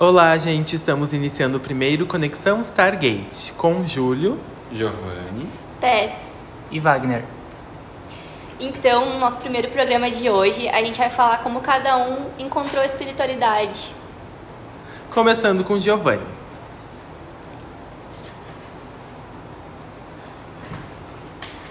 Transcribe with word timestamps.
Olá, 0.00 0.36
gente. 0.38 0.76
Estamos 0.76 1.12
iniciando 1.12 1.56
o 1.56 1.60
primeiro 1.60 2.06
Conexão 2.06 2.60
Stargate 2.60 3.52
com 3.54 3.84
Júlio. 3.84 4.38
Giovanni. 4.70 5.48
Tets. 5.80 6.14
E 6.70 6.78
Wagner. 6.78 7.24
Então, 8.60 9.14
no 9.14 9.18
nosso 9.18 9.40
primeiro 9.40 9.66
programa 9.70 10.08
de 10.08 10.30
hoje, 10.30 10.68
a 10.68 10.80
gente 10.82 10.96
vai 10.96 11.10
falar 11.10 11.38
como 11.38 11.60
cada 11.60 11.96
um 11.96 12.30
encontrou 12.38 12.80
a 12.80 12.86
espiritualidade. 12.86 13.92
Começando 15.10 15.64
com 15.64 15.80
Giovanni. 15.80 16.22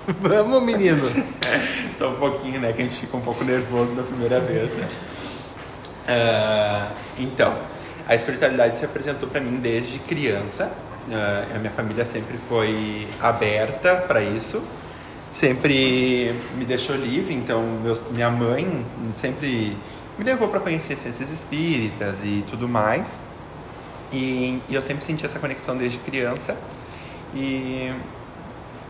Vamos, 0.20 0.64
menino. 0.64 1.10
Só 1.98 2.10
um 2.10 2.16
pouquinho, 2.16 2.60
né? 2.60 2.74
Que 2.74 2.82
a 2.82 2.84
gente 2.84 2.98
fica 2.98 3.16
um 3.16 3.22
pouco 3.22 3.46
nervoso 3.46 3.96
da 3.96 4.04
primeira 4.04 4.42
vez, 4.42 4.70
né? 4.72 4.90
Ah, 6.10 6.92
então, 7.18 7.56
a 8.08 8.16
espiritualidade 8.16 8.78
se 8.80 8.86
apresentou 8.86 9.28
para 9.30 9.42
mim 9.42 9.58
desde 9.58 10.00
criança. 10.00 10.72
Ah, 11.12 11.46
a 11.56 11.60
minha 11.60 11.72
família 11.72 12.06
sempre 12.06 12.38
foi 12.50 13.08
aberta 13.22 13.98
para 14.08 14.22
isso. 14.22 14.62
Sempre 15.32 16.34
me 16.56 16.66
deixou 16.66 16.96
livre, 16.96 17.34
então 17.34 17.62
meus- 17.84 18.10
minha 18.12 18.30
mãe 18.30 18.86
sempre 19.16 19.78
me 20.18 20.24
levou 20.26 20.48
para 20.48 20.60
conhecer 20.60 20.96
centros 20.98 21.30
espíritas 21.32 22.24
e 22.24 22.44
tudo 22.50 22.68
mais. 22.68 23.20
E, 24.12 24.62
e 24.70 24.74
eu 24.76 24.82
sempre 24.82 25.04
senti 25.04 25.26
essa 25.26 25.38
conexão 25.38 25.76
desde 25.78 25.98
criança. 26.00 26.58
E 27.36 27.92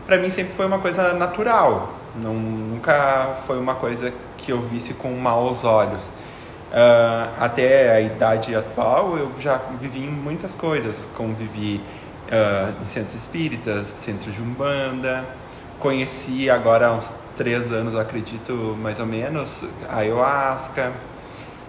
para 0.06 0.16
mim 0.18 0.30
sempre 0.30 0.52
foi 0.54 0.66
uma 0.66 0.78
coisa 0.78 1.12
natural. 1.14 1.94
Não, 2.16 2.34
nunca 2.34 3.40
foi 3.46 3.58
uma 3.58 3.74
coisa 3.74 4.12
que 4.38 4.50
eu 4.52 4.60
visse 4.62 4.94
com 4.94 5.10
maus 5.12 5.64
olhos. 5.64 6.10
Ah, 6.72 7.30
até 7.40 7.92
a 7.92 8.00
idade 8.00 8.54
atual 8.54 9.16
eu 9.16 9.32
já 9.38 9.58
vivi 9.80 10.04
em 10.04 10.10
muitas 10.10 10.52
coisas. 10.52 11.08
Convivi 11.16 11.80
ah, 12.30 12.72
em 12.80 12.84
centros 12.84 13.14
espíritas, 13.14 13.86
centros 13.86 14.34
de 14.34 14.42
umbanda. 14.42 15.24
Conheci 15.78 16.50
agora 16.50 16.88
há 16.88 16.92
uns 16.92 17.12
três 17.36 17.72
anos, 17.72 17.94
acredito, 17.94 18.76
mais 18.80 18.98
ou 18.98 19.06
menos, 19.06 19.64
a 19.88 19.98
ayahuasca. 19.98 20.92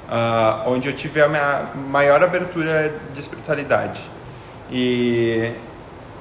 ah, 0.09 0.63
onde 0.67 0.89
eu 0.89 0.93
tive 0.93 1.21
a 1.21 1.29
minha 1.29 1.71
maior 1.89 2.23
abertura 2.23 2.93
de 3.13 3.19
espiritualidade. 3.19 4.01
E 4.71 5.53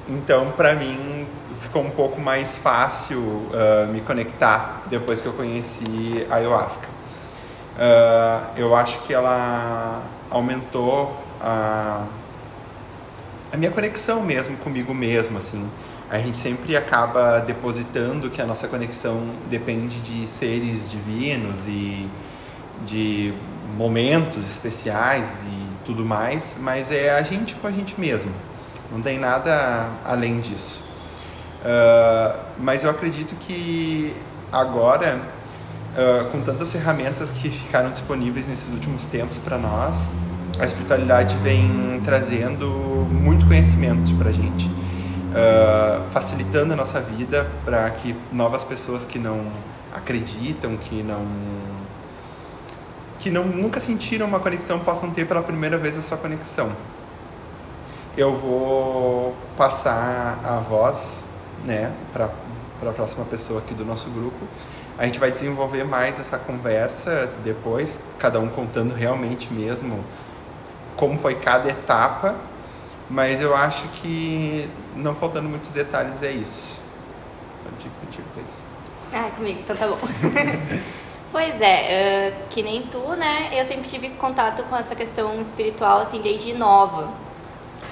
então, 0.07 0.51
para 0.51 0.73
mim, 0.75 1.27
ficou 1.61 1.83
um 1.83 1.89
pouco 1.91 2.19
mais 2.21 2.57
fácil 2.57 3.49
me 3.91 4.01
conectar 4.01 4.83
depois 4.89 5.21
que 5.21 5.27
eu 5.27 5.33
conheci 5.33 6.25
a 6.29 6.35
ayahuasca. 6.35 6.87
Ah, 7.81 8.51
eu 8.57 8.75
acho 8.75 8.99
que 9.03 9.13
ela 9.13 10.03
aumentou 10.29 11.15
a, 11.39 12.05
a 13.53 13.55
minha 13.55 13.71
conexão 13.71 14.21
mesmo 14.21 14.57
comigo 14.57 14.93
mesmo, 14.93 15.37
assim. 15.37 15.65
A 16.09 16.17
gente 16.17 16.35
sempre 16.35 16.75
acaba 16.75 17.39
depositando 17.39 18.29
que 18.29 18.41
a 18.41 18.45
nossa 18.45 18.67
conexão 18.67 19.29
depende 19.49 20.01
de 20.01 20.27
seres 20.27 20.91
divinos 20.91 21.59
e 21.67 22.09
de 22.85 23.33
momentos 23.77 24.49
especiais 24.49 25.41
e 25.45 25.85
tudo 25.85 26.03
mais, 26.03 26.57
mas 26.59 26.91
é 26.91 27.11
a 27.11 27.21
gente 27.21 27.55
com 27.55 27.67
a 27.67 27.71
gente 27.71 27.97
mesmo. 27.97 28.33
Não 28.91 29.01
tem 29.01 29.17
nada 29.17 29.87
além 30.03 30.41
disso. 30.41 30.83
Ah, 31.63 32.39
mas 32.57 32.83
eu 32.83 32.89
acredito 32.89 33.35
que 33.35 34.13
agora, 34.51 35.21
ah, 35.97 36.27
com 36.31 36.41
tantas 36.41 36.71
ferramentas 36.71 37.31
que 37.31 37.49
ficaram 37.49 37.91
disponíveis 37.91 38.47
nesses 38.47 38.71
últimos 38.73 39.05
tempos 39.05 39.37
para 39.37 39.57
nós, 39.57 40.09
a 40.59 40.65
espiritualidade 40.65 41.35
vem 41.37 42.01
trazendo 42.03 42.67
muito 43.11 43.45
conhecimento 43.45 44.13
para 44.15 44.31
gente, 44.31 44.69
Ah, 45.35 46.05
facilitando 46.11 46.73
a 46.73 46.75
nossa 46.75 46.99
vida 46.99 47.45
para 47.63 47.89
que 47.91 48.15
novas 48.31 48.63
pessoas 48.63 49.05
que 49.05 49.19
não 49.19 49.45
acreditam, 49.93 50.75
que 50.77 51.03
não 51.03 51.23
que 53.19 53.29
não, 53.29 53.45
nunca 53.45 53.79
sentiram 53.81 54.25
uma 54.27 54.39
conexão 54.39 54.79
possam 54.79 55.11
ter 55.11 55.27
pela 55.27 55.41
primeira 55.43 55.77
vez 55.77 55.97
a 55.97 56.01
sua 56.01 56.17
conexão 56.17 56.71
eu 58.19 58.33
vou 58.33 59.33
passar 59.55 60.39
a 60.43 60.59
voz, 60.59 61.23
né, 61.63 61.91
para 62.11 62.25
a 62.25 62.91
próxima 62.93 63.23
pessoa 63.25 63.59
aqui 63.59 63.73
do 63.73 63.85
nosso 63.85 64.09
grupo. 64.09 64.45
A 64.99 65.05
gente 65.05 65.17
vai 65.17 65.31
desenvolver 65.31 65.85
mais 65.85 66.19
essa 66.19 66.37
conversa 66.37 67.31
depois, 67.41 68.03
cada 68.17 68.37
um 68.37 68.49
contando 68.49 68.93
realmente 68.93 69.51
mesmo 69.53 70.03
como 70.97 71.17
foi 71.17 71.35
cada 71.35 71.69
etapa, 71.69 72.35
mas 73.09 73.39
eu 73.39 73.55
acho 73.55 73.87
que 73.87 74.69
não 74.97 75.15
faltando 75.15 75.47
muitos 75.47 75.71
detalhes 75.71 76.21
é 76.21 76.31
isso. 76.31 76.81
Pode 77.63 77.89
pedir 78.01 78.21
depois. 78.23 78.45
Ah, 79.13 79.31
comigo, 79.33 79.61
então 79.61 79.73
tá 79.73 79.87
bom. 79.87 79.97
pois 81.31 81.61
é, 81.61 82.33
ah, 82.33 82.45
que 82.49 82.61
nem 82.61 82.81
tu, 82.81 82.99
né? 83.15 83.51
Eu 83.53 83.63
sempre 83.63 83.87
tive 83.87 84.09
contato 84.09 84.63
com 84.63 84.75
essa 84.75 84.93
questão 84.97 85.39
espiritual, 85.39 85.99
assim, 86.01 86.19
desde 86.19 86.51
nova. 86.53 87.09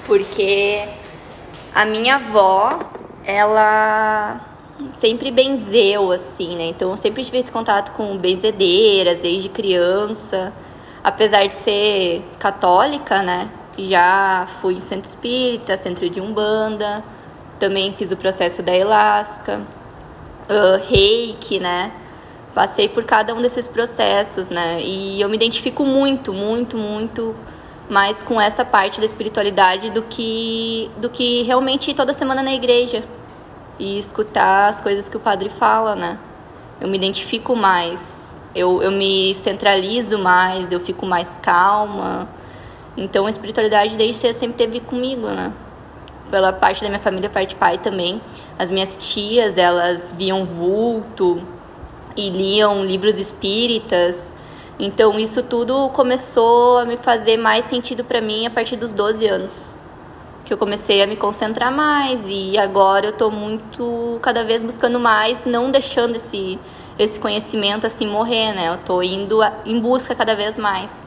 Porque 0.06 0.86
a 1.74 1.86
minha 1.86 2.16
avó, 2.16 2.80
ela 3.24 4.57
sempre 4.90 5.30
benzeu, 5.30 6.12
assim, 6.12 6.56
né? 6.56 6.66
Então 6.66 6.90
eu 6.90 6.96
sempre 6.96 7.24
tive 7.24 7.38
esse 7.38 7.50
contato 7.50 7.92
com 7.92 8.16
benzedeiras 8.16 9.20
desde 9.20 9.48
criança. 9.48 10.52
Apesar 11.02 11.46
de 11.46 11.54
ser 11.54 12.24
católica, 12.38 13.22
né? 13.22 13.48
Já 13.78 14.46
fui 14.60 14.74
em 14.74 14.80
centro 14.80 15.08
espírita, 15.08 15.76
centro 15.76 16.08
de 16.08 16.20
umbanda. 16.20 17.04
Também 17.58 17.92
fiz 17.94 18.12
o 18.12 18.16
processo 18.16 18.62
da 18.62 18.74
Elasca 18.74 19.60
uh, 20.48 20.88
reiki, 20.88 21.58
né? 21.58 21.92
Passei 22.54 22.88
por 22.88 23.04
cada 23.04 23.34
um 23.34 23.42
desses 23.42 23.68
processos, 23.68 24.50
né? 24.50 24.80
E 24.82 25.20
eu 25.20 25.28
me 25.28 25.36
identifico 25.36 25.84
muito, 25.84 26.32
muito, 26.32 26.76
muito 26.76 27.36
mais 27.88 28.22
com 28.22 28.40
essa 28.40 28.64
parte 28.64 29.00
da 29.00 29.06
espiritualidade 29.06 29.90
do 29.90 30.02
que 30.02 30.90
do 30.98 31.08
que 31.08 31.42
realmente 31.42 31.94
toda 31.94 32.12
semana 32.12 32.42
na 32.42 32.52
igreja 32.52 33.02
e 33.78 33.98
escutar 33.98 34.68
as 34.68 34.80
coisas 34.80 35.08
que 35.08 35.16
o 35.16 35.20
padre 35.20 35.48
fala, 35.48 35.94
né? 35.94 36.18
Eu 36.80 36.88
me 36.88 36.96
identifico 36.96 37.56
mais, 37.56 38.32
eu, 38.54 38.82
eu 38.82 38.90
me 38.90 39.34
centralizo 39.34 40.18
mais, 40.18 40.72
eu 40.72 40.80
fico 40.80 41.06
mais 41.06 41.36
calma. 41.42 42.28
Então 42.96 43.26
a 43.26 43.30
espiritualidade 43.30 43.96
desde 43.96 44.20
cedo 44.20 44.36
sempre 44.36 44.56
teve 44.56 44.80
comigo, 44.80 45.28
né? 45.28 45.52
pela 46.30 46.52
parte 46.52 46.82
da 46.82 46.88
minha 46.88 47.00
família, 47.00 47.28
parte 47.28 47.54
pai 47.54 47.78
também. 47.78 48.20
As 48.58 48.70
minhas 48.70 48.96
tias, 48.96 49.56
elas 49.56 50.12
viam 50.12 50.44
vulto 50.44 51.42
e 52.16 52.28
liam 52.30 52.84
livros 52.84 53.18
espíritas. 53.18 54.36
Então 54.78 55.18
isso 55.18 55.42
tudo 55.42 55.88
começou 55.90 56.78
a 56.78 56.84
me 56.84 56.96
fazer 56.96 57.36
mais 57.36 57.64
sentido 57.64 58.04
para 58.04 58.20
mim 58.20 58.46
a 58.46 58.50
partir 58.50 58.76
dos 58.76 58.92
12 58.92 59.26
anos. 59.26 59.77
Que 60.48 60.54
eu 60.54 60.56
comecei 60.58 61.02
a 61.02 61.06
me 61.06 61.14
concentrar 61.14 61.70
mais 61.70 62.24
e 62.26 62.56
agora 62.56 63.04
eu 63.04 63.12
tô 63.12 63.30
muito 63.30 64.18
cada 64.22 64.42
vez 64.44 64.62
buscando 64.62 64.98
mais, 64.98 65.44
não 65.44 65.70
deixando 65.70 66.16
esse 66.16 66.58
esse 66.98 67.20
conhecimento 67.20 67.86
assim 67.86 68.08
morrer, 68.08 68.54
né? 68.54 68.70
Eu 68.70 68.78
tô 68.78 69.02
indo 69.02 69.42
a- 69.42 69.52
em 69.66 69.78
busca 69.78 70.14
cada 70.14 70.34
vez 70.34 70.56
mais. 70.58 71.06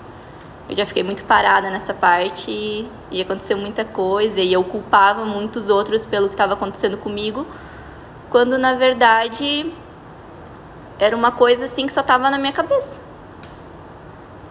Eu 0.70 0.78
já 0.78 0.86
fiquei 0.86 1.02
muito 1.04 1.24
parada 1.26 1.72
nessa 1.72 1.92
parte 1.94 2.52
e, 2.52 2.88
e 3.10 3.20
aconteceu 3.20 3.58
muita 3.58 3.84
coisa 3.84 4.40
e 4.40 4.54
eu 4.54 4.64
culpava 4.64 5.26
muitos 5.26 5.70
outros 5.70 6.06
pelo 6.06 6.28
que 6.28 6.36
estava 6.36 6.54
acontecendo 6.54 6.96
comigo, 6.98 7.48
quando 8.30 8.58
na 8.60 8.76
verdade 8.76 9.74
era 11.00 11.16
uma 11.16 11.32
coisa 11.32 11.66
assim 11.66 11.88
que 11.88 11.92
só 11.94 12.02
estava 12.02 12.30
na 12.30 12.38
minha 12.38 12.54
cabeça. 12.54 13.02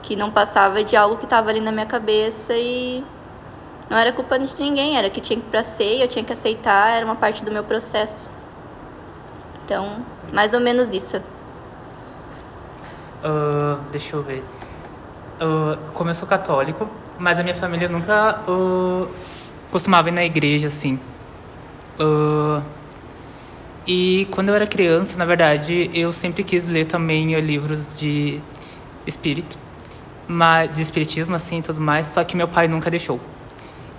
Que 0.03 0.17
não 0.17 0.31
passava 0.33 0.83
de 0.83 0.97
algo 0.97 1.17
que 1.17 1.25
estava 1.25 1.49
ali 1.49 1.61
na 1.61 1.71
minha 1.73 1.87
cabeça 1.87 2.55
e 2.57 3.05
não 3.91 3.99
era 3.99 4.13
culpa 4.13 4.39
de 4.39 4.49
ninguém, 4.63 4.97
era 4.97 5.11
que 5.11 5.21
tinha 5.21 5.41
que 5.41 5.47
pra 5.47 5.65
ser, 5.65 6.01
eu 6.01 6.07
tinha 6.07 6.25
que 6.25 6.33
aceitar, 6.33 6.93
era 6.93 7.05
uma 7.05 7.17
parte 7.17 7.45
do 7.45 7.51
meu 7.51 7.65
processo. 7.65 8.31
Então, 9.65 10.05
mais 10.33 10.55
ou 10.55 10.61
menos 10.61 10.95
isso. 10.95 11.21
Ah, 13.25 13.81
deixa 13.91 14.15
eu 14.15 14.23
ver. 14.23 14.45
Ah, 15.41 15.77
como 15.93 16.09
eu 16.11 16.15
sou 16.15 16.29
católico, 16.29 16.89
mas 17.19 17.41
a 17.41 17.43
minha 17.43 17.55
família 17.55 17.89
nunca 17.89 18.41
ah, 18.47 19.07
costumava 19.73 20.09
ir 20.09 20.13
na 20.13 20.25
igreja, 20.25 20.69
assim. 20.69 20.99
Ah, 21.99 22.63
e 23.87 24.29
quando 24.31 24.51
eu 24.51 24.55
era 24.55 24.69
criança, 24.69 25.19
na 25.19 25.25
verdade, 25.25 25.91
eu 25.93 26.13
sempre 26.13 26.45
quis 26.45 26.69
ler 26.69 26.85
também 26.85 27.35
eh, 27.35 27.41
livros 27.41 27.93
de 27.95 28.41
espírito, 29.05 29.59
mas, 30.29 30.73
de 30.73 30.81
espiritismo, 30.81 31.35
assim, 31.35 31.59
e 31.59 31.63
tudo 31.63 31.81
mais, 31.81 32.07
só 32.07 32.23
que 32.23 32.37
meu 32.37 32.47
pai 32.47 32.69
nunca 32.69 32.89
deixou. 32.89 33.19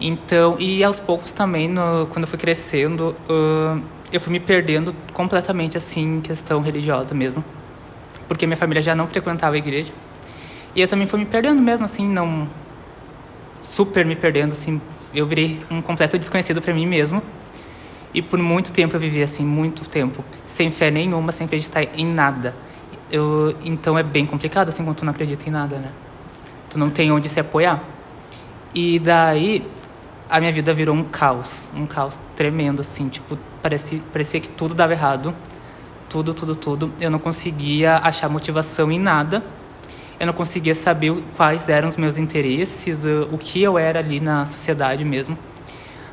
Então, 0.02 0.58
e 0.60 0.84
aos 0.84 1.00
poucos 1.00 1.32
também, 1.32 1.68
no, 1.68 2.08
quando 2.08 2.24
eu 2.24 2.28
fui 2.28 2.40
crescendo, 2.40 3.16
ah, 3.30 3.80
eu 4.12 4.20
fui 4.20 4.34
me 4.34 4.40
perdendo 4.40 4.96
completamente, 5.14 5.78
assim, 5.78 6.18
em 6.18 6.22
questão 6.22 6.60
religiosa 6.60 7.14
mesmo. 7.14 7.44
Porque 8.28 8.48
minha 8.48 8.58
família 8.58 8.82
já 8.82 8.96
não 8.96 9.08
frequentava 9.08 9.56
a 9.56 9.58
igreja. 9.58 9.94
E 10.76 10.82
eu 10.82 10.88
também 10.88 11.06
fui 11.06 11.20
me 11.20 11.26
perdendo 11.26 11.62
mesmo, 11.62 11.86
assim, 11.86 12.08
não... 12.08 12.50
super 13.62 14.04
me 14.04 14.16
perdendo, 14.16 14.54
assim, 14.54 14.82
eu 15.14 15.28
virei 15.28 15.60
um 15.70 15.82
completo 15.82 16.18
desconhecido 16.18 16.62
para 16.62 16.74
mim 16.74 16.88
mesmo. 16.88 17.22
E 18.14 18.22
por 18.22 18.40
muito 18.40 18.74
tempo 18.74 18.96
eu 18.96 19.00
vivi 19.00 19.24
assim, 19.24 19.46
muito 19.46 19.88
tempo, 19.88 20.24
sem 20.46 20.70
fé 20.70 20.92
nenhuma, 20.92 21.32
sem 21.32 21.46
acreditar 21.46 21.84
em 21.98 22.06
nada. 22.06 22.54
Eu, 23.10 23.56
então 23.64 23.98
é 23.98 24.04
bem 24.04 24.26
complicado 24.26 24.70
assim 24.70 24.84
quando 24.84 24.98
tu 24.98 25.06
não 25.06 25.12
acredita 25.12 25.48
em 25.48 25.52
nada, 25.52 25.78
né? 25.78 25.92
Tu 26.70 26.78
não 26.78 26.90
tem 26.90 27.12
onde 27.12 27.30
se 27.30 27.40
apoiar. 27.40 27.82
E 28.74 29.00
daí 29.00 29.66
a 30.32 30.40
minha 30.40 30.52
vida 30.52 30.74
virou 30.74 30.96
um 30.96 31.04
caos, 31.04 31.70
um 31.76 31.86
caos 31.86 32.18
tremendo 32.38 32.80
assim, 32.80 33.10
tipo, 33.10 33.38
parecia, 33.62 34.00
parecia 34.14 34.40
que 34.40 34.48
tudo 34.48 34.74
dava 34.74 34.94
errado. 34.94 35.36
Tudo, 36.08 36.34
tudo, 36.34 36.56
tudo. 36.56 36.94
Eu 37.02 37.12
não 37.12 37.20
conseguia 37.20 37.98
achar 37.98 38.30
motivação 38.30 38.90
em 38.90 38.98
nada. 39.00 39.44
Eu 40.18 40.26
não 40.26 40.34
conseguia 40.34 40.74
saber 40.74 41.22
quais 41.36 41.68
eram 41.68 41.90
os 41.90 41.98
meus 41.98 42.18
interesses, 42.18 43.00
o 43.30 43.38
que 43.38 43.62
eu 43.62 43.78
era 43.78 44.00
ali 44.00 44.22
na 44.22 44.46
sociedade 44.46 45.04
mesmo. 45.04 45.38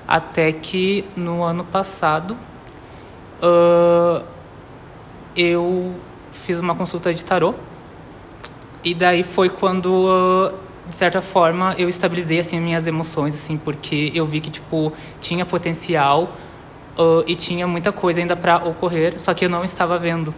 Até 0.07 0.51
que 0.51 1.05
no 1.15 1.45
ano 1.45 1.65
passado 1.65 2.37
uh, 3.41 4.25
eu 5.37 5.95
fiz 6.33 6.59
uma 6.59 6.75
consulta 6.75 7.15
de 7.15 7.25
tarô. 7.25 7.55
E 8.83 8.95
daí 8.95 9.23
foi 9.23 9.49
quando, 9.49 9.87
uh, 9.87 10.55
de 10.89 10.95
certa 10.95 11.21
forma, 11.21 11.75
eu 11.79 11.89
estabilizei 11.89 12.41
assim, 12.41 12.59
minhas 12.61 12.87
emoções, 12.87 13.35
assim, 13.35 13.57
porque 13.57 14.11
eu 14.15 14.27
vi 14.27 14.41
que 14.41 14.51
tipo, 14.51 14.93
tinha 15.21 15.45
potencial 15.45 16.37
uh, 16.99 17.23
e 17.27 17.37
tinha 17.37 17.67
muita 17.67 17.93
coisa 17.93 18.21
ainda 18.21 18.37
para 18.37 18.57
ocorrer, 18.57 19.21
só 19.21 19.35
que 19.35 19.45
eu 19.45 19.51
não 19.51 19.65
estava 19.65 19.99
vendo. 19.99 20.35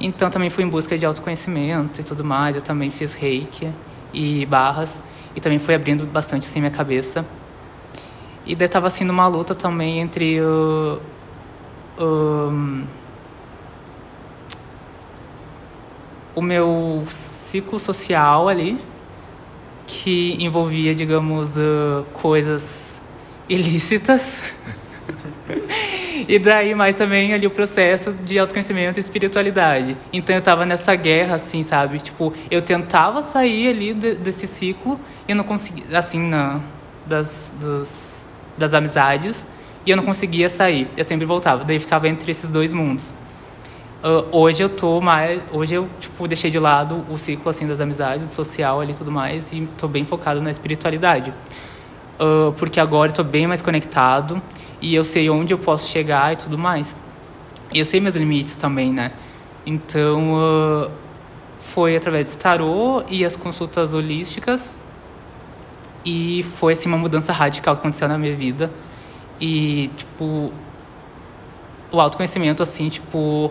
Então 0.00 0.30
também 0.30 0.48
fui 0.48 0.62
em 0.62 0.68
busca 0.68 0.96
de 0.96 1.04
autoconhecimento 1.04 2.00
e 2.00 2.04
tudo 2.04 2.24
mais. 2.24 2.54
Eu 2.54 2.62
também 2.62 2.90
fiz 2.90 3.14
reiki 3.14 3.68
e 4.12 4.46
barras 4.46 5.02
e 5.34 5.40
também 5.40 5.58
fui 5.58 5.74
abrindo 5.74 6.06
bastante 6.06 6.46
assim 6.46 6.60
minha 6.60 6.70
cabeça. 6.70 7.26
E 8.46 8.54
daí 8.54 8.68
tava 8.68 8.86
assim 8.86 9.04
numa 9.04 9.26
luta 9.26 9.54
também 9.54 10.00
entre 10.00 10.40
o. 10.40 11.00
Um, 12.00 12.84
o 16.34 16.40
meu 16.40 17.04
ciclo 17.08 17.80
social 17.80 18.48
ali, 18.48 18.80
que 19.88 20.36
envolvia, 20.38 20.94
digamos, 20.94 21.56
uh, 21.56 22.04
coisas 22.12 23.00
ilícitas. 23.48 24.44
e 26.28 26.38
daí 26.38 26.74
mais 26.74 26.94
também 26.94 27.32
ali 27.32 27.46
o 27.46 27.50
processo 27.50 28.12
de 28.12 28.38
autoconhecimento 28.38 28.98
e 28.98 29.00
espiritualidade. 29.00 29.96
Então 30.12 30.36
eu 30.36 30.42
tava 30.42 30.66
nessa 30.66 30.94
guerra, 30.94 31.36
assim, 31.36 31.62
sabe? 31.62 31.98
Tipo, 32.00 32.34
eu 32.50 32.60
tentava 32.60 33.22
sair 33.22 33.68
ali 33.68 33.94
de, 33.94 34.14
desse 34.14 34.46
ciclo 34.46 35.00
e 35.26 35.32
não 35.32 35.42
conseguia, 35.42 35.98
assim, 35.98 36.20
na, 36.20 36.60
das, 37.06 37.54
dos, 37.58 38.22
das 38.58 38.74
amizades 38.74 39.46
e 39.86 39.90
eu 39.90 39.96
não 39.96 40.04
conseguia 40.04 40.50
sair. 40.50 40.86
Eu 40.98 41.04
sempre 41.04 41.24
voltava, 41.24 41.64
daí 41.64 41.80
ficava 41.80 42.06
entre 42.06 42.30
esses 42.30 42.50
dois 42.50 42.74
mundos. 42.74 43.14
Uh, 44.00 44.24
hoje 44.30 44.62
eu 44.62 44.68
tô 44.68 45.00
mais, 45.00 45.42
hoje 45.52 45.74
eu 45.74 45.88
tipo 45.98 46.28
deixei 46.28 46.52
de 46.52 46.58
lado 46.60 47.04
o 47.10 47.18
ciclo 47.18 47.50
assim 47.50 47.66
das 47.66 47.80
amizades, 47.80 48.32
social 48.32 48.80
ali 48.80 48.92
e 48.92 48.94
tudo 48.94 49.10
mais 49.10 49.52
e 49.52 49.68
tô 49.76 49.88
bem 49.88 50.06
focado 50.06 50.40
na 50.40 50.52
espiritualidade. 50.52 51.34
Uh, 52.20 52.52
porque 52.52 52.78
agora 52.78 53.10
eu 53.10 53.14
tô 53.14 53.24
bem 53.24 53.48
mais 53.48 53.60
conectado 53.60 54.40
e 54.80 54.94
eu 54.94 55.02
sei 55.02 55.28
onde 55.28 55.52
eu 55.52 55.58
posso 55.58 55.88
chegar 55.88 56.32
e 56.32 56.36
tudo 56.36 56.56
mais. 56.56 56.96
E 57.74 57.80
eu 57.80 57.84
sei 57.84 58.00
meus 58.00 58.14
limites 58.14 58.54
também, 58.54 58.92
né? 58.92 59.10
Então, 59.66 60.34
uh, 60.34 60.90
foi 61.58 61.96
através 61.96 62.36
do 62.36 62.38
tarô 62.38 63.02
e 63.08 63.24
as 63.24 63.34
consultas 63.34 63.94
holísticas 63.94 64.76
e 66.04 66.44
foi 66.56 66.74
assim 66.74 66.88
uma 66.88 66.98
mudança 66.98 67.32
radical 67.32 67.74
que 67.74 67.80
aconteceu 67.80 68.06
na 68.06 68.16
minha 68.16 68.36
vida. 68.36 68.70
E 69.40 69.90
tipo 69.96 70.52
o 71.90 72.00
autoconhecimento 72.00 72.62
assim, 72.62 72.88
tipo, 72.88 73.50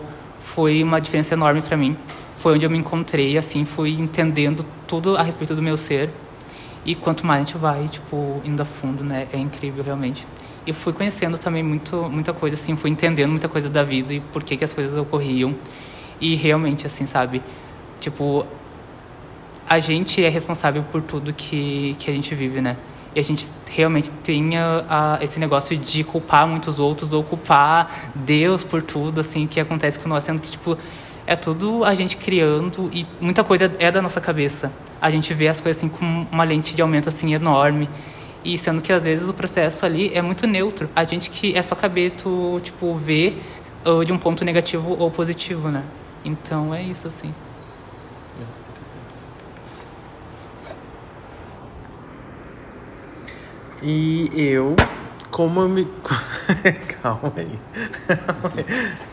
foi 0.54 0.82
uma 0.82 1.00
diferença 1.00 1.34
enorme 1.34 1.60
para 1.62 1.76
mim. 1.76 1.96
Foi 2.36 2.54
onde 2.54 2.64
eu 2.64 2.70
me 2.70 2.78
encontrei, 2.78 3.36
assim, 3.36 3.64
fui 3.64 3.90
entendendo 3.90 4.64
tudo 4.86 5.16
a 5.16 5.22
respeito 5.22 5.54
do 5.54 5.62
meu 5.62 5.76
ser. 5.76 6.10
E 6.84 6.94
quanto 6.94 7.26
mais 7.26 7.42
a 7.42 7.44
gente 7.44 7.58
vai, 7.58 7.86
tipo, 7.88 8.40
indo 8.44 8.62
a 8.62 8.64
fundo, 8.64 9.04
né, 9.04 9.28
é 9.32 9.38
incrível 9.38 9.84
realmente. 9.84 10.26
E 10.66 10.72
fui 10.72 10.92
conhecendo 10.92 11.36
também 11.38 11.62
muito, 11.62 11.96
muita 12.10 12.32
coisa, 12.32 12.54
assim, 12.54 12.76
fui 12.76 12.90
entendendo 12.90 13.30
muita 13.30 13.48
coisa 13.48 13.68
da 13.68 13.82
vida 13.82 14.12
e 14.14 14.20
por 14.20 14.42
que 14.42 14.56
que 14.56 14.64
as 14.64 14.72
coisas 14.72 14.96
ocorriam. 14.96 15.54
E 16.20 16.34
realmente, 16.34 16.86
assim, 16.86 17.04
sabe, 17.06 17.42
tipo, 18.00 18.46
a 19.68 19.78
gente 19.78 20.24
é 20.24 20.28
responsável 20.28 20.82
por 20.82 21.02
tudo 21.02 21.32
que, 21.32 21.94
que 21.98 22.10
a 22.10 22.14
gente 22.14 22.34
vive, 22.34 22.60
né? 22.60 22.76
E 23.14 23.20
a 23.20 23.22
gente 23.22 23.48
realmente 23.70 24.10
tem 24.10 24.56
a, 24.58 25.18
esse 25.20 25.38
negócio 25.38 25.76
de 25.76 26.04
culpar 26.04 26.46
muitos 26.46 26.78
outros 26.78 27.12
ou 27.12 27.22
culpar 27.24 28.10
Deus 28.14 28.62
por 28.62 28.82
tudo, 28.82 29.20
assim, 29.20 29.46
que 29.46 29.58
acontece 29.58 29.98
com 29.98 30.08
nós, 30.08 30.24
sendo 30.24 30.42
que, 30.42 30.50
tipo, 30.50 30.76
é 31.26 31.36
tudo 31.36 31.84
a 31.84 31.94
gente 31.94 32.16
criando 32.16 32.90
e 32.92 33.06
muita 33.20 33.44
coisa 33.44 33.70
é 33.78 33.90
da 33.90 34.00
nossa 34.00 34.20
cabeça. 34.20 34.72
A 35.00 35.10
gente 35.10 35.32
vê 35.34 35.48
as 35.48 35.60
coisas, 35.60 35.78
assim, 35.78 35.88
com 35.88 36.26
uma 36.30 36.44
lente 36.44 36.74
de 36.74 36.82
aumento, 36.82 37.08
assim, 37.08 37.34
enorme. 37.34 37.88
E 38.44 38.56
sendo 38.56 38.80
que, 38.80 38.92
às 38.92 39.02
vezes, 39.02 39.28
o 39.28 39.34
processo 39.34 39.84
ali 39.84 40.10
é 40.14 40.22
muito 40.22 40.46
neutro. 40.46 40.88
A 40.94 41.04
gente 41.04 41.30
que 41.30 41.56
é 41.56 41.62
só 41.62 41.74
caber 41.74 42.12
tu, 42.12 42.60
tipo, 42.62 42.94
ver 42.94 43.42
uh, 43.84 44.04
de 44.04 44.12
um 44.12 44.18
ponto 44.18 44.44
negativo 44.44 44.96
ou 44.98 45.10
positivo, 45.10 45.70
né? 45.70 45.82
Então, 46.24 46.74
é 46.74 46.82
isso, 46.82 47.08
assim. 47.08 47.34
E 53.82 54.30
eu, 54.34 54.74
como 55.30 55.60
eu 55.60 55.68
me. 55.68 55.86
Calma 57.00 57.32
aí. 57.36 57.58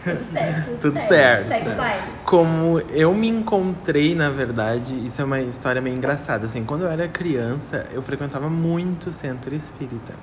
Tudo 0.04 0.32
certo. 0.32 0.80
Tudo 0.82 1.00
certo. 1.08 1.48
Segue 1.50 1.70
o 1.70 1.76
baile. 1.76 2.04
Como 2.24 2.80
eu 2.90 3.14
me 3.14 3.28
encontrei, 3.28 4.16
na 4.16 4.30
verdade, 4.30 4.96
isso 5.06 5.22
é 5.22 5.26
uma 5.26 5.40
história 5.42 5.82
meio 5.82 5.96
engraçada. 5.96 6.46
Assim, 6.46 6.64
quando 6.64 6.84
eu 6.84 6.90
era 6.90 7.08
criança, 7.08 7.86
eu 7.94 8.02
frequentava 8.02 8.50
muito 8.50 9.12
centro 9.12 9.54
espírita. 9.54 10.14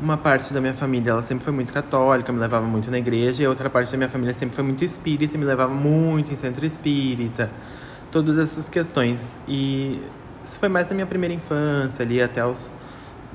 Uma 0.00 0.16
parte 0.16 0.52
da 0.52 0.60
minha 0.60 0.74
família, 0.74 1.10
ela 1.10 1.22
sempre 1.22 1.42
foi 1.42 1.52
muito 1.52 1.72
católica, 1.72 2.32
me 2.32 2.38
levava 2.38 2.66
muito 2.66 2.90
na 2.90 2.98
igreja, 2.98 3.42
e 3.42 3.46
a 3.46 3.48
outra 3.48 3.68
parte 3.68 3.90
da 3.90 3.96
minha 3.96 4.08
família 4.08 4.32
sempre 4.32 4.54
foi 4.54 4.62
muito 4.62 4.84
espírita 4.84 5.36
e 5.36 5.38
me 5.38 5.44
levava 5.44 5.72
muito 5.72 6.32
em 6.32 6.36
centro 6.36 6.64
espírita. 6.64 7.50
Todas 8.12 8.38
essas 8.38 8.68
questões. 8.68 9.36
E 9.48 10.00
isso 10.44 10.58
foi 10.58 10.68
mais 10.68 10.88
na 10.88 10.94
minha 10.94 11.06
primeira 11.06 11.34
infância, 11.34 12.04
ali 12.04 12.22
até 12.22 12.44
os 12.46 12.70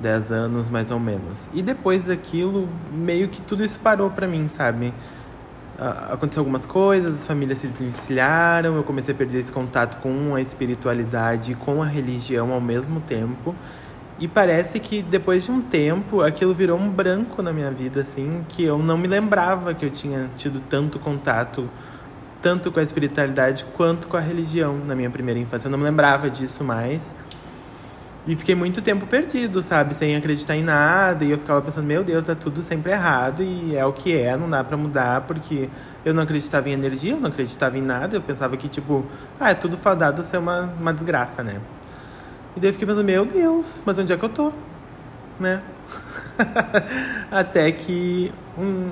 10 0.03 0.31
anos 0.31 0.69
mais 0.69 0.91
ou 0.91 0.99
menos. 0.99 1.49
E 1.53 1.61
depois 1.63 2.03
daquilo, 2.03 2.69
meio 2.91 3.29
que 3.29 3.41
tudo 3.41 3.63
isso 3.63 3.79
parou 3.79 4.11
pra 4.11 4.27
mim, 4.27 4.47
sabe? 4.47 4.93
Aconteceu 6.11 6.41
algumas 6.41 6.65
coisas, 6.65 7.15
as 7.15 7.25
famílias 7.25 7.57
se 7.57 7.67
desvencilharam, 7.67 8.75
eu 8.75 8.83
comecei 8.83 9.13
a 9.13 9.17
perder 9.17 9.39
esse 9.39 9.51
contato 9.51 9.97
com 9.97 10.35
a 10.35 10.41
espiritualidade 10.41 11.53
e 11.53 11.55
com 11.55 11.81
a 11.81 11.85
religião 11.85 12.53
ao 12.53 12.61
mesmo 12.61 13.01
tempo. 13.01 13.55
E 14.19 14.27
parece 14.27 14.79
que 14.79 15.01
depois 15.01 15.43
de 15.43 15.51
um 15.51 15.61
tempo, 15.61 16.21
aquilo 16.21 16.53
virou 16.53 16.77
um 16.77 16.89
branco 16.89 17.41
na 17.41 17.51
minha 17.51 17.71
vida, 17.71 18.01
assim, 18.01 18.45
que 18.47 18.63
eu 18.63 18.77
não 18.77 18.97
me 18.97 19.07
lembrava 19.07 19.73
que 19.73 19.83
eu 19.83 19.89
tinha 19.89 20.29
tido 20.35 20.61
tanto 20.69 20.99
contato, 20.99 21.67
tanto 22.39 22.71
com 22.71 22.79
a 22.79 22.83
espiritualidade 22.83 23.65
quanto 23.75 24.07
com 24.07 24.15
a 24.15 24.19
religião 24.19 24.77
na 24.77 24.93
minha 24.95 25.09
primeira 25.09 25.39
infância. 25.39 25.67
Eu 25.67 25.71
não 25.71 25.79
me 25.79 25.85
lembrava 25.85 26.29
disso 26.29 26.63
mais. 26.63 27.13
E 28.25 28.37
fiquei 28.37 28.55
muito 28.55 28.81
tempo 28.81 29.05
perdido, 29.05 29.61
sabe? 29.61 29.93
Sem 29.93 30.15
acreditar 30.15 30.55
em 30.55 30.63
nada. 30.63 31.25
E 31.25 31.31
eu 31.31 31.37
ficava 31.37 31.61
pensando, 31.61 31.85
meu 31.85 32.05
Deus, 32.05 32.23
tá 32.23 32.33
tudo 32.33 32.63
sempre 32.63 32.93
errado. 32.93 33.43
E 33.43 33.75
é 33.75 33.85
o 33.85 33.91
que 33.91 34.15
é, 34.17 34.37
não 34.37 34.49
dá 34.49 34.63
pra 34.63 34.77
mudar. 34.77 35.21
Porque 35.21 35.69
eu 36.05 36.13
não 36.13 36.23
acreditava 36.23 36.69
em 36.69 36.71
energia, 36.71 37.11
eu 37.13 37.19
não 37.19 37.27
acreditava 37.27 37.77
em 37.77 37.81
nada. 37.81 38.15
Eu 38.15 38.21
pensava 38.21 38.55
que, 38.55 38.69
tipo, 38.69 39.05
ah, 39.37 39.49
é 39.49 39.53
tudo 39.53 39.75
fadado 39.75 40.23
ser 40.23 40.37
uma, 40.37 40.73
uma 40.79 40.93
desgraça, 40.93 41.43
né? 41.43 41.59
E 42.55 42.61
daí 42.61 42.69
eu 42.69 42.73
fiquei 42.73 42.87
pensando, 42.87 43.03
meu 43.03 43.25
Deus, 43.25 43.83
mas 43.85 43.97
onde 43.99 44.13
é 44.13 44.17
que 44.17 44.23
eu 44.23 44.29
tô? 44.29 44.53
Né? 45.37 45.61
Até 47.29 47.69
que 47.73 48.31
um... 48.57 48.89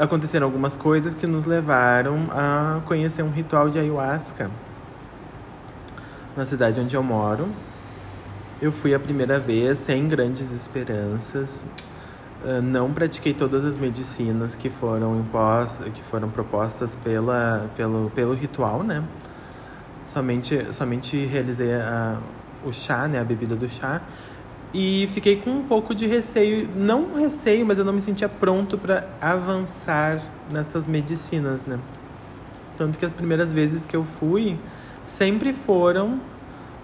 aconteceram 0.00 0.46
algumas 0.46 0.76
coisas 0.76 1.14
que 1.14 1.28
nos 1.28 1.44
levaram 1.44 2.26
a 2.32 2.80
conhecer 2.86 3.22
um 3.22 3.30
ritual 3.30 3.68
de 3.68 3.78
ayahuasca 3.78 4.50
na 6.36 6.44
cidade 6.44 6.80
onde 6.80 6.96
eu 6.96 7.02
moro. 7.04 7.48
Eu 8.62 8.70
fui 8.70 8.92
a 8.92 9.00
primeira 9.00 9.38
vez 9.38 9.78
sem 9.78 10.06
grandes 10.06 10.52
esperanças. 10.52 11.64
Uh, 12.44 12.60
não 12.60 12.92
pratiquei 12.92 13.32
todas 13.32 13.64
as 13.64 13.78
medicinas 13.78 14.54
que 14.54 14.68
foram 14.68 15.18
impostas, 15.18 15.90
que 15.94 16.02
foram 16.02 16.28
propostas 16.28 16.94
pela, 16.94 17.70
pelo, 17.74 18.10
pelo 18.14 18.34
ritual, 18.34 18.82
né? 18.82 19.02
Somente, 20.04 20.74
somente 20.74 21.24
realizei 21.24 21.72
a, 21.72 22.18
o 22.62 22.70
chá, 22.70 23.08
né? 23.08 23.18
A 23.18 23.24
bebida 23.24 23.56
do 23.56 23.66
chá. 23.66 24.02
E 24.74 25.08
fiquei 25.10 25.36
com 25.36 25.50
um 25.50 25.62
pouco 25.62 25.94
de 25.94 26.06
receio, 26.06 26.68
não 26.76 27.14
receio, 27.14 27.64
mas 27.64 27.78
eu 27.78 27.84
não 27.84 27.94
me 27.94 28.00
sentia 28.02 28.28
pronto 28.28 28.76
para 28.76 29.08
avançar 29.22 30.20
nessas 30.52 30.86
medicinas, 30.86 31.64
né? 31.64 31.78
Tanto 32.76 32.98
que 32.98 33.06
as 33.06 33.14
primeiras 33.14 33.54
vezes 33.54 33.86
que 33.86 33.96
eu 33.96 34.04
fui 34.04 34.58
sempre 35.02 35.54
foram 35.54 36.20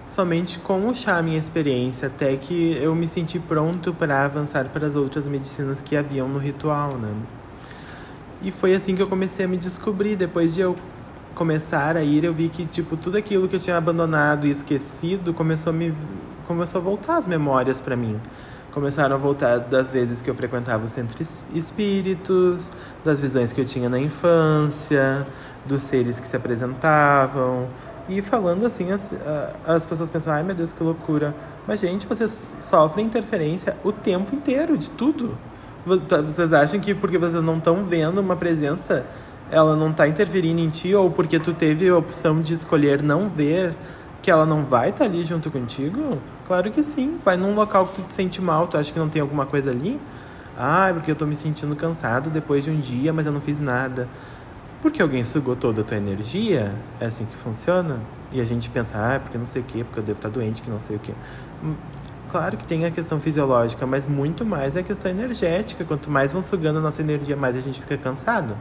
somente 0.07 0.59
com 0.61 0.89
o 0.89 0.95
chá, 0.95 1.21
minha 1.21 1.37
experiência, 1.37 2.09
até 2.09 2.37
que 2.37 2.79
eu 2.81 2.95
me 2.95 3.07
senti 3.07 3.39
pronto 3.39 3.93
para 3.93 4.25
avançar 4.25 4.69
para 4.69 4.87
as 4.87 4.95
outras 4.95 5.27
medicinas 5.27 5.81
que 5.81 5.97
haviam 5.97 6.29
no 6.29 6.39
ritual, 6.39 6.93
né? 6.97 7.13
E 8.41 8.51
foi 8.51 8.75
assim 8.75 8.95
que 8.95 9.03
eu 9.03 9.09
comecei 9.09 9.45
a 9.45 9.49
me 9.49 9.57
descobrir. 9.57 10.15
Depois 10.15 10.55
de 10.55 10.61
eu 10.61 10.77
começar 11.35 11.97
a 11.97 12.03
ir, 12.03 12.25
eu 12.25 12.33
vi 12.33 12.49
que 12.49 12.65
tipo 12.67 12.97
tudo 12.97 13.17
aquilo 13.17 13.49
que 13.49 13.57
eu 13.57 13.61
tinha 13.61 13.77
abandonado 13.77 14.47
e 14.47 14.51
esquecido 14.51 15.35
começou 15.35 15.71
a 15.71 15.75
me 15.75 15.95
começou 16.47 16.81
a 16.81 16.85
voltar 16.85 17.17
as 17.17 17.27
memórias 17.27 17.81
para 17.81 17.97
mim. 17.97 18.21
Começaram 18.71 19.17
a 19.17 19.19
voltar 19.19 19.59
das 19.59 19.91
vezes 19.91 20.23
que 20.23 20.31
eu 20.31 20.35
frequentava 20.35 20.85
o 20.85 20.89
centro 20.89 21.21
espíritos, 21.55 22.71
das 23.05 23.21
visões 23.21 23.53
que 23.53 23.61
eu 23.61 23.65
tinha 23.65 23.89
na 23.89 23.99
infância, 23.99 25.27
dos 25.67 25.81
seres 25.81 26.21
que 26.21 26.29
se 26.29 26.37
apresentavam, 26.37 27.69
e 28.09 28.23
falando 28.23 28.65
assim, 28.65 28.91
as, 28.93 29.13
as 29.67 29.85
pessoas 29.85 30.09
pensam, 30.09 30.33
ai 30.33 30.43
meu 30.43 30.55
Deus, 30.55 30.73
que 30.73 30.83
loucura. 30.83 31.35
Mas, 31.67 31.81
gente, 31.81 32.07
vocês 32.07 32.57
sofrem 32.61 33.07
interferência 33.07 33.77
o 33.83 33.91
tempo 33.91 34.35
inteiro 34.35 34.79
de 34.79 34.91
tudo. 34.91 35.37
Tá, 36.09 36.21
vocês 36.21 36.53
acham 36.53 36.81
que 36.81 36.95
porque 36.95 37.19
vocês 37.19 37.43
não 37.43 37.59
estão 37.59 37.85
vendo 37.85 38.19
uma 38.19 38.37
presença, 38.37 39.05
ela 39.51 39.77
não 39.77 39.91
está 39.91 40.07
interferindo 40.07 40.61
em 40.61 40.69
ti, 40.69 40.95
ou 40.95 41.11
porque 41.11 41.39
tu 41.39 41.53
teve 41.53 41.89
a 41.89 41.97
opção 41.97 42.41
de 42.41 42.55
escolher 42.55 43.03
não 43.03 43.29
ver, 43.29 43.77
que 44.23 44.31
ela 44.31 44.45
não 44.45 44.65
vai 44.65 44.91
estar 44.91 45.05
tá 45.05 45.11
ali 45.11 45.23
junto 45.23 45.51
contigo? 45.51 46.19
Claro 46.47 46.71
que 46.71 46.83
sim. 46.83 47.19
Vai 47.25 47.37
num 47.37 47.55
local 47.55 47.87
que 47.87 47.97
tu 47.97 48.03
te 48.03 48.09
sente 48.09 48.41
mal, 48.41 48.67
tu 48.67 48.77
acha 48.77 48.93
que 48.93 48.99
não 48.99 49.09
tem 49.09 49.23
alguma 49.23 49.47
coisa 49.47 49.71
ali? 49.71 50.01
Ah, 50.59 50.91
porque 50.93 51.11
eu 51.11 51.13
estou 51.13 51.29
me 51.29 51.35
sentindo 51.35 51.77
cansado 51.77 52.31
depois 52.31 52.65
de 52.65 52.71
um 52.71 52.81
dia, 52.81 53.13
mas 53.13 53.27
eu 53.27 53.33
não 53.33 53.41
fiz 53.41 53.61
nada. 53.61 54.09
Porque 54.83 55.01
alguém 55.01 55.25
sugou 55.25 55.57
toda 55.57 55.81
a 55.81 55.85
tua 55.85 55.97
energia? 55.97 56.75
É 57.01 57.07
assim 57.07 57.25
que 57.25 57.35
funciona? 57.35 58.01
E 58.31 58.41
a 58.41 58.45
gente 58.45 58.69
pensa, 58.69 58.93
ah, 58.95 59.15
é 59.15 59.19
porque 59.19 59.39
não 59.39 59.47
sei 59.47 59.63
o 59.63 59.65
quê, 59.65 59.85
porque 59.85 60.01
eu 60.01 60.05
devo 60.05 60.19
estar 60.19 60.29
doente, 60.29 60.63
que 60.63 60.71
não 60.71 60.81
sei 60.81 60.97
o 60.97 60.99
quê. 60.99 61.13
Hum, 61.65 61.75
claro 62.29 62.57
que 62.57 62.67
tem 62.67 62.85
a 62.85 62.91
questão 62.91 63.19
fisiológica, 63.19 63.87
mas 63.87 64.07
muito 64.07 64.45
mais 64.45 64.77
é 64.77 64.81
a 64.81 64.83
questão 64.83 65.11
energética. 65.11 65.85
Quanto 65.85 66.11
mais 66.11 66.33
vão 66.33 66.43
sugando 66.43 66.79
a 66.79 66.83
nossa 66.83 67.01
energia, 67.01 67.37
mais 67.37 67.57
a 67.57 67.61
gente 67.61 67.81
fica 67.81 67.97
cansado. 67.97 68.55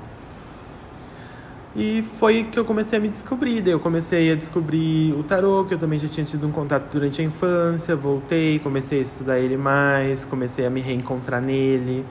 E 1.75 2.03
foi 2.17 2.45
que 2.45 2.57
eu 2.57 2.63
comecei 2.63 2.97
a 2.97 3.01
me 3.01 3.09
descobrir. 3.09 3.61
Daí 3.61 3.73
eu 3.73 3.79
comecei 3.81 4.31
a 4.31 4.35
descobrir 4.35 5.13
o 5.13 5.21
tarô, 5.21 5.65
que 5.65 5.73
eu 5.73 5.77
também 5.77 5.99
já 5.99 6.07
tinha 6.07 6.25
tido 6.25 6.47
um 6.47 6.51
contato 6.51 6.89
durante 6.89 7.21
a 7.21 7.25
infância. 7.25 7.95
Voltei, 7.97 8.59
comecei 8.59 8.99
a 8.99 9.01
estudar 9.01 9.39
ele 9.39 9.57
mais, 9.57 10.23
comecei 10.23 10.65
a 10.65 10.69
me 10.69 10.79
reencontrar 10.79 11.41
nele. 11.41 12.05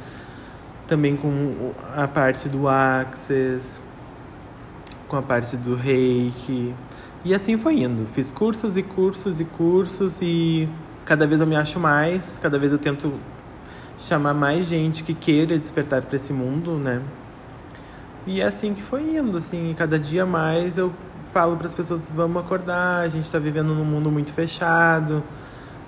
Também 0.87 1.17
com 1.17 1.73
a 1.97 2.07
parte 2.07 2.47
do 2.47 2.69
Access 2.69 3.81
com 5.15 5.19
a 5.19 5.23
parte 5.23 5.57
do 5.57 5.77
reiki. 5.77 6.75
E 7.25 7.33
assim 7.33 7.57
foi 7.57 7.83
indo. 7.83 8.05
Fiz 8.05 8.33
cursos 8.33 8.77
e 8.77 8.83
cursos 8.83 9.39
e 9.39 9.45
cursos 9.45 10.19
e 10.21 10.69
cada 11.05 11.25
vez 11.25 11.41
eu 11.41 11.47
me 11.47 11.55
acho 11.55 11.79
mais, 11.79 12.37
cada 12.43 12.59
vez 12.59 12.73
eu 12.73 12.79
tento 12.79 13.13
chamar 13.97 14.35
mais 14.35 14.67
gente 14.67 15.05
que 15.05 15.15
queira 15.15 15.57
despertar 15.57 16.03
para 16.03 16.17
esse 16.17 16.33
mundo, 16.33 16.73
né? 16.73 17.01
E 18.27 18.41
é 18.41 18.45
assim 18.45 18.75
que 18.75 18.83
foi 18.83 19.03
indo, 19.17 19.37
assim, 19.37 19.73
cada 19.79 20.01
dia 20.01 20.27
mais 20.27 20.77
eu 20.77 20.93
falo 21.27 21.57
para 21.57 21.69
as 21.69 21.75
pessoas 21.75 22.11
vamos 22.11 22.43
acordar, 22.43 23.03
a 23.03 23.09
gente 23.09 23.25
está 23.25 23.39
vivendo 23.39 23.73
num 23.73 23.85
mundo 23.85 24.11
muito 24.11 24.33
fechado. 24.33 25.23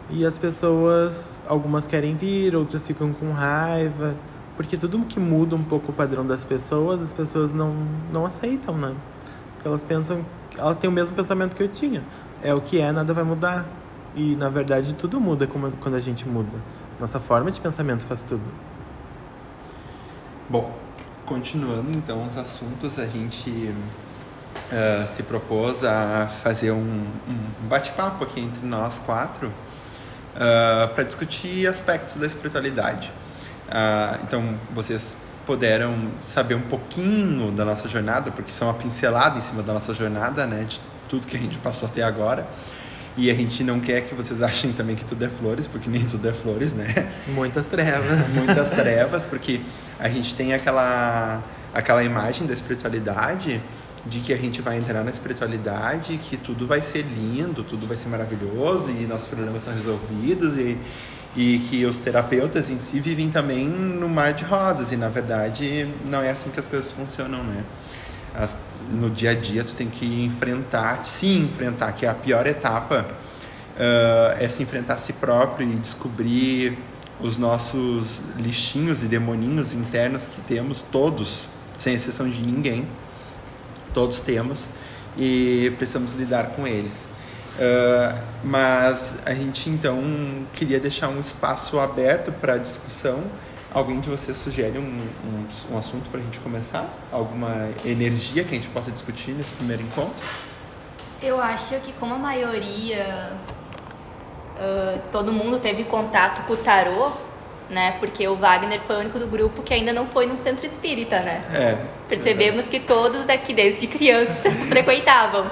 E 0.08 0.24
as 0.24 0.38
pessoas, 0.38 1.42
algumas 1.48 1.84
querem 1.84 2.14
vir, 2.14 2.54
outras 2.54 2.86
ficam 2.86 3.12
com 3.12 3.32
raiva, 3.32 4.14
porque 4.56 4.76
tudo 4.76 5.04
que 5.04 5.18
muda 5.18 5.56
um 5.56 5.64
pouco 5.64 5.90
o 5.90 5.94
padrão 5.94 6.24
das 6.24 6.44
pessoas, 6.44 7.02
as 7.02 7.12
pessoas 7.12 7.52
não, 7.52 7.74
não 8.12 8.24
aceitam, 8.24 8.76
né? 8.76 8.94
Elas 9.66 9.82
pensam, 9.82 10.24
elas 10.56 10.78
têm 10.78 10.88
o 10.88 10.92
mesmo 10.92 11.14
pensamento 11.14 11.56
que 11.56 11.62
eu 11.62 11.68
tinha. 11.68 12.02
É 12.42 12.54
o 12.54 12.60
que 12.60 12.80
é, 12.80 12.92
nada 12.92 13.12
vai 13.12 13.24
mudar. 13.24 13.66
E 14.14 14.34
na 14.36 14.48
verdade 14.48 14.94
tudo 14.94 15.20
muda 15.20 15.46
quando 15.46 15.94
a 15.94 16.00
gente 16.00 16.26
muda. 16.26 16.58
Nossa 16.98 17.20
forma 17.20 17.50
de 17.50 17.60
pensamento 17.60 18.06
faz 18.06 18.24
tudo. 18.24 18.44
Bom, 20.48 20.72
continuando 21.26 21.90
então 21.90 22.24
os 22.24 22.36
assuntos, 22.36 22.98
a 22.98 23.06
gente 23.06 23.50
uh, 23.50 25.06
se 25.06 25.22
propôs 25.24 25.84
a 25.84 26.28
fazer 26.42 26.70
um, 26.70 27.04
um 27.28 27.68
bate-papo 27.68 28.24
aqui 28.24 28.40
entre 28.40 28.64
nós 28.64 29.00
quatro 29.00 29.48
uh, 29.48 30.94
para 30.94 31.04
discutir 31.04 31.66
aspectos 31.66 32.16
da 32.16 32.26
espiritualidade. 32.26 33.12
Uh, 33.68 34.22
então, 34.22 34.58
vocês 34.72 35.16
puderam 35.46 36.10
saber 36.20 36.56
um 36.56 36.62
pouquinho 36.62 37.52
da 37.52 37.64
nossa 37.64 37.88
jornada, 37.88 38.30
porque 38.32 38.50
são 38.50 38.68
uma 38.68 38.74
pincelada 38.74 39.38
em 39.38 39.42
cima 39.42 39.62
da 39.62 39.72
nossa 39.72 39.94
jornada, 39.94 40.46
né, 40.46 40.64
de 40.64 40.80
tudo 41.08 41.26
que 41.26 41.36
a 41.36 41.40
gente 41.40 41.56
passou 41.58 41.88
até 41.88 42.02
agora. 42.02 42.46
E 43.16 43.30
a 43.30 43.34
gente 43.34 43.64
não 43.64 43.80
quer 43.80 44.02
que 44.02 44.14
vocês 44.14 44.42
achem 44.42 44.72
também 44.72 44.94
que 44.94 45.04
tudo 45.04 45.24
é 45.24 45.28
flores, 45.28 45.66
porque 45.66 45.88
nem 45.88 46.04
tudo 46.04 46.28
é 46.28 46.34
flores, 46.34 46.74
né? 46.74 47.10
Muitas 47.28 47.64
trevas. 47.64 48.28
Muitas 48.34 48.70
trevas, 48.70 49.24
porque 49.24 49.58
a 49.98 50.06
gente 50.06 50.34
tem 50.34 50.52
aquela, 50.52 51.42
aquela 51.72 52.04
imagem 52.04 52.46
da 52.46 52.52
espiritualidade 52.52 53.62
de 54.04 54.20
que 54.20 54.34
a 54.34 54.36
gente 54.36 54.60
vai 54.60 54.76
entrar 54.76 55.02
na 55.02 55.10
espiritualidade, 55.10 56.18
que 56.18 56.36
tudo 56.36 56.66
vai 56.66 56.82
ser 56.82 57.02
lindo, 57.02 57.64
tudo 57.64 57.86
vai 57.86 57.96
ser 57.96 58.08
maravilhoso 58.08 58.90
e 58.90 59.06
nossos 59.06 59.28
problemas 59.28 59.62
são 59.62 59.72
resolvidos 59.72 60.56
e 60.58 60.78
e 61.36 61.58
que 61.58 61.84
os 61.84 61.98
terapeutas 61.98 62.70
em 62.70 62.78
si 62.78 62.98
vivem 62.98 63.28
também 63.28 63.68
no 63.68 64.08
mar 64.08 64.32
de 64.32 64.42
rosas 64.42 64.90
e 64.90 64.96
na 64.96 65.10
verdade 65.10 65.86
não 66.06 66.22
é 66.22 66.30
assim 66.30 66.48
que 66.48 66.58
as 66.58 66.66
coisas 66.66 66.90
funcionam, 66.90 67.44
né? 67.44 67.62
As, 68.34 68.56
no 68.90 69.10
dia 69.10 69.30
a 69.30 69.34
dia 69.34 69.62
tu 69.62 69.74
tem 69.74 69.88
que 69.88 70.24
enfrentar, 70.24 71.04
se 71.04 71.26
enfrentar, 71.26 71.92
que 71.92 72.06
é 72.06 72.08
a 72.08 72.14
pior 72.14 72.46
etapa, 72.46 73.06
uh, 73.76 74.42
é 74.42 74.48
se 74.48 74.62
enfrentar 74.62 74.94
a 74.94 74.98
si 74.98 75.12
próprio 75.12 75.70
e 75.70 75.74
descobrir 75.74 76.78
os 77.20 77.36
nossos 77.36 78.22
lixinhos 78.36 79.02
e 79.02 79.06
demoninhos 79.06 79.74
internos 79.74 80.28
que 80.28 80.40
temos 80.40 80.82
todos, 80.82 81.48
sem 81.76 81.94
exceção 81.94 82.28
de 82.28 82.40
ninguém, 82.40 82.86
todos 83.92 84.20
temos 84.20 84.68
e 85.16 85.72
precisamos 85.76 86.12
lidar 86.12 86.48
com 86.48 86.66
eles. 86.66 87.08
Uh, 87.56 88.22
mas 88.44 89.16
a 89.24 89.32
gente 89.32 89.70
então 89.70 90.02
queria 90.52 90.78
deixar 90.78 91.08
um 91.08 91.18
espaço 91.18 91.78
aberto 91.78 92.30
para 92.30 92.58
discussão. 92.58 93.24
Alguém 93.72 93.98
de 93.98 94.08
vocês 94.08 94.36
sugere 94.36 94.78
um, 94.78 94.82
um, 94.82 95.74
um 95.74 95.78
assunto 95.78 96.08
para 96.10 96.20
a 96.20 96.22
gente 96.22 96.38
começar? 96.40 96.88
Alguma 97.10 97.68
energia 97.84 98.44
que 98.44 98.50
a 98.50 98.54
gente 98.54 98.68
possa 98.68 98.90
discutir 98.90 99.32
nesse 99.32 99.52
primeiro 99.52 99.82
encontro? 99.82 100.24
Eu 101.22 101.40
acho 101.40 101.74
que 101.80 101.92
como 101.94 102.14
a 102.14 102.18
maioria, 102.18 103.32
uh, 104.56 105.00
todo 105.10 105.32
mundo 105.32 105.58
teve 105.58 105.84
contato 105.84 106.46
com 106.46 106.52
o 106.52 106.56
tarô, 106.58 107.10
né? 107.68 107.96
Porque 107.98 108.26
o 108.28 108.36
Wagner 108.36 108.80
foi 108.86 108.96
o 108.96 108.98
único 109.00 109.18
do 109.18 109.26
grupo 109.26 109.62
que 109.62 109.74
ainda 109.74 109.92
não 109.92 110.06
foi 110.06 110.26
num 110.26 110.36
centro 110.36 110.64
espírita, 110.64 111.20
né? 111.20 111.42
É. 111.52 111.78
Percebemos 112.08 112.64
verdade. 112.64 112.70
que 112.70 112.80
todos 112.80 113.28
aqui 113.28 113.52
desde 113.52 113.86
criança 113.86 114.50
frequentavam. 114.68 115.46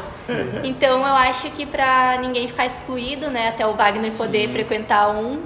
Então 0.62 1.00
eu 1.00 1.14
acho 1.14 1.50
que 1.50 1.66
para 1.66 2.16
ninguém 2.18 2.48
ficar 2.48 2.64
excluído, 2.64 3.30
né? 3.30 3.48
Até 3.48 3.66
o 3.66 3.74
Wagner 3.74 4.10
Sim. 4.10 4.18
poder 4.18 4.48
frequentar 4.48 5.10
um. 5.10 5.42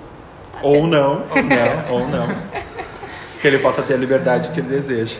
Ou 0.63 0.87
não, 0.87 1.25
ou 1.31 1.43
não, 1.43 1.93
ou 1.93 2.09
não. 2.09 2.43
Que 3.41 3.49
ele 3.49 3.59
possa 3.59 3.83
ter 3.83 3.95
a 3.95 3.97
liberdade 3.97 4.51
que 4.51 4.61
ele 4.61 4.69
deseja. 4.69 5.19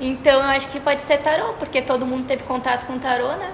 Então 0.00 0.42
eu 0.42 0.48
acho 0.48 0.68
que 0.68 0.80
pode 0.80 1.02
ser 1.02 1.18
tarô, 1.18 1.52
porque 1.58 1.82
todo 1.82 2.06
mundo 2.06 2.26
teve 2.26 2.42
contato 2.42 2.86
com 2.86 2.98
tarô, 2.98 3.28
né? 3.36 3.50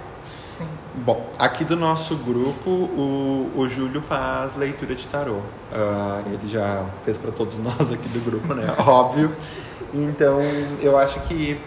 Bom, 0.99 1.31
aqui 1.39 1.63
do 1.63 1.77
nosso 1.77 2.17
grupo, 2.17 2.71
o, 2.71 3.53
o 3.55 3.69
Júlio 3.69 4.01
faz 4.01 4.57
leitura 4.57 4.95
de 4.95 5.07
tarô. 5.07 5.35
Uh, 5.35 5.43
ele 6.33 6.49
já 6.49 6.87
fez 7.05 7.19
para 7.19 7.31
todos 7.31 7.59
nós 7.61 7.93
aqui 7.93 8.09
do 8.09 8.25
grupo, 8.25 8.55
né? 8.55 8.75
Óbvio. 8.79 9.37
Então, 9.93 10.41
eu 10.81 10.97
acho 10.97 11.21
que 11.29 11.61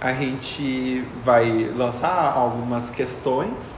a 0.00 0.14
gente 0.14 1.04
vai 1.22 1.70
lançar 1.76 2.32
algumas 2.32 2.88
questões 2.88 3.76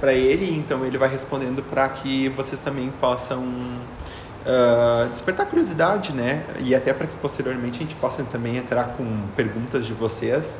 para 0.00 0.12
ele, 0.12 0.56
então 0.56 0.86
ele 0.86 0.98
vai 0.98 1.08
respondendo 1.08 1.60
para 1.60 1.88
que 1.88 2.28
vocês 2.28 2.60
também 2.60 2.92
possam 3.00 3.42
uh, 3.42 5.08
despertar 5.10 5.46
curiosidade, 5.46 6.12
né? 6.12 6.44
E 6.60 6.76
até 6.76 6.92
para 6.92 7.08
que 7.08 7.16
posteriormente 7.16 7.78
a 7.78 7.82
gente 7.82 7.96
possa 7.96 8.22
também 8.22 8.56
entrar 8.56 8.84
com 8.96 9.04
perguntas 9.34 9.84
de 9.84 9.92
vocês 9.92 10.56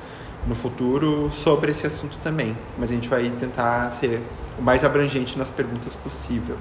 no 0.47 0.55
futuro 0.55 1.31
sobre 1.33 1.71
esse 1.71 1.87
assunto 1.87 2.19
também. 2.19 2.57
Mas 2.79 2.91
a 2.91 2.95
gente 2.95 3.09
vai 3.09 3.31
tentar 3.31 3.91
ser 3.91 4.23
o 4.59 4.63
mais 4.63 4.85
abrangente 4.85 5.39
nas 5.39 5.51
perguntas 5.51 5.95
possível. 5.95 6.57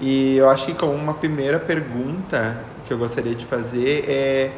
E 0.00 0.36
eu 0.36 0.48
acho 0.48 0.66
que 0.66 0.74
como 0.74 0.92
uma 0.92 1.14
primeira 1.14 1.58
pergunta 1.58 2.62
que 2.86 2.92
eu 2.92 2.98
gostaria 2.98 3.34
de 3.34 3.44
fazer 3.44 4.04
é 4.08 4.52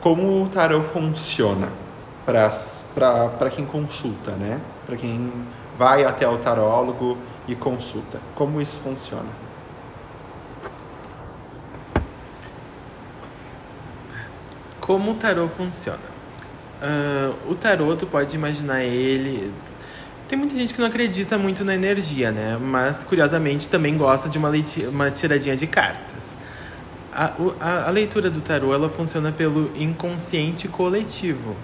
como 0.00 0.42
o 0.42 0.48
tarot 0.48 0.86
funciona 0.92 1.72
para 2.24 3.50
quem 3.50 3.66
consulta, 3.66 4.32
né? 4.32 4.60
Para 4.86 4.96
quem 4.96 5.32
vai 5.76 6.04
até 6.04 6.28
o 6.28 6.38
tarólogo 6.38 7.18
e 7.48 7.56
consulta. 7.56 8.20
Como 8.34 8.60
isso 8.60 8.76
funciona? 8.76 9.28
Como 14.80 15.12
o 15.12 15.14
tarô 15.14 15.48
funciona? 15.48 16.09
Uh, 16.80 17.50
o 17.50 17.54
tarô, 17.54 17.94
tu 17.94 18.06
pode 18.06 18.34
imaginar 18.34 18.82
ele 18.82 19.52
Tem 20.26 20.38
muita 20.38 20.56
gente 20.56 20.72
que 20.72 20.80
não 20.80 20.88
acredita 20.88 21.36
muito 21.36 21.62
na 21.62 21.74
energia, 21.74 22.32
né? 22.32 22.56
Mas, 22.56 23.04
curiosamente, 23.04 23.68
também 23.68 23.98
gosta 23.98 24.30
de 24.30 24.38
uma, 24.38 24.50
uma 24.90 25.10
tiradinha 25.10 25.56
de 25.56 25.66
cartas. 25.66 26.36
A, 27.12 27.32
a, 27.60 27.88
a 27.88 27.90
leitura 27.90 28.30
do 28.30 28.40
tarô, 28.40 28.72
ela 28.72 28.88
funciona 28.88 29.30
pelo 29.30 29.70
inconsciente 29.76 30.68
coletivo. 30.68 31.54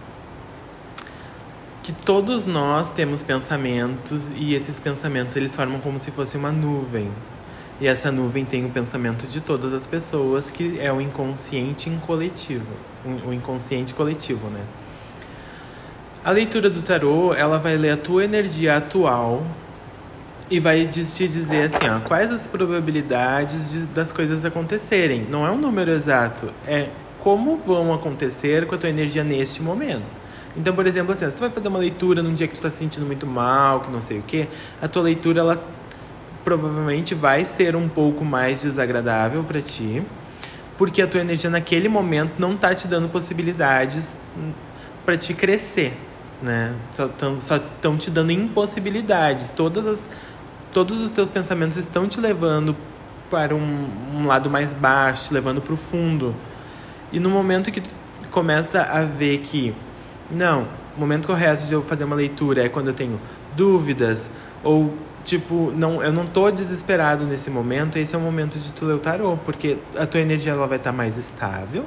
Que 1.83 1.93
todos 1.93 2.45
nós 2.45 2.91
temos 2.91 3.23
pensamentos 3.23 4.33
e 4.37 4.55
esses 4.55 4.81
pensamentos, 4.81 5.35
eles 5.37 5.55
formam 5.57 5.81
como 5.81 5.99
se 5.99 6.11
fosse 6.11 6.37
uma 6.37 6.53
nuvem. 6.53 7.11
E 7.81 7.87
essa 7.87 8.11
nuvem 8.11 8.45
tem 8.45 8.67
o 8.67 8.71
pensamento 8.71 9.27
de 9.27 9.41
todas 9.41 9.73
as 9.73 9.87
pessoas, 9.87 10.51
que 10.51 10.79
é 10.81 10.93
o 10.93 11.01
inconsciente 11.01 11.89
em 11.89 11.99
coletivo. 11.99 12.73
O 13.25 13.33
inconsciente 13.33 13.95
coletivo, 13.95 14.49
né? 14.49 14.61
A 16.27 16.33
leitura 16.33 16.69
do 16.69 16.83
tarô, 16.83 17.33
ela 17.33 17.57
vai 17.57 17.77
ler 17.77 17.93
a 17.93 17.97
tua 17.97 18.25
energia 18.25 18.77
atual 18.79 19.45
e 20.51 20.59
vai 20.59 20.85
te 20.89 21.05
dizer 21.05 21.63
assim, 21.67 21.89
ó, 21.89 22.01
quais 22.01 22.33
as 22.33 22.49
probabilidades 22.49 23.71
de- 23.71 23.87
das 23.87 24.13
coisas 24.13 24.45
acontecerem. 24.45 25.25
Não 25.31 25.47
é 25.47 25.53
um 25.53 25.57
número 25.57 25.93
exato, 25.93 26.53
é 26.67 26.89
como 27.21 27.57
vão 27.57 27.95
acontecer 27.95 28.67
com 28.67 28.75
a 28.75 28.79
tua 28.79 28.91
energia 28.91 29.23
neste 29.23 29.63
momento. 29.63 30.03
Então, 30.57 30.75
por 30.75 30.85
exemplo, 30.85 31.13
assim, 31.13 31.31
se 31.31 31.37
tu 31.37 31.43
vai 31.43 31.51
fazer 31.51 31.69
uma 31.69 31.79
leitura 31.79 32.21
num 32.25 32.35
dia 32.35 32.49
que 32.49 32.55
tu 32.55 32.61
tá 32.61 32.71
se 32.73 32.79
sentindo 32.79 33.07
muito 33.07 33.25
mal, 33.25 33.79
que 33.79 33.89
não 33.93 34.03
sei 34.03 34.19
o 34.19 34.23
quê, 34.23 34.49
a 34.83 34.89
tua 34.89 35.05
leitura, 35.05 35.39
ela 35.43 35.65
provavelmente 36.43 37.15
vai 37.15 37.45
ser 37.45 37.77
um 37.77 37.89
pouco 37.89 38.25
mais 38.25 38.63
desagradável 38.63 39.45
para 39.45 39.61
ti, 39.63 40.03
porque 40.77 41.01
a 41.01 41.07
tua 41.07 41.21
energia 41.21 41.51
naquele 41.51 41.89
momento 41.89 42.33
não 42.41 42.57
tá 42.57 42.75
te 42.75 42.89
dando 42.89 43.09
possibilidades 43.09 44.11
para 45.05 45.17
te 45.17 45.33
crescer, 45.33 45.97
né? 46.43 46.75
Só 46.93 47.07
estão 47.07 47.41
só 47.41 47.59
te 47.99 48.11
dando 48.11 48.33
impossibilidades. 48.33 49.53
Todas 49.53 49.87
as, 49.87 50.09
todos 50.73 51.01
os 51.01 51.11
teus 51.11 51.31
pensamentos 51.31 51.77
estão 51.77 52.09
te 52.09 52.21
levando 52.21 52.77
para 53.31 53.55
um, 53.55 53.89
um 54.15 54.27
lado 54.27 54.49
mais 54.49 54.73
baixo, 54.73 55.29
te 55.29 55.35
levando 55.35 55.61
para 55.61 55.75
o 55.75 55.77
fundo. 55.77 56.35
E 57.13 57.19
no 57.19 57.31
momento 57.31 57.71
que 57.71 57.81
tu 57.81 57.95
começa 58.31 58.83
a 58.83 59.03
ver 59.03 59.39
que, 59.39 59.75
não, 60.31 60.67
o 60.97 61.01
momento 61.01 61.27
correto 61.27 61.65
de 61.67 61.73
eu 61.73 61.83
fazer 61.83 62.05
uma 62.05 62.17
leitura 62.17 62.65
é 62.65 62.69
quando 62.69 62.89
eu 62.89 62.95
tenho 62.95 63.21
dúvidas 63.57 64.31
ou 64.63 64.95
tipo, 65.25 65.73
não, 65.77 66.03
eu 66.03 66.13
não 66.13 66.25
tô 66.25 66.51
desesperado 66.51 67.25
nesse 67.25 67.51
momento, 67.51 67.99
esse 67.99 68.15
é 68.15 68.19
o 68.19 68.21
momento 68.21 68.59
de 68.59 68.73
tu 68.73 68.87
ler 68.87 68.95
o 68.95 68.99
tarô, 68.99 69.37
porque 69.45 69.77
a 69.99 70.07
tua 70.07 70.21
energia 70.21 70.53
ela 70.53 70.69
vai 70.69 70.79
estar 70.79 70.93
mais 70.93 71.19
estável. 71.19 71.85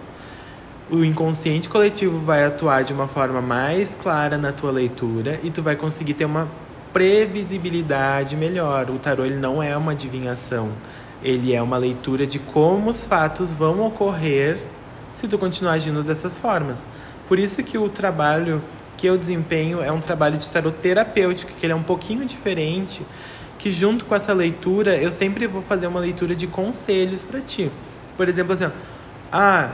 O 0.91 1.05
inconsciente 1.05 1.69
coletivo 1.69 2.17
vai 2.17 2.43
atuar 2.43 2.84
de 2.84 2.93
uma 2.93 3.08
forma 3.08 3.39
mais 3.39 3.93
clara 3.93 4.39
na 4.39 4.51
tua 4.51 4.72
leitura 4.72 5.39
e 5.43 5.51
tu 5.51 5.62
vai 5.62 5.75
conseguir 5.75 6.15
ter 6.15 6.25
uma 6.25 6.50
previsibilidade 6.91 8.36
melhor. 8.36 8.89
O 8.89 8.98
tarô 8.98 9.24
ele 9.24 9.36
não 9.36 9.62
é 9.62 9.77
uma 9.77 9.91
adivinhação, 9.91 10.72
ele 11.22 11.53
é 11.53 11.62
uma 11.62 11.77
leitura 11.77 12.25
de 12.25 12.39
como 12.39 12.89
os 12.89 13.05
fatos 13.05 13.53
vão 13.53 13.86
ocorrer 13.86 14.58
se 15.13 15.27
tu 15.27 15.38
continuar 15.38 15.74
agindo 15.74 16.01
dessas 16.01 16.39
formas. 16.39 16.88
Por 17.27 17.38
isso 17.38 17.62
que 17.62 17.77
o 17.77 17.88
trabalho 17.88 18.60
que 18.98 19.05
eu 19.05 19.15
desempenho 19.15 19.84
é 19.84 19.91
um 19.91 20.00
trabalho 20.00 20.39
de 20.39 20.50
tarot 20.50 20.75
terapêutico, 20.79 21.51
que 21.53 21.67
ele 21.67 21.74
é 21.74 21.75
um 21.75 21.84
pouquinho 21.84 22.25
diferente, 22.25 23.05
que 23.60 23.69
junto 23.69 24.05
com 24.05 24.15
essa 24.15 24.34
leitura 24.34 24.98
eu 24.98 25.12
sempre 25.12 25.46
vou 25.46 25.62
fazer 25.62 25.86
uma 25.86 26.00
leitura 26.00 26.36
de 26.36 26.48
conselhos 26.48 27.24
para 27.24 27.41
ti. 27.41 27.72
Por 28.17 28.27
exemplo, 28.27 28.53
assim, 28.53 28.72
ah, 29.31 29.69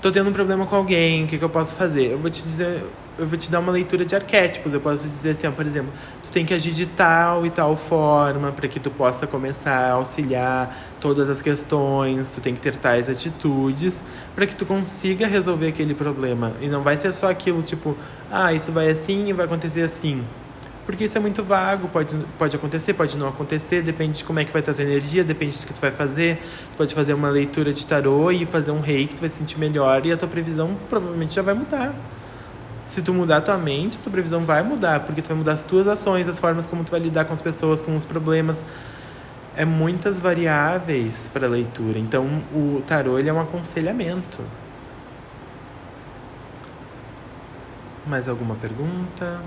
tô 0.00 0.10
tendo 0.10 0.30
um 0.30 0.32
problema 0.32 0.66
com 0.66 0.76
alguém, 0.76 1.24
o 1.24 1.26
que, 1.26 1.38
que 1.38 1.44
eu 1.44 1.50
posso 1.50 1.76
fazer? 1.76 2.12
Eu 2.12 2.18
vou 2.18 2.30
te 2.30 2.42
dizer, 2.42 2.82
eu 3.18 3.26
vou 3.26 3.36
te 3.38 3.50
dar 3.50 3.60
uma 3.60 3.70
leitura 3.70 4.04
de 4.04 4.14
arquétipos. 4.14 4.72
Eu 4.72 4.80
posso 4.80 5.06
dizer 5.08 5.30
assim, 5.30 5.46
ó, 5.46 5.50
por 5.50 5.66
exemplo, 5.66 5.92
tu 6.22 6.32
tem 6.32 6.44
que 6.44 6.54
agir 6.54 6.72
de 6.72 6.86
tal 6.86 7.44
e 7.44 7.50
tal 7.50 7.76
forma 7.76 8.50
para 8.50 8.66
que 8.66 8.80
tu 8.80 8.90
possa 8.90 9.26
começar 9.26 9.90
a 9.90 9.92
auxiliar 9.92 10.74
todas 10.98 11.28
as 11.28 11.42
questões, 11.42 12.34
tu 12.34 12.40
tem 12.40 12.54
que 12.54 12.60
ter 12.60 12.76
tais 12.76 13.08
atitudes 13.10 14.02
para 14.34 14.46
que 14.46 14.56
tu 14.56 14.64
consiga 14.64 15.26
resolver 15.26 15.68
aquele 15.68 15.94
problema. 15.94 16.52
E 16.60 16.68
não 16.68 16.82
vai 16.82 16.96
ser 16.96 17.12
só 17.12 17.30
aquilo 17.30 17.62
tipo, 17.62 17.96
ah, 18.30 18.52
isso 18.52 18.72
vai 18.72 18.88
assim 18.88 19.28
e 19.28 19.32
vai 19.32 19.44
acontecer 19.44 19.82
assim. 19.82 20.24
Porque 20.90 21.04
isso 21.04 21.16
é 21.16 21.20
muito 21.20 21.44
vago, 21.44 21.86
pode, 21.86 22.16
pode 22.36 22.56
acontecer, 22.56 22.94
pode 22.94 23.16
não 23.16 23.28
acontecer, 23.28 23.80
depende 23.80 24.18
de 24.18 24.24
como 24.24 24.40
é 24.40 24.44
que 24.44 24.50
vai 24.52 24.58
estar 24.58 24.72
a 24.72 24.74
tua 24.74 24.82
energia, 24.82 25.22
depende 25.22 25.56
do 25.56 25.64
que 25.64 25.72
tu 25.72 25.80
vai 25.80 25.92
fazer. 25.92 26.38
Tu 26.72 26.76
pode 26.76 26.92
fazer 26.92 27.14
uma 27.14 27.30
leitura 27.30 27.72
de 27.72 27.86
tarô 27.86 28.28
e 28.32 28.44
fazer 28.44 28.72
um 28.72 28.80
rei 28.80 29.06
que 29.06 29.14
tu 29.14 29.20
vai 29.20 29.28
se 29.28 29.36
sentir 29.36 29.56
melhor 29.56 30.04
e 30.04 30.10
a 30.10 30.16
tua 30.16 30.26
previsão 30.26 30.76
provavelmente 30.88 31.36
já 31.36 31.42
vai 31.42 31.54
mudar. 31.54 31.94
Se 32.86 33.00
tu 33.02 33.14
mudar 33.14 33.36
a 33.36 33.40
tua 33.40 33.56
mente, 33.56 33.98
a 33.98 34.00
tua 34.00 34.10
previsão 34.10 34.44
vai 34.44 34.64
mudar, 34.64 34.98
porque 35.04 35.22
tu 35.22 35.28
vai 35.28 35.36
mudar 35.36 35.52
as 35.52 35.62
tuas 35.62 35.86
ações, 35.86 36.26
as 36.26 36.40
formas 36.40 36.66
como 36.66 36.82
tu 36.82 36.90
vai 36.90 36.98
lidar 36.98 37.24
com 37.24 37.32
as 37.32 37.40
pessoas, 37.40 37.80
com 37.80 37.94
os 37.94 38.04
problemas. 38.04 38.64
É 39.56 39.64
muitas 39.64 40.18
variáveis 40.18 41.30
para 41.32 41.46
leitura. 41.46 42.00
Então, 42.00 42.42
o 42.52 42.82
tarô 42.84 43.16
ele 43.16 43.28
é 43.28 43.32
um 43.32 43.40
aconselhamento. 43.40 44.42
Mais 48.04 48.28
alguma 48.28 48.56
pergunta? 48.56 49.40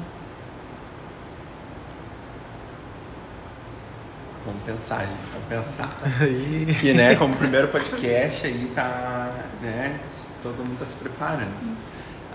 Vamos 4.46 4.62
pensar, 4.64 5.08
gente, 5.08 5.20
vamos 5.32 5.48
pensar. 5.48 5.90
Aí. 6.22 6.76
Que, 6.80 6.94
né, 6.94 7.16
como 7.16 7.36
primeiro 7.38 7.70
podcast 7.70 8.46
aí 8.46 8.72
tá, 8.76 9.34
né, 9.62 10.00
todo 10.42 10.58
mundo 10.58 10.78
tá 10.78 10.86
se 10.86 10.98
preparando. 10.98 11.78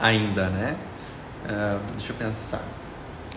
Ainda, 0.00 0.48
né? 0.48 0.76
Ah, 1.46 1.78
deixa 1.92 2.12
eu 2.12 2.16
pensar. 2.16 2.62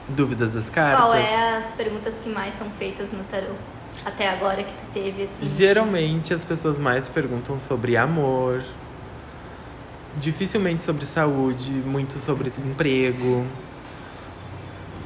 Dúvidas 0.08 0.54
das 0.54 0.70
cartas? 0.70 1.06
Qual 1.06 1.16
é 1.16 1.58
as 1.58 1.74
perguntas 1.74 2.14
que 2.24 2.30
mais 2.30 2.58
são 2.58 2.70
feitas 2.72 3.12
no 3.12 3.24
tarô? 3.26 3.54
Até 4.06 4.30
agora 4.30 4.64
que 4.64 4.72
tu 4.72 4.86
teve, 4.94 5.24
assim. 5.24 5.46
Geralmente 5.58 6.34
as 6.34 6.46
pessoas 6.46 6.80
mais 6.80 7.10
perguntam 7.10 7.60
sobre 7.60 7.98
amor, 7.98 8.64
dificilmente 10.18 10.82
sobre 10.82 11.06
saúde, 11.06 11.72
muito 11.72 12.14
sobre 12.14 12.52
emprego 12.66 13.46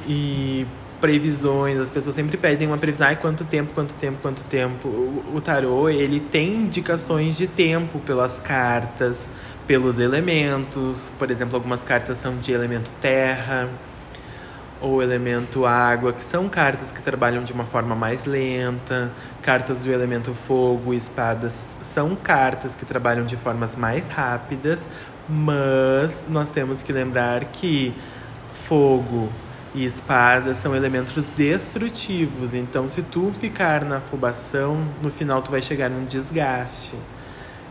e 0.06 0.66
previsões. 1.00 1.78
As 1.78 1.90
pessoas 1.90 2.14
sempre 2.14 2.36
pedem 2.36 2.68
uma 2.68 2.78
previsão, 2.78 3.06
ai, 3.06 3.16
quanto 3.16 3.44
tempo, 3.44 3.72
quanto 3.74 3.94
tempo, 3.94 4.18
quanto 4.20 4.44
tempo. 4.44 4.88
O, 4.88 5.36
o 5.36 5.40
tarô, 5.40 5.88
ele 5.88 6.20
tem 6.20 6.54
indicações 6.54 7.36
de 7.36 7.46
tempo 7.46 7.98
pelas 8.00 8.38
cartas, 8.38 9.28
pelos 9.66 9.98
elementos. 9.98 11.12
Por 11.18 11.30
exemplo, 11.30 11.56
algumas 11.56 11.82
cartas 11.84 12.18
são 12.18 12.36
de 12.36 12.52
elemento 12.52 12.92
terra 13.00 13.68
ou 14.80 15.02
elemento 15.02 15.64
água, 15.64 16.12
que 16.12 16.22
são 16.22 16.48
cartas 16.48 16.90
que 16.90 17.00
trabalham 17.00 17.42
de 17.42 17.52
uma 17.52 17.64
forma 17.64 17.94
mais 17.94 18.26
lenta. 18.26 19.10
Cartas 19.42 19.84
do 19.84 19.90
elemento 19.90 20.34
fogo 20.34 20.92
e 20.92 20.96
espadas 20.96 21.76
são 21.80 22.14
cartas 22.14 22.74
que 22.74 22.84
trabalham 22.84 23.24
de 23.24 23.36
formas 23.36 23.74
mais 23.74 24.08
rápidas, 24.08 24.86
mas 25.28 26.26
nós 26.28 26.50
temos 26.50 26.82
que 26.82 26.92
lembrar 26.92 27.44
que 27.46 27.94
fogo 28.52 29.30
e 29.76 29.84
espada 29.84 30.54
são 30.54 30.74
elementos 30.74 31.28
destrutivos. 31.28 32.54
Então, 32.54 32.88
se 32.88 33.02
tu 33.02 33.30
ficar 33.30 33.84
na 33.84 33.98
afobação, 33.98 34.88
no 35.02 35.10
final 35.10 35.42
tu 35.42 35.50
vai 35.50 35.60
chegar 35.62 35.90
num 35.90 36.06
desgaste. 36.06 36.94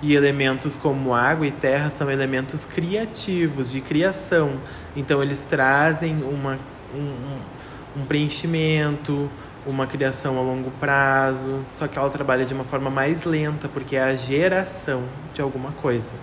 E 0.03 0.13
elementos 0.13 0.77
como 0.77 1.15
água 1.15 1.47
e 1.47 1.51
terra 1.51 1.89
são 1.89 2.11
elementos 2.11 2.63
criativos, 2.63 3.71
de 3.71 3.81
criação. 3.81 4.59
Então, 4.95 5.23
eles 5.23 5.41
trazem 5.41 6.21
uma, 6.23 6.59
um, 6.95 7.99
um- 8.01 8.05
preenchimento, 8.05 9.27
uma 9.65 9.87
criação 9.87 10.37
a 10.37 10.41
longo 10.41 10.69
prazo. 10.79 11.65
Só 11.71 11.87
que 11.87 11.97
ela 11.97 12.09
trabalha 12.11 12.45
de 12.45 12.53
uma 12.53 12.63
forma 12.65 12.89
mais 12.91 13.23
lenta, 13.23 13.67
porque 13.67 13.95
é 13.95 14.03
a 14.03 14.15
geração 14.15 15.03
de 15.33 15.41
alguma 15.41 15.71
coisa. 15.71 16.13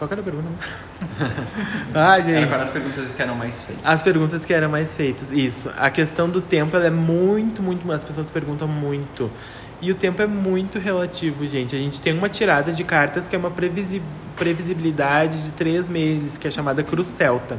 Qual 0.00 0.08
que 0.08 0.14
era 0.14 0.22
a 0.22 0.24
pergunta? 0.24 0.48
ah, 1.94 2.14
Era 2.18 2.22
gente. 2.22 2.48
para 2.48 2.62
as 2.62 2.70
perguntas 2.70 3.04
que 3.14 3.20
eram 3.22 3.34
mais 3.34 3.62
feitas. 3.62 3.84
As 3.84 4.02
perguntas 4.02 4.44
que 4.46 4.54
eram 4.54 4.70
mais 4.70 4.96
feitas. 4.96 5.30
Isso. 5.30 5.70
A 5.76 5.90
questão 5.90 6.26
do 6.26 6.40
tempo, 6.40 6.74
ela 6.74 6.86
é 6.86 6.90
muito, 6.90 7.62
muito. 7.62 7.92
As 7.92 8.02
pessoas 8.02 8.30
perguntam 8.30 8.66
muito. 8.66 9.30
E 9.78 9.90
o 9.90 9.94
tempo 9.94 10.22
é 10.22 10.26
muito 10.26 10.78
relativo, 10.78 11.46
gente. 11.46 11.76
A 11.76 11.78
gente 11.78 12.00
tem 12.00 12.14
uma 12.16 12.30
tirada 12.30 12.72
de 12.72 12.82
cartas 12.82 13.28
que 13.28 13.36
é 13.36 13.38
uma 13.38 13.50
previsi- 13.50 14.00
previsibilidade 14.36 15.44
de 15.44 15.52
três 15.52 15.90
meses, 15.90 16.38
que 16.38 16.48
é 16.48 16.50
chamada 16.50 16.82
Cruz 16.82 17.06
Celta. 17.06 17.58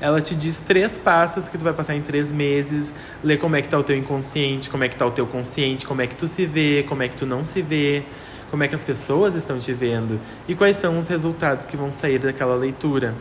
Ela 0.00 0.22
te 0.22 0.34
diz 0.34 0.58
três 0.58 0.96
passos 0.96 1.48
que 1.50 1.58
tu 1.58 1.64
vai 1.64 1.74
passar 1.74 1.94
em 1.94 2.00
três 2.00 2.32
meses, 2.32 2.94
lê 3.22 3.36
como 3.36 3.56
é 3.56 3.60
que 3.60 3.68
tá 3.68 3.78
o 3.78 3.82
teu 3.84 3.94
inconsciente, 3.94 4.70
como 4.70 4.84
é 4.84 4.88
que 4.88 4.96
tá 4.96 5.04
o 5.04 5.10
teu 5.10 5.26
consciente, 5.26 5.84
como 5.86 6.00
é 6.00 6.06
que 6.06 6.16
tu 6.16 6.26
se 6.26 6.46
vê, 6.46 6.82
como 6.88 7.02
é 7.02 7.08
que 7.08 7.14
tu 7.14 7.26
não 7.26 7.44
se 7.44 7.60
vê, 7.60 8.04
como 8.52 8.62
é 8.62 8.68
que 8.68 8.74
as 8.74 8.84
pessoas 8.84 9.34
estão 9.34 9.58
te 9.58 9.72
vendo 9.72 10.20
e 10.46 10.54
quais 10.54 10.76
são 10.76 10.98
os 10.98 11.08
resultados 11.08 11.64
que 11.64 11.74
vão 11.74 11.90
sair 11.90 12.18
daquela 12.18 12.54
leitura. 12.54 13.14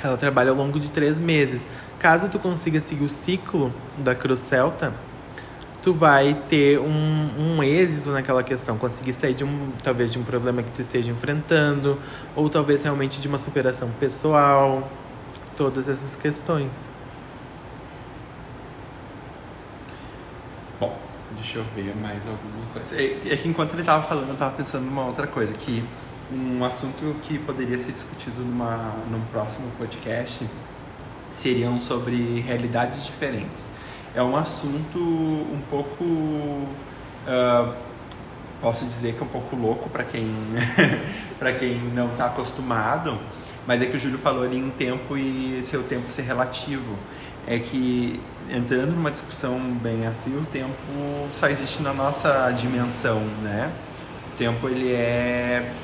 Ela 0.00 0.16
trabalha 0.16 0.50
ao 0.50 0.56
longo 0.56 0.78
de 0.78 0.92
três 0.92 1.18
meses. 1.18 1.62
Caso 1.98 2.28
tu 2.30 2.38
consiga 2.38 2.78
seguir 2.78 3.02
o 3.02 3.08
ciclo 3.08 3.74
da 3.98 4.14
Cruz 4.14 4.38
Celta, 4.38 4.94
tu 5.82 5.92
vai 5.92 6.40
ter 6.48 6.78
um, 6.78 7.56
um 7.56 7.60
êxito 7.60 8.12
naquela 8.12 8.44
questão, 8.44 8.78
conseguir 8.78 9.14
sair 9.14 9.34
de 9.34 9.42
um 9.42 9.72
talvez 9.82 10.12
de 10.12 10.18
um 10.20 10.22
problema 10.22 10.62
que 10.62 10.70
tu 10.70 10.80
esteja 10.80 11.10
enfrentando, 11.10 11.98
ou 12.36 12.48
talvez 12.48 12.84
realmente 12.84 13.20
de 13.20 13.26
uma 13.26 13.36
superação 13.36 13.90
pessoal, 13.98 14.88
todas 15.56 15.88
essas 15.88 16.14
questões. 16.14 16.70
Deixa 21.40 21.58
eu 21.58 21.64
ver 21.74 21.96
mais 21.96 22.26
alguma 22.26 22.66
coisa. 22.72 22.94
É, 23.00 23.32
é 23.32 23.36
que 23.36 23.48
enquanto 23.48 23.72
ele 23.72 23.80
estava 23.80 24.02
falando, 24.02 24.28
eu 24.28 24.34
estava 24.34 24.54
pensando 24.54 24.84
numa 24.84 25.06
outra 25.06 25.26
coisa, 25.26 25.54
que 25.54 25.82
um 26.30 26.62
assunto 26.62 27.16
que 27.22 27.38
poderia 27.38 27.78
ser 27.78 27.92
discutido 27.92 28.42
numa, 28.42 28.94
num 29.10 29.22
próximo 29.32 29.66
podcast 29.78 30.46
seriam 31.32 31.80
sobre 31.80 32.40
realidades 32.40 33.06
diferentes. 33.06 33.70
É 34.14 34.22
um 34.22 34.36
assunto 34.36 34.98
um 34.98 35.62
pouco. 35.70 36.04
Uh, 36.04 37.74
posso 38.60 38.84
dizer 38.84 39.14
que 39.14 39.20
é 39.20 39.24
um 39.24 39.28
pouco 39.28 39.56
louco 39.56 39.88
para 39.88 40.04
quem, 40.04 40.26
quem 41.58 41.78
não 41.94 42.08
está 42.08 42.26
acostumado, 42.26 43.18
mas 43.66 43.80
é 43.80 43.86
que 43.86 43.96
o 43.96 43.98
Júlio 43.98 44.18
falou 44.18 44.42
ali 44.42 44.58
em 44.58 44.68
tempo 44.68 45.16
e 45.16 45.62
seu 45.62 45.82
tempo 45.82 46.10
ser 46.10 46.22
relativo. 46.22 46.98
É 47.46 47.58
que 47.58 48.20
entrando 48.48 48.92
numa 48.92 49.10
discussão 49.10 49.58
bem 49.82 50.06
a 50.06 50.12
fio, 50.12 50.40
o 50.40 50.46
tempo 50.46 50.74
só 51.32 51.48
existe 51.48 51.82
na 51.82 51.92
nossa 51.92 52.50
dimensão, 52.52 53.20
né? 53.42 53.72
O 54.32 54.36
tempo 54.36 54.68
ele 54.68 54.92
é 54.92 55.74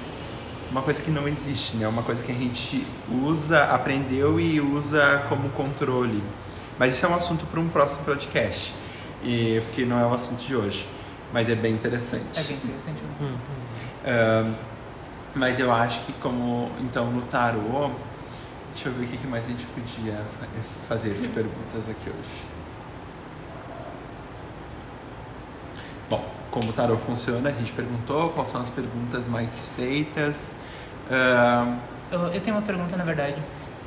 uma 0.70 0.82
coisa 0.82 1.02
que 1.02 1.10
não 1.10 1.26
existe, 1.28 1.76
né? 1.76 1.86
Uma 1.86 2.02
coisa 2.02 2.22
que 2.22 2.32
a 2.32 2.34
gente 2.34 2.86
usa, 3.10 3.64
aprendeu 3.64 4.40
e 4.40 4.60
usa 4.60 5.24
como 5.28 5.48
controle. 5.50 6.22
Mas 6.78 6.94
isso 6.94 7.06
é 7.06 7.08
um 7.08 7.14
assunto 7.14 7.46
para 7.46 7.60
um 7.60 7.68
próximo 7.68 8.04
podcast, 8.04 8.74
e 9.22 9.60
porque 9.66 9.84
não 9.84 9.98
é 9.98 10.06
o 10.06 10.12
assunto 10.12 10.44
de 10.44 10.54
hoje. 10.54 10.86
Mas 11.32 11.48
é 11.48 11.54
bem 11.54 11.72
interessante. 11.72 12.38
É 12.38 12.42
bem 12.42 12.56
interessante. 12.56 13.02
Uhum. 13.20 13.34
Uh, 13.34 14.54
mas 15.34 15.58
eu 15.58 15.72
acho 15.72 16.00
que 16.00 16.12
como 16.14 16.70
então 16.80 17.10
no 17.10 17.22
tarô, 17.22 17.90
deixa 18.76 18.90
eu 18.90 18.92
ver 18.92 19.06
o 19.06 19.08
que 19.08 19.26
mais 19.26 19.46
a 19.46 19.48
gente 19.48 19.64
podia 19.68 20.22
fazer 20.86 21.14
de 21.14 21.28
perguntas 21.28 21.88
aqui 21.88 22.10
hoje. 22.10 22.44
Bom, 26.10 26.22
como 26.50 26.68
o 26.68 26.72
tarô 26.74 26.98
funciona, 26.98 27.48
a 27.48 27.52
gente 27.52 27.72
perguntou 27.72 28.28
quais 28.30 28.50
são 28.50 28.60
as 28.60 28.68
perguntas 28.68 29.26
mais 29.26 29.72
feitas. 29.74 30.54
Uh... 31.06 31.78
Eu, 32.12 32.20
eu, 32.34 32.40
tenho 32.42 32.54
uma 32.54 32.62
pergunta, 32.62 32.94
na 32.98 33.04
verdade. 33.04 33.36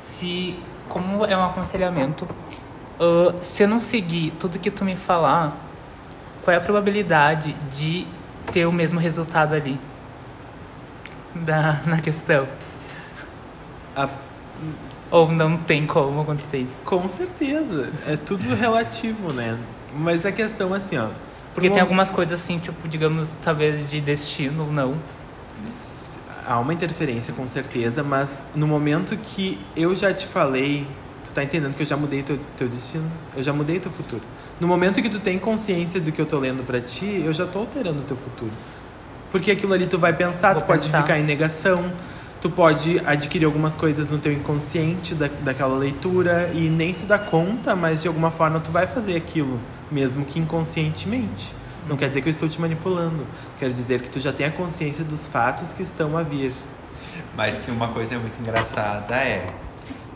Se, 0.08 0.58
como 0.88 1.24
é 1.24 1.36
um 1.36 1.44
aconselhamento, 1.44 2.24
uh, 2.98 3.40
se 3.40 3.62
eu 3.62 3.68
não 3.68 3.78
seguir 3.78 4.32
tudo 4.40 4.58
que 4.58 4.72
tu 4.72 4.84
me 4.84 4.96
falar, 4.96 5.56
qual 6.42 6.52
é 6.52 6.56
a 6.58 6.60
probabilidade 6.60 7.52
de 7.72 8.08
ter 8.50 8.66
o 8.66 8.72
mesmo 8.72 8.98
resultado 8.98 9.54
ali? 9.54 9.78
Da, 11.32 11.80
na 11.86 12.00
questão. 12.00 12.48
A... 13.94 14.29
Ou 15.10 15.30
não 15.30 15.56
tem 15.56 15.86
como 15.86 16.20
acontecer 16.20 16.58
isso? 16.58 16.78
Com 16.84 17.06
certeza. 17.08 17.90
É 18.06 18.16
tudo 18.16 18.54
relativo, 18.54 19.32
né? 19.32 19.58
Mas 19.94 20.24
a 20.24 20.32
questão 20.32 20.72
assim, 20.72 20.96
ó 20.96 21.08
porque 21.54 21.68
tem 21.68 21.80
algumas 21.80 22.10
coisas 22.10 22.40
assim, 22.40 22.58
tipo, 22.58 22.88
digamos, 22.88 23.36
talvez 23.42 23.88
de 23.90 24.00
destino 24.00 24.64
ou 24.64 24.72
não. 24.72 24.94
Há 26.46 26.58
uma 26.58 26.72
interferência, 26.72 27.34
com 27.34 27.46
certeza, 27.46 28.02
mas 28.02 28.42
no 28.54 28.66
momento 28.66 29.16
que 29.16 29.58
eu 29.76 29.94
já 29.94 30.12
te 30.12 30.26
falei, 30.26 30.86
tu 31.22 31.32
tá 31.32 31.44
entendendo 31.44 31.74
que 31.76 31.82
eu 31.82 31.86
já 31.86 31.96
mudei 31.96 32.22
teu, 32.22 32.38
teu 32.56 32.68
destino? 32.68 33.10
Eu 33.36 33.42
já 33.42 33.52
mudei 33.52 33.78
teu 33.78 33.90
futuro. 33.90 34.22
No 34.58 34.66
momento 34.66 35.02
que 35.02 35.08
tu 35.08 35.20
tem 35.20 35.38
consciência 35.38 36.00
do 36.00 36.10
que 36.10 36.20
eu 36.20 36.26
tô 36.26 36.38
lendo 36.38 36.64
para 36.64 36.80
ti, 36.80 37.22
eu 37.24 37.32
já 37.32 37.46
tô 37.46 37.60
alterando 37.60 38.02
teu 38.02 38.16
futuro. 38.16 38.52
Porque 39.30 39.50
aquilo 39.50 39.72
ali 39.72 39.86
tu 39.86 39.98
vai 39.98 40.12
pensar, 40.12 40.54
Vou 40.54 40.62
tu 40.62 40.66
pode 40.66 40.88
ficar 40.88 41.18
em 41.18 41.22
negação, 41.22 41.92
tu 42.40 42.48
pode 42.48 43.00
adquirir 43.04 43.44
algumas 43.44 43.76
coisas 43.76 44.08
no 44.08 44.18
teu 44.18 44.32
inconsciente 44.32 45.14
da, 45.14 45.28
daquela 45.42 45.76
leitura 45.76 46.50
e 46.54 46.70
nem 46.70 46.92
se 46.92 47.04
dá 47.04 47.18
conta, 47.18 47.76
mas 47.76 48.02
de 48.02 48.08
alguma 48.08 48.30
forma 48.30 48.58
tu 48.60 48.70
vai 48.70 48.86
fazer 48.86 49.16
aquilo 49.16 49.60
mesmo 49.90 50.24
que 50.24 50.38
inconscientemente. 50.38 51.54
Não 51.88 51.96
quer 51.96 52.08
dizer 52.08 52.22
que 52.22 52.28
eu 52.28 52.32
estou 52.32 52.48
te 52.48 52.60
manipulando. 52.60 53.26
Quer 53.58 53.70
dizer 53.72 54.00
que 54.00 54.10
tu 54.10 54.20
já 54.20 54.32
tem 54.32 54.46
a 54.46 54.50
consciência 54.50 55.04
dos 55.04 55.26
fatos 55.26 55.72
que 55.72 55.82
estão 55.82 56.16
a 56.16 56.22
vir. 56.22 56.52
Mas 57.36 57.58
que 57.58 57.70
uma 57.70 57.88
coisa 57.88 58.18
muito 58.18 58.40
engraçada 58.40 59.14
é, 59.16 59.46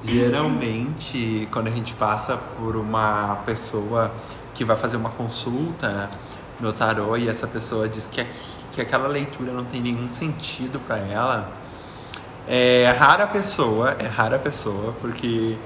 geralmente, 0.05 1.49
quando 1.51 1.69
a 1.69 1.71
gente 1.71 1.95
passa 1.95 2.37
por 2.37 2.77
uma 2.77 3.37
pessoa 3.47 4.13
que 4.55 4.65
vai 4.65 4.77
fazer 4.77 4.97
uma 4.97 5.11
consulta 5.11 6.09
no 6.61 6.73
tarô 6.73 7.17
e 7.17 7.29
essa 7.29 7.47
pessoa 7.47 7.89
diz 7.89 8.09
que, 8.09 8.25
que 8.73 8.81
aquela 8.81 9.09
leitura 9.09 9.53
não 9.53 9.65
tem 9.65 9.81
nenhum 9.81 10.13
sentido 10.13 10.79
para 10.87 10.99
ela, 10.99 11.53
é 12.47 12.95
rara 12.99 13.27
pessoa, 13.27 13.97
é 13.99 14.07
rara 14.07 14.39
pessoa, 14.39 14.95
porque 15.01 15.57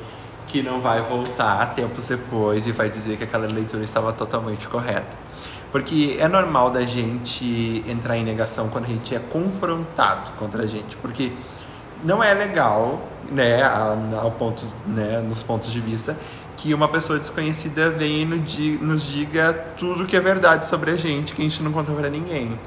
que 0.47 0.63
não 0.63 0.81
vai 0.81 1.01
voltar 1.03 1.75
tempos 1.75 2.07
depois 2.07 2.67
e 2.67 2.73
vai 2.73 2.89
dizer 2.89 3.17
que 3.17 3.25
aquela 3.25 3.47
leitura 3.47 3.85
estava 3.85 4.13
totalmente 4.13 4.67
correta. 4.67 5.17
Porque 5.71 6.17
é 6.19 6.27
normal 6.27 6.71
da 6.71 6.83
gente 6.83 7.85
entrar 7.87 8.17
em 8.17 8.25
negação 8.25 8.69
quando 8.69 8.85
a 8.85 8.89
gente 8.89 9.15
é 9.15 9.19
confrontado 9.19 10.31
contra 10.39 10.63
a 10.63 10.67
gente, 10.67 10.97
porque 10.97 11.33
não 12.03 12.25
é 12.25 12.33
legal, 12.33 13.07
né, 13.31 13.63
ao 13.63 14.31
ponto, 14.33 14.65
né, 14.87 15.21
nos 15.21 15.43
pontos 15.43 15.71
de 15.71 15.81
vista, 15.81 16.17
que 16.57 16.73
uma 16.73 16.89
pessoa 16.89 17.19
desconhecida 17.19 17.91
venha 17.91 18.23
e 18.23 18.79
nos 18.81 19.03
diga 19.05 19.53
tudo 19.77 20.07
que 20.07 20.17
é 20.17 20.21
verdade 20.21 20.65
sobre 20.65 20.91
a 20.91 20.97
gente, 20.97 21.35
que 21.35 21.43
a 21.43 21.45
gente 21.45 21.63
não 21.63 21.71
conta 21.71 21.93
para 21.93 22.09
ninguém. 22.09 22.59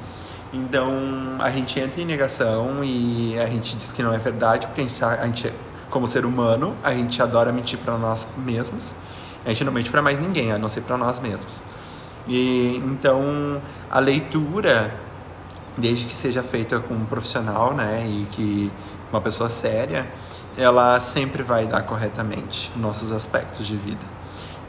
Então 0.52 0.92
a 1.38 1.50
gente 1.50 1.80
entra 1.80 2.00
em 2.00 2.04
negação 2.04 2.84
e 2.84 3.38
a 3.38 3.46
gente 3.46 3.74
diz 3.76 3.90
que 3.90 4.02
não 4.02 4.12
é 4.12 4.18
verdade, 4.18 4.66
porque 4.66 4.82
a 4.82 4.84
gente, 4.84 5.04
a 5.04 5.26
gente 5.26 5.52
como 5.88 6.06
ser 6.06 6.24
humano, 6.24 6.74
a 6.82 6.92
gente 6.92 7.22
adora 7.22 7.52
mentir 7.52 7.78
para 7.78 7.96
nós 7.98 8.26
mesmos. 8.36 8.94
A 9.44 9.48
gente 9.50 9.64
não 9.64 9.72
mente 9.72 9.90
para 9.90 10.00
mais 10.00 10.20
ninguém, 10.20 10.52
a 10.52 10.58
não 10.58 10.68
ser 10.68 10.82
para 10.82 10.96
nós 10.96 11.18
mesmos. 11.18 11.62
E 12.26 12.76
então 12.84 13.60
a 13.90 13.98
leitura, 13.98 14.94
desde 15.76 16.06
que 16.06 16.14
seja 16.14 16.42
feita 16.42 16.80
com 16.80 16.94
um 16.94 17.04
profissional, 17.04 17.74
né, 17.74 18.06
e 18.06 18.26
que 18.30 18.72
uma 19.10 19.20
pessoa 19.20 19.50
séria, 19.50 20.06
ela 20.56 21.00
sempre 21.00 21.42
vai 21.42 21.66
dar 21.66 21.82
corretamente 21.82 22.70
nossos 22.76 23.12
aspectos 23.12 23.66
de 23.66 23.76
vida. 23.76 24.06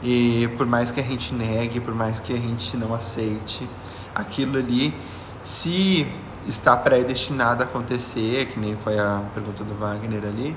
E 0.02 0.48
por 0.56 0.66
mais 0.66 0.90
que 0.90 1.00
a 1.00 1.02
gente 1.02 1.34
negue, 1.34 1.80
por 1.80 1.94
mais 1.94 2.20
que 2.20 2.32
a 2.32 2.36
gente 2.36 2.76
não 2.76 2.94
aceite, 2.94 3.66
aquilo 4.14 4.58
ali, 4.58 4.94
se 5.44 6.06
está 6.48 6.76
predestinado 6.76 7.62
a 7.62 7.66
acontecer, 7.66 8.46
que 8.46 8.58
nem 8.58 8.76
foi 8.76 8.98
a 8.98 9.22
pergunta 9.34 9.62
do 9.62 9.74
Wagner 9.74 10.24
ali, 10.24 10.56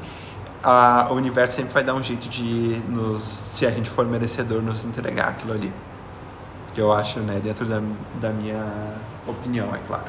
a, 0.63 1.07
o 1.11 1.15
universo 1.15 1.57
sempre 1.57 1.73
vai 1.73 1.83
dar 1.83 1.93
um 1.93 2.03
jeito 2.03 2.27
de 2.27 2.81
nos, 2.89 3.21
se 3.21 3.65
a 3.65 3.71
gente 3.71 3.89
for 3.89 4.05
merecedor, 4.05 4.61
nos 4.61 4.83
entregar 4.85 5.29
aquilo 5.29 5.53
ali. 5.53 5.71
Que 6.73 6.81
eu 6.81 6.91
acho, 6.91 7.19
né, 7.19 7.39
dentro 7.41 7.65
da, 7.65 7.81
da 8.15 8.29
minha 8.29 8.63
opinião, 9.25 9.73
é 9.75 9.79
claro. 9.87 10.05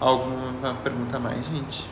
Alguma 0.00 0.74
pergunta 0.82 1.18
mais, 1.18 1.44
gente? 1.46 1.88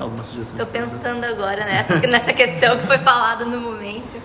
Alguma 0.00 0.22
sugestão? 0.22 0.60
Estou 0.60 0.66
pensando 0.66 1.24
agora 1.24 1.64
nessa, 1.64 1.98
nessa 2.06 2.32
questão 2.32 2.78
que 2.78 2.86
foi 2.86 2.98
falada 2.98 3.44
no 3.44 3.60
momento. 3.60 4.20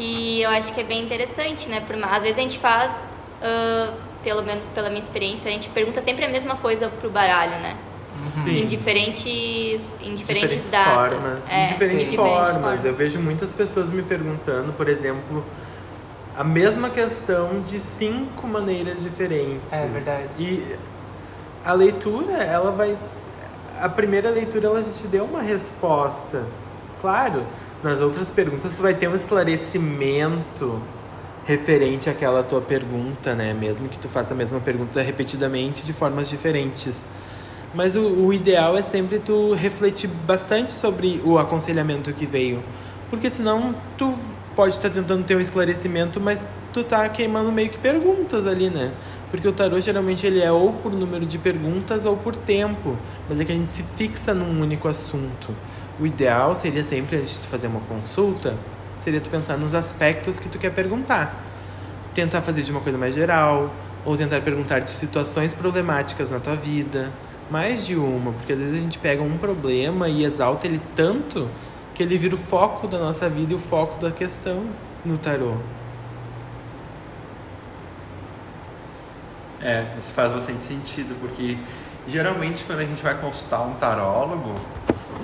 Que 0.00 0.40
eu 0.40 0.48
acho 0.48 0.72
que 0.72 0.80
é 0.80 0.84
bem 0.84 1.04
interessante, 1.04 1.68
né? 1.68 1.80
Porque 1.86 2.02
às 2.02 2.22
vezes 2.22 2.38
a 2.38 2.40
gente 2.40 2.58
faz, 2.58 3.06
uh, 3.42 3.94
pelo 4.22 4.42
menos 4.42 4.66
pela 4.68 4.88
minha 4.88 5.00
experiência, 5.00 5.50
a 5.50 5.52
gente 5.52 5.68
pergunta 5.68 6.00
sempre 6.00 6.24
a 6.24 6.28
mesma 6.28 6.56
coisa 6.56 6.88
pro 6.88 7.10
baralho, 7.10 7.60
né? 7.60 7.76
Sim. 8.10 8.62
Em 8.62 8.66
diferentes, 8.66 9.94
em 10.00 10.14
diferentes, 10.14 10.56
diferentes 10.56 10.70
datas. 10.70 11.22
Formas. 11.22 11.50
É, 11.50 11.64
em 11.64 11.66
diferentes, 11.66 12.10
diferentes 12.10 12.14
formas. 12.14 12.52
formas. 12.54 12.84
Eu 12.86 12.94
vejo 12.94 13.18
muitas 13.18 13.52
pessoas 13.52 13.90
me 13.90 14.02
perguntando, 14.02 14.72
por 14.72 14.88
exemplo, 14.88 15.44
a 16.34 16.42
mesma 16.42 16.88
questão 16.88 17.60
de 17.60 17.78
cinco 17.78 18.46
maneiras 18.46 19.02
diferentes. 19.02 19.70
É 19.70 19.86
verdade. 19.86 20.28
E 20.38 20.76
a 21.62 21.74
leitura, 21.74 22.42
ela 22.42 22.70
vai. 22.70 22.96
A 23.78 23.88
primeira 23.90 24.30
leitura, 24.30 24.66
ela 24.66 24.82
já 24.82 24.92
te 24.92 25.06
deu 25.08 25.24
uma 25.24 25.42
resposta. 25.42 26.46
Claro, 27.02 27.44
nas 27.82 28.00
outras 28.00 28.30
perguntas, 28.30 28.72
tu 28.76 28.82
vai 28.82 28.94
ter 28.94 29.08
um 29.08 29.14
esclarecimento 29.14 30.80
referente 31.44 32.10
àquela 32.10 32.42
tua 32.42 32.60
pergunta, 32.60 33.34
né? 33.34 33.54
Mesmo 33.54 33.88
que 33.88 33.98
tu 33.98 34.08
faça 34.08 34.34
a 34.34 34.36
mesma 34.36 34.60
pergunta 34.60 35.00
repetidamente 35.00 35.84
de 35.84 35.92
formas 35.92 36.28
diferentes. 36.28 37.02
Mas 37.74 37.96
o, 37.96 38.02
o 38.02 38.32
ideal 38.32 38.76
é 38.76 38.82
sempre 38.82 39.18
tu 39.18 39.52
refletir 39.54 40.08
bastante 40.26 40.72
sobre 40.72 41.20
o 41.24 41.38
aconselhamento 41.38 42.12
que 42.12 42.26
veio. 42.26 42.62
Porque 43.08 43.30
senão 43.30 43.74
tu 43.96 44.14
pode 44.54 44.74
estar 44.74 44.90
tentando 44.90 45.24
ter 45.24 45.36
um 45.36 45.40
esclarecimento, 45.40 46.20
mas 46.20 46.46
tu 46.72 46.84
tá 46.84 47.08
queimando 47.08 47.50
meio 47.50 47.70
que 47.70 47.78
perguntas 47.78 48.46
ali, 48.46 48.68
né? 48.68 48.92
Porque 49.30 49.46
o 49.46 49.52
tarô 49.52 49.80
geralmente 49.80 50.26
ele 50.26 50.40
é 50.40 50.50
ou 50.50 50.72
por 50.72 50.92
número 50.92 51.24
de 51.24 51.38
perguntas 51.38 52.04
ou 52.04 52.16
por 52.16 52.36
tempo, 52.36 52.96
mas 53.28 53.40
é 53.40 53.44
que 53.44 53.52
a 53.52 53.54
gente 53.54 53.72
se 53.72 53.84
fixa 53.96 54.34
num 54.34 54.60
único 54.60 54.88
assunto. 54.88 55.54
O 56.00 56.06
ideal 56.06 56.54
seria 56.54 56.82
sempre 56.82 57.18
antes 57.18 57.38
de 57.38 57.46
fazer 57.46 57.66
uma 57.66 57.80
consulta, 57.80 58.56
seria 58.96 59.20
tu 59.20 59.28
pensar 59.28 59.58
nos 59.58 59.74
aspectos 59.74 60.40
que 60.40 60.48
tu 60.48 60.58
quer 60.58 60.70
perguntar. 60.70 61.44
Tentar 62.14 62.40
fazer 62.40 62.62
de 62.62 62.72
uma 62.72 62.80
coisa 62.80 62.96
mais 62.96 63.14
geral, 63.14 63.70
ou 64.04 64.16
tentar 64.16 64.40
perguntar 64.40 64.78
de 64.78 64.90
situações 64.90 65.52
problemáticas 65.52 66.30
na 66.30 66.40
tua 66.40 66.56
vida, 66.56 67.12
mais 67.50 67.84
de 67.84 67.96
uma, 67.96 68.32
porque 68.32 68.54
às 68.54 68.58
vezes 68.58 68.78
a 68.78 68.80
gente 68.80 68.98
pega 68.98 69.22
um 69.22 69.36
problema 69.36 70.08
e 70.08 70.24
exalta 70.24 70.66
ele 70.66 70.80
tanto 70.96 71.50
que 71.94 72.02
ele 72.02 72.16
vira 72.16 72.34
o 72.34 72.38
foco 72.38 72.88
da 72.88 72.98
nossa 72.98 73.28
vida 73.28 73.52
e 73.52 73.56
o 73.56 73.58
foco 73.58 74.00
da 74.00 74.10
questão. 74.10 74.64
no 75.04 75.18
tarô? 75.18 75.54
É, 79.62 79.84
isso 79.98 80.14
faz 80.14 80.32
bastante 80.32 80.62
sentido, 80.62 81.14
porque 81.20 81.58
geralmente 82.08 82.64
quando 82.64 82.78
a 82.78 82.84
gente 82.84 83.02
vai 83.02 83.14
consultar 83.20 83.60
um 83.60 83.74
tarólogo, 83.74 84.54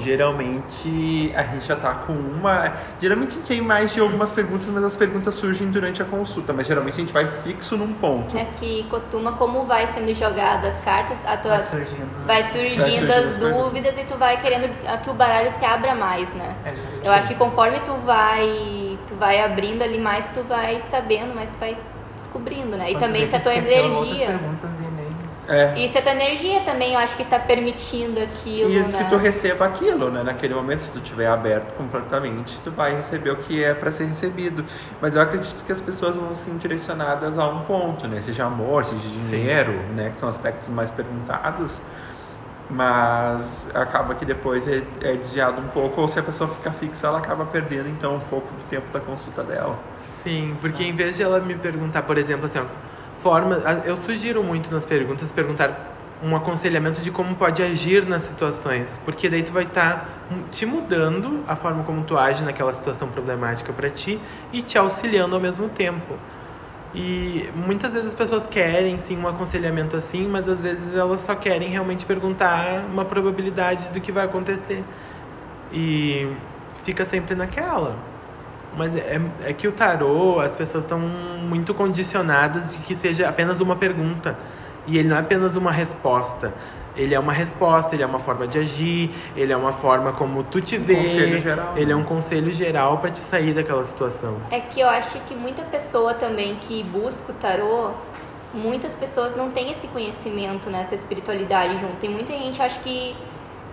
geralmente 0.00 1.32
a 1.36 1.42
gente 1.42 1.66
já 1.66 1.76
tá 1.76 1.94
com 1.94 2.12
uma. 2.12 2.72
Geralmente 3.00 3.30
a 3.30 3.32
gente 3.34 3.46
tem 3.46 3.60
mais 3.60 3.92
de 3.92 4.00
algumas 4.00 4.30
perguntas, 4.30 4.66
mas 4.68 4.84
as 4.84 4.96
perguntas 4.96 5.34
surgem 5.34 5.70
durante 5.70 6.02
a 6.02 6.04
consulta, 6.04 6.52
mas 6.52 6.66
geralmente 6.66 6.94
a 6.94 6.98
gente 7.00 7.12
vai 7.12 7.26
fixo 7.44 7.76
num 7.76 7.92
ponto. 7.94 8.36
É 8.36 8.46
que 8.56 8.84
costuma, 8.90 9.32
como 9.32 9.64
vai 9.64 9.86
sendo 9.88 10.12
jogadas 10.14 10.74
as 10.76 10.84
cartas, 10.84 11.18
a 11.26 11.36
tua, 11.36 11.52
Vai 11.52 11.60
surgindo. 11.60 11.98
né? 12.00 12.24
vai 12.26 12.42
surgindo 12.44 12.76
Vai 12.80 12.90
surgindo 12.90 13.10
as 13.12 13.24
as 13.24 13.36
perguntas. 13.36 13.62
dúvidas 13.62 13.98
e 13.98 14.04
tu 14.04 14.14
vai 14.16 14.40
querendo 14.40 15.00
que 15.02 15.10
o 15.10 15.14
baralho 15.14 15.50
se 15.50 15.64
abra 15.64 15.94
mais, 15.94 16.34
né? 16.34 16.54
É, 16.64 17.06
Eu 17.08 17.12
acho 17.12 17.28
que 17.28 17.34
conforme 17.34 17.80
tu 17.80 17.92
vai, 18.04 18.98
tu 19.06 19.14
vai 19.14 19.40
abrindo 19.42 19.82
ali 19.82 19.98
mais, 19.98 20.28
tu 20.30 20.42
vai 20.42 20.80
sabendo, 20.90 21.34
mais 21.34 21.50
tu 21.50 21.58
vai 21.58 21.76
descobrindo, 22.14 22.76
né? 22.76 22.90
E 22.90 22.94
Quando 22.94 23.00
também 23.02 23.26
se 23.26 23.36
a 23.36 23.40
tua 23.40 23.54
energia. 23.54 24.26
perguntas 24.26 24.70
nem- 24.70 24.75
É. 25.48 25.78
E 25.78 25.88
se 25.88 25.96
a 25.98 26.02
tua 26.02 26.12
energia 26.12 26.60
também, 26.60 26.94
eu 26.94 26.98
acho 26.98 27.16
que 27.16 27.24
tá 27.24 27.38
permitindo 27.38 28.20
aquilo, 28.20 28.68
E 28.70 28.78
isso 28.78 28.90
né? 28.90 29.04
que 29.04 29.10
tu 29.10 29.16
receba 29.16 29.66
aquilo, 29.66 30.10
né? 30.10 30.22
Naquele 30.22 30.54
momento, 30.54 30.80
se 30.80 30.90
tu 30.90 30.98
estiver 30.98 31.28
aberto 31.28 31.72
completamente, 31.76 32.58
tu 32.64 32.70
vai 32.70 32.96
receber 32.96 33.30
o 33.30 33.36
que 33.36 33.62
é 33.62 33.72
para 33.72 33.92
ser 33.92 34.06
recebido. 34.06 34.64
Mas 35.00 35.14
eu 35.14 35.22
acredito 35.22 35.64
que 35.64 35.72
as 35.72 35.80
pessoas 35.80 36.16
vão 36.16 36.30
assim 36.30 36.56
direcionadas 36.56 37.38
a 37.38 37.48
um 37.48 37.62
ponto, 37.62 38.08
né? 38.08 38.20
Seja 38.22 38.44
amor, 38.44 38.84
seja 38.84 39.08
dinheiro, 39.08 39.72
né? 39.94 40.10
Que 40.10 40.18
são 40.18 40.28
aspectos 40.28 40.68
mais 40.68 40.90
perguntados. 40.90 41.80
Mas 42.68 43.68
acaba 43.72 44.16
que 44.16 44.24
depois 44.24 44.66
é, 44.66 44.82
é 45.00 45.12
desviado 45.14 45.60
um 45.60 45.68
pouco, 45.68 46.00
ou 46.00 46.08
se 46.08 46.18
a 46.18 46.22
pessoa 46.22 46.50
fica 46.50 46.72
fixa, 46.72 47.06
ela 47.06 47.18
acaba 47.18 47.44
perdendo 47.46 47.88
então 47.88 48.16
um 48.16 48.20
pouco 48.20 48.52
do 48.52 48.64
tempo 48.68 48.86
da 48.92 48.98
consulta 48.98 49.44
dela. 49.44 49.78
Sim, 50.24 50.56
porque 50.60 50.82
em 50.82 50.92
vez 50.92 51.16
de 51.16 51.22
ela 51.22 51.38
me 51.38 51.54
perguntar, 51.54 52.02
por 52.02 52.18
exemplo, 52.18 52.46
assim, 52.46 52.58
ó, 52.58 52.64
eu 53.84 53.96
sugiro 53.96 54.42
muito 54.42 54.72
nas 54.72 54.84
perguntas 54.84 55.30
perguntar 55.32 55.94
um 56.22 56.34
aconselhamento 56.34 57.00
de 57.00 57.10
como 57.10 57.34
pode 57.34 57.62
agir 57.62 58.06
nas 58.06 58.22
situações, 58.22 58.98
porque 59.04 59.28
daí 59.28 59.42
tu 59.42 59.52
vai 59.52 59.64
estar 59.64 60.08
te 60.50 60.64
mudando 60.64 61.44
a 61.46 61.54
forma 61.54 61.84
como 61.84 62.04
tu 62.04 62.18
age 62.18 62.42
naquela 62.42 62.72
situação 62.72 63.08
problemática 63.08 63.72
para 63.72 63.90
ti 63.90 64.18
e 64.52 64.62
te 64.62 64.78
auxiliando 64.78 65.34
ao 65.34 65.40
mesmo 65.40 65.68
tempo. 65.68 66.14
E 66.94 67.50
muitas 67.54 67.92
vezes 67.92 68.08
as 68.08 68.14
pessoas 68.14 68.46
querem 68.46 68.96
sim 68.96 69.18
um 69.18 69.28
aconselhamento 69.28 69.96
assim, 69.96 70.26
mas 70.26 70.48
às 70.48 70.62
vezes 70.62 70.94
elas 70.94 71.20
só 71.20 71.34
querem 71.34 71.68
realmente 71.68 72.06
perguntar 72.06 72.84
uma 72.90 73.04
probabilidade 73.04 73.90
do 73.90 74.00
que 74.00 74.10
vai 74.10 74.24
acontecer. 74.24 74.82
E 75.70 76.26
fica 76.84 77.04
sempre 77.04 77.34
naquela. 77.34 77.94
Mas 78.76 78.94
é, 78.94 79.20
é 79.44 79.52
que 79.52 79.66
o 79.66 79.72
tarô, 79.72 80.40
as 80.40 80.54
pessoas 80.54 80.84
estão 80.84 80.98
muito 80.98 81.72
condicionadas 81.72 82.72
de 82.72 82.78
que 82.78 82.94
seja 82.94 83.28
apenas 83.28 83.60
uma 83.60 83.76
pergunta. 83.76 84.36
E 84.86 84.98
ele 84.98 85.08
não 85.08 85.16
é 85.16 85.20
apenas 85.20 85.56
uma 85.56 85.72
resposta. 85.72 86.52
Ele 86.96 87.14
é 87.14 87.20
uma 87.20 87.32
resposta, 87.32 87.94
ele 87.94 88.02
é 88.02 88.06
uma 88.06 88.18
forma 88.18 88.46
de 88.46 88.58
agir, 88.58 89.10
ele 89.36 89.52
é 89.52 89.56
uma 89.56 89.72
forma 89.72 90.12
como 90.12 90.42
tu 90.44 90.62
te 90.62 90.78
vê. 90.78 90.96
conselho 90.96 91.40
geral, 91.40 91.72
Ele 91.76 91.92
é 91.92 91.94
né? 91.94 91.96
um 91.96 92.04
conselho 92.04 92.50
geral 92.52 92.98
para 92.98 93.10
te 93.10 93.18
sair 93.18 93.52
daquela 93.52 93.84
situação. 93.84 94.38
É 94.50 94.60
que 94.60 94.80
eu 94.80 94.88
acho 94.88 95.18
que 95.20 95.34
muita 95.34 95.62
pessoa 95.62 96.14
também 96.14 96.56
que 96.56 96.82
busca 96.82 97.32
o 97.32 97.34
tarô, 97.34 97.90
muitas 98.54 98.94
pessoas 98.94 99.36
não 99.36 99.50
têm 99.50 99.70
esse 99.72 99.86
conhecimento, 99.88 100.70
né, 100.70 100.80
essa 100.80 100.94
espiritualidade 100.94 101.78
junto. 101.78 101.96
Tem 101.96 102.08
muita 102.08 102.32
gente, 102.32 102.62
acho 102.62 102.80
que 102.80 103.14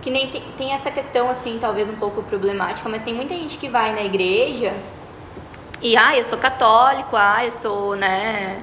que 0.02 0.10
nem 0.10 0.28
tem, 0.28 0.42
tem 0.54 0.72
essa 0.74 0.90
questão 0.90 1.30
assim, 1.30 1.56
talvez 1.58 1.88
um 1.88 1.96
pouco 1.96 2.22
problemática, 2.22 2.86
mas 2.90 3.00
tem 3.00 3.14
muita 3.14 3.32
gente 3.34 3.56
que 3.56 3.70
vai 3.70 3.94
na 3.94 4.02
igreja 4.02 4.74
e 5.82 5.96
ah, 5.96 6.16
eu 6.16 6.24
sou 6.24 6.38
católico, 6.38 7.16
ah, 7.16 7.44
eu 7.44 7.50
sou, 7.50 7.94
né, 7.96 8.56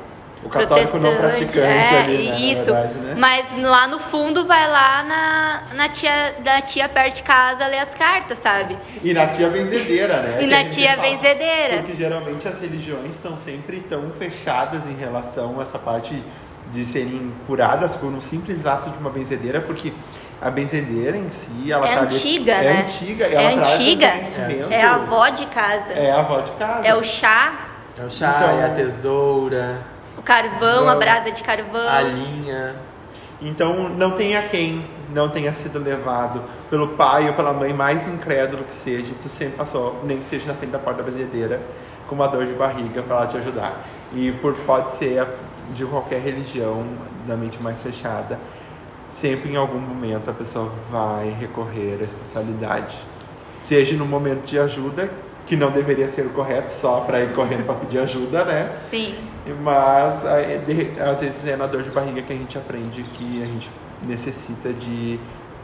O 0.43 0.49
católico 0.49 0.97
não 0.97 1.15
praticante 1.17 1.93
é, 1.93 1.99
ali, 1.99 2.29
né? 2.29 2.39
Isso. 2.39 2.73
Verdade, 2.73 2.93
né? 2.95 3.15
Mas 3.15 3.55
lá 3.61 3.87
no 3.87 3.99
fundo 3.99 4.45
vai 4.45 4.67
lá 4.67 5.03
na, 5.03 5.63
na 5.75 5.89
tia 5.89 6.35
da 6.43 6.59
tia 6.61 6.89
perto 6.89 7.17
de 7.17 7.23
casa 7.23 7.67
ler 7.67 7.79
as 7.79 7.93
cartas, 7.93 8.39
sabe? 8.39 8.75
E 9.03 9.13
na 9.13 9.27
tia 9.27 9.49
benzedeira, 9.49 10.21
né? 10.21 10.37
E 10.37 10.39
Que 10.39 10.47
na 10.47 10.65
tia 10.65 10.95
fala. 10.95 11.01
benzedeira. 11.09 11.77
Porque 11.77 11.93
geralmente 11.93 12.47
as 12.47 12.59
religiões 12.59 13.11
estão 13.11 13.37
sempre 13.37 13.81
tão 13.81 14.09
fechadas 14.11 14.87
em 14.87 14.95
relação 14.95 15.59
a 15.59 15.61
essa 15.61 15.77
parte 15.77 16.23
de 16.71 16.85
serem 16.85 17.33
curadas 17.45 17.95
por 17.95 18.07
um 18.07 18.21
simples 18.21 18.65
ato 18.65 18.89
de 18.89 18.97
uma 18.97 19.09
benzedeira, 19.09 19.59
porque 19.61 19.93
a 20.41 20.49
benzedeira 20.49 21.17
em 21.17 21.29
si, 21.29 21.71
ela 21.71 21.87
É 21.87 21.93
tá 21.95 22.01
ali- 22.01 22.15
antiga, 22.15 22.51
é 22.53 22.73
né? 22.73 22.81
antiga, 22.81 23.25
É 23.25 23.33
ela 23.33 23.51
traz 23.51 23.57
um 23.57 23.73
antiga. 23.75 24.05
É 24.73 24.81
a 24.83 24.95
avó 24.95 25.29
de 25.29 25.45
casa. 25.47 25.91
É 25.93 26.11
a 26.11 26.19
avó 26.19 26.39
de 26.39 26.51
casa. 26.53 26.87
É 26.87 26.95
o 26.95 27.03
chá, 27.03 27.53
É 27.99 28.03
o 28.05 28.09
chá, 28.09 28.35
Então- 28.37 28.59
é 28.61 28.65
a 28.65 28.69
tesoura, 28.69 29.81
o 30.17 30.21
carvão, 30.21 30.87
a 30.89 30.95
brasa 30.95 31.29
de 31.31 31.43
carvão. 31.43 31.87
a 31.87 32.01
linha. 32.01 32.75
Então 33.41 33.89
não 33.89 34.11
tenha 34.11 34.41
quem 34.43 34.85
não 35.13 35.27
tenha 35.27 35.51
sido 35.51 35.77
levado 35.77 36.41
pelo 36.69 36.87
pai 36.89 37.27
ou 37.27 37.33
pela 37.33 37.51
mãe 37.51 37.73
mais 37.73 38.07
incrédulo 38.07 38.63
que 38.63 38.71
seja, 38.71 39.11
tu 39.21 39.27
sempre 39.27 39.57
passou, 39.57 39.99
nem 40.05 40.17
que 40.19 40.25
seja 40.25 40.47
na 40.47 40.53
frente 40.53 40.71
da 40.71 40.79
porta 40.79 41.03
da 41.03 41.11
benzedeira, 41.11 41.59
com 42.07 42.15
uma 42.15 42.27
dor 42.29 42.45
de 42.45 42.53
barriga 42.53 43.03
para 43.03 43.17
ela 43.17 43.27
te 43.27 43.35
ajudar. 43.35 43.83
E 44.13 44.31
por 44.31 44.53
pode 44.59 44.89
ser 44.91 45.19
a- 45.19 45.27
de 45.73 45.85
qualquer 45.85 46.21
religião 46.21 46.85
da 47.25 47.35
mente 47.35 47.61
mais 47.61 47.81
fechada, 47.81 48.39
sempre 49.07 49.51
em 49.51 49.55
algum 49.55 49.79
momento 49.79 50.29
a 50.29 50.33
pessoa 50.33 50.71
vai 50.89 51.35
recorrer 51.39 51.97
à 52.01 52.03
espiritualidade. 52.03 52.97
Seja 53.59 53.95
no 53.95 54.05
momento 54.05 54.45
de 54.45 54.57
ajuda, 54.57 55.09
que 55.45 55.55
não 55.55 55.71
deveria 55.71 56.07
ser 56.07 56.25
o 56.25 56.29
correto 56.29 56.71
só 56.71 57.01
para 57.01 57.19
ir 57.21 57.33
correndo 57.33 57.65
para 57.65 57.75
pedir 57.75 57.99
ajuda, 57.99 58.45
né? 58.45 58.75
Sim. 58.89 59.13
Mas 59.61 60.23
às 60.25 61.19
vezes 61.19 61.45
é 61.47 61.55
na 61.55 61.67
dor 61.67 61.83
de 61.83 61.89
barriga 61.89 62.21
que 62.21 62.31
a 62.31 62.35
gente 62.35 62.57
aprende 62.57 63.03
que 63.03 63.43
a 63.43 63.45
gente 63.45 63.69
necessita 64.07 64.71
de 64.71 65.19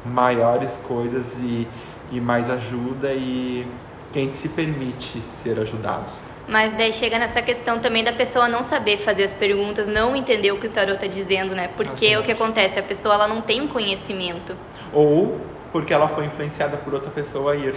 maiores 0.06 0.78
coisas 0.88 1.38
e, 1.39 1.67
e 2.12 2.20
mais 2.20 2.50
ajuda 2.50 3.13
e 3.13 3.67
que 4.12 4.20
a 4.20 4.22
gente 4.22 4.36
se 4.36 4.50
permite 4.50 5.22
ser 5.41 5.60
ajudado. 5.60 6.12
Mas 6.48 6.74
daí 6.78 6.94
chega 6.94 7.20
nessa 7.20 7.42
questão 7.42 7.80
também 7.80 8.04
da 8.04 8.14
pessoa 8.14 8.48
não 8.48 8.64
saber 8.64 8.98
fazer 8.98 9.26
as 9.26 9.34
perguntas, 9.34 9.88
não 9.88 10.16
entender 10.16 10.52
o 10.52 10.60
que 10.60 10.68
o 10.68 10.70
tarot 10.70 10.98
tá 10.98 11.06
dizendo, 11.06 11.54
né? 11.54 11.70
Porque 11.76 12.16
o 12.16 12.24
que 12.24 12.32
acontece? 12.32 12.80
A 12.80 12.84
pessoa 12.84 13.16
ela 13.16 13.28
não 13.28 13.42
tem 13.42 13.60
um 13.60 13.68
conhecimento. 13.68 14.56
Ou 14.94 15.42
porque 15.74 15.94
ela 15.94 16.08
foi 16.08 16.26
influenciada 16.26 16.78
por 16.78 16.94
outra 16.94 17.12
pessoa 17.12 17.52
a 17.52 17.56
ir. 17.56 17.76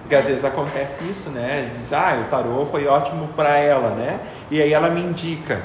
Porque 0.00 0.14
às 0.14 0.26
vezes 0.26 0.44
acontece 0.44 1.04
isso, 1.04 1.28
né? 1.28 1.70
Diz, 1.76 1.92
ah, 1.92 2.22
o 2.26 2.30
tarô 2.30 2.64
foi 2.66 2.86
ótimo 2.86 3.28
para 3.36 3.58
ela, 3.58 3.90
né? 3.90 4.20
E 4.50 4.62
aí 4.62 4.72
ela 4.72 4.88
me 4.88 5.00
indica, 5.02 5.60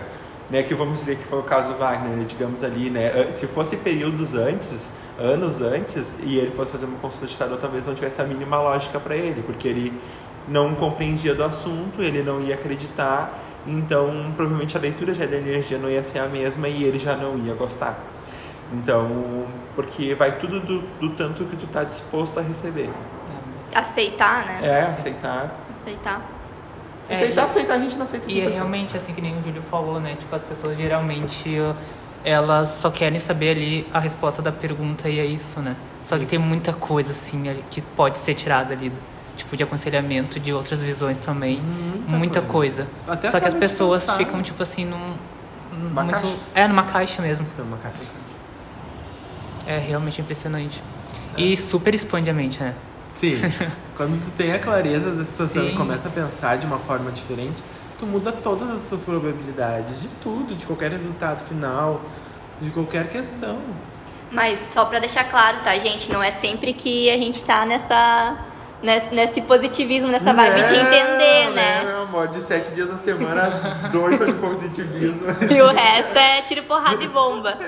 né? 0.49 0.61
Que 0.61 0.73
vamos 0.73 0.99
dizer 0.99 1.15
que 1.15 1.23
foi 1.23 1.39
o 1.39 1.43
caso 1.43 1.73
Wagner, 1.75 2.17
né? 2.17 2.25
digamos 2.27 2.63
ali, 2.63 2.89
né? 2.89 3.11
Ah, 3.15 3.31
Se 3.31 3.47
fosse 3.47 3.77
períodos 3.77 4.33
antes, 4.33 4.91
anos 5.17 5.61
antes, 5.61 6.17
e 6.23 6.37
ele 6.37 6.51
fosse 6.51 6.71
fazer 6.71 6.85
uma 6.85 6.97
consulta 6.97 7.27
de 7.27 7.37
tarô, 7.37 7.55
talvez 7.55 7.85
não 7.85 7.93
tivesse 7.93 8.19
a 8.19 8.25
mínima 8.25 8.59
lógica 8.59 8.99
para 8.99 9.15
ele, 9.15 9.41
porque 9.43 9.67
ele 9.67 9.93
não 10.47 10.75
compreendia 10.75 11.33
do 11.35 11.43
assunto, 11.43 12.01
ele 12.01 12.23
não 12.23 12.41
ia 12.41 12.55
acreditar, 12.55 13.31
então 13.65 14.31
provavelmente 14.35 14.75
a 14.75 14.79
leitura 14.79 15.13
já 15.13 15.25
da 15.25 15.37
energia 15.37 15.77
não 15.77 15.89
ia 15.89 16.03
ser 16.03 16.19
a 16.19 16.25
mesma 16.27 16.67
e 16.67 16.83
ele 16.83 16.97
já 16.99 17.15
não 17.15 17.37
ia 17.37 17.53
gostar. 17.53 17.99
Então, 18.73 19.45
porque 19.75 20.15
vai 20.15 20.37
tudo 20.37 20.59
do, 20.59 20.81
do 20.99 21.09
tanto 21.11 21.43
que 21.45 21.55
tu 21.55 21.67
tá 21.67 21.83
disposto 21.83 22.39
a 22.39 22.41
receber. 22.41 22.89
Aceitar, 23.73 24.45
né? 24.45 24.59
É, 24.63 24.81
aceitar. 24.83 25.55
Aceitar. 25.73 26.21
É, 27.09 27.13
aceitar, 27.13 27.41
e- 27.41 27.45
aceitar, 27.45 27.73
a 27.75 27.79
gente 27.79 27.95
não 27.95 28.03
aceita 28.03 28.31
E 28.31 28.41
é 28.41 28.45
100%. 28.49 28.53
realmente 28.53 28.97
assim 28.97 29.13
que 29.13 29.21
nem 29.21 29.37
o 29.37 29.43
Júlio 29.43 29.61
falou, 29.69 29.99
né? 29.99 30.15
Tipo, 30.19 30.35
as 30.35 30.43
pessoas 30.43 30.77
geralmente 30.77 31.59
elas 32.23 32.69
só 32.69 32.91
querem 32.91 33.19
saber 33.19 33.51
ali 33.51 33.87
a 33.91 33.99
resposta 33.99 34.41
da 34.41 34.51
pergunta 34.51 35.09
e 35.09 35.19
é 35.19 35.25
isso, 35.25 35.59
né? 35.59 35.75
Só 36.03 36.15
que 36.17 36.21
Isso. 36.23 36.29
tem 36.31 36.39
muita 36.39 36.71
coisa 36.73 37.11
assim 37.11 37.43
que 37.69 37.81
pode 37.81 38.17
ser 38.19 38.35
tirada 38.35 38.73
ali, 38.73 38.91
tipo 39.35 39.55
de 39.57 39.63
aconselhamento, 39.63 40.39
de 40.39 40.53
outras 40.53 40.81
visões 40.81 41.17
também, 41.17 41.59
Muita 41.61 42.17
muita, 42.17 42.41
coisa. 42.41 42.83
coisa. 42.83 42.87
Até 43.07 43.29
só 43.31 43.39
que 43.39 43.47
as 43.47 43.53
pessoas 43.53 44.01
pensar. 44.01 44.17
ficam 44.17 44.41
tipo 44.41 44.61
assim 44.61 44.85
num 44.85 45.15
Uma 45.71 46.03
muito 46.03 46.21
caixa. 46.21 46.35
é 46.55 46.67
numa 46.67 46.83
caixa 46.83 47.21
mesmo. 47.21 47.45
Fica 47.45 47.63
numa 47.63 47.77
caixa. 47.77 48.11
É 49.65 49.77
realmente 49.77 50.19
impressionante. 50.21 50.83
E 51.37 51.55
super 51.55 51.93
expande 51.93 52.29
a 52.29 52.33
mente, 52.33 52.59
né? 52.61 52.73
Sim. 53.07 53.35
Quando 53.95 54.19
tu 54.23 54.31
tem 54.31 54.51
a 54.53 54.59
clareza 54.59 55.11
da 55.11 55.23
situação 55.23 55.67
e 55.67 55.75
começa 55.75 56.07
a 56.07 56.11
pensar 56.11 56.57
de 56.57 56.65
uma 56.65 56.79
forma 56.79 57.11
diferente, 57.11 57.63
tu 57.97 58.05
muda 58.05 58.31
todas 58.31 58.69
as 58.69 58.83
tuas 58.83 59.03
probabilidades 59.03 60.01
de 60.01 60.07
tudo, 60.23 60.55
de 60.55 60.65
qualquer 60.65 60.91
resultado 60.91 61.41
final, 61.43 62.01
de 62.59 62.69
qualquer 62.71 63.07
questão. 63.09 63.59
Mas 64.31 64.59
só 64.59 64.85
pra 64.85 64.99
deixar 64.99 65.25
claro, 65.25 65.59
tá, 65.63 65.77
gente? 65.77 66.11
Não 66.11 66.23
é 66.23 66.31
sempre 66.31 66.73
que 66.73 67.09
a 67.09 67.17
gente 67.17 67.43
tá 67.43 67.65
nessa. 67.65 68.37
Nesse, 68.81 69.13
nesse 69.13 69.41
positivismo, 69.41 70.07
nessa 70.07 70.33
vibe 70.33 70.63
de 70.63 70.75
entender, 70.75 71.51
né? 71.51 71.83
Meu 71.83 72.01
amor, 72.01 72.27
de 72.29 72.41
sete 72.41 72.71
dias 72.71 72.89
na 72.89 72.97
semana, 72.97 73.89
dois 73.93 74.17
são 74.17 74.25
de 74.25 74.33
positivismo. 74.33 75.27
E 75.51 75.61
o 75.61 75.67
resto 75.67 76.17
é 76.17 76.41
tiro, 76.41 76.63
porrada 76.63 77.03
e 77.03 77.07
bomba. 77.07 77.59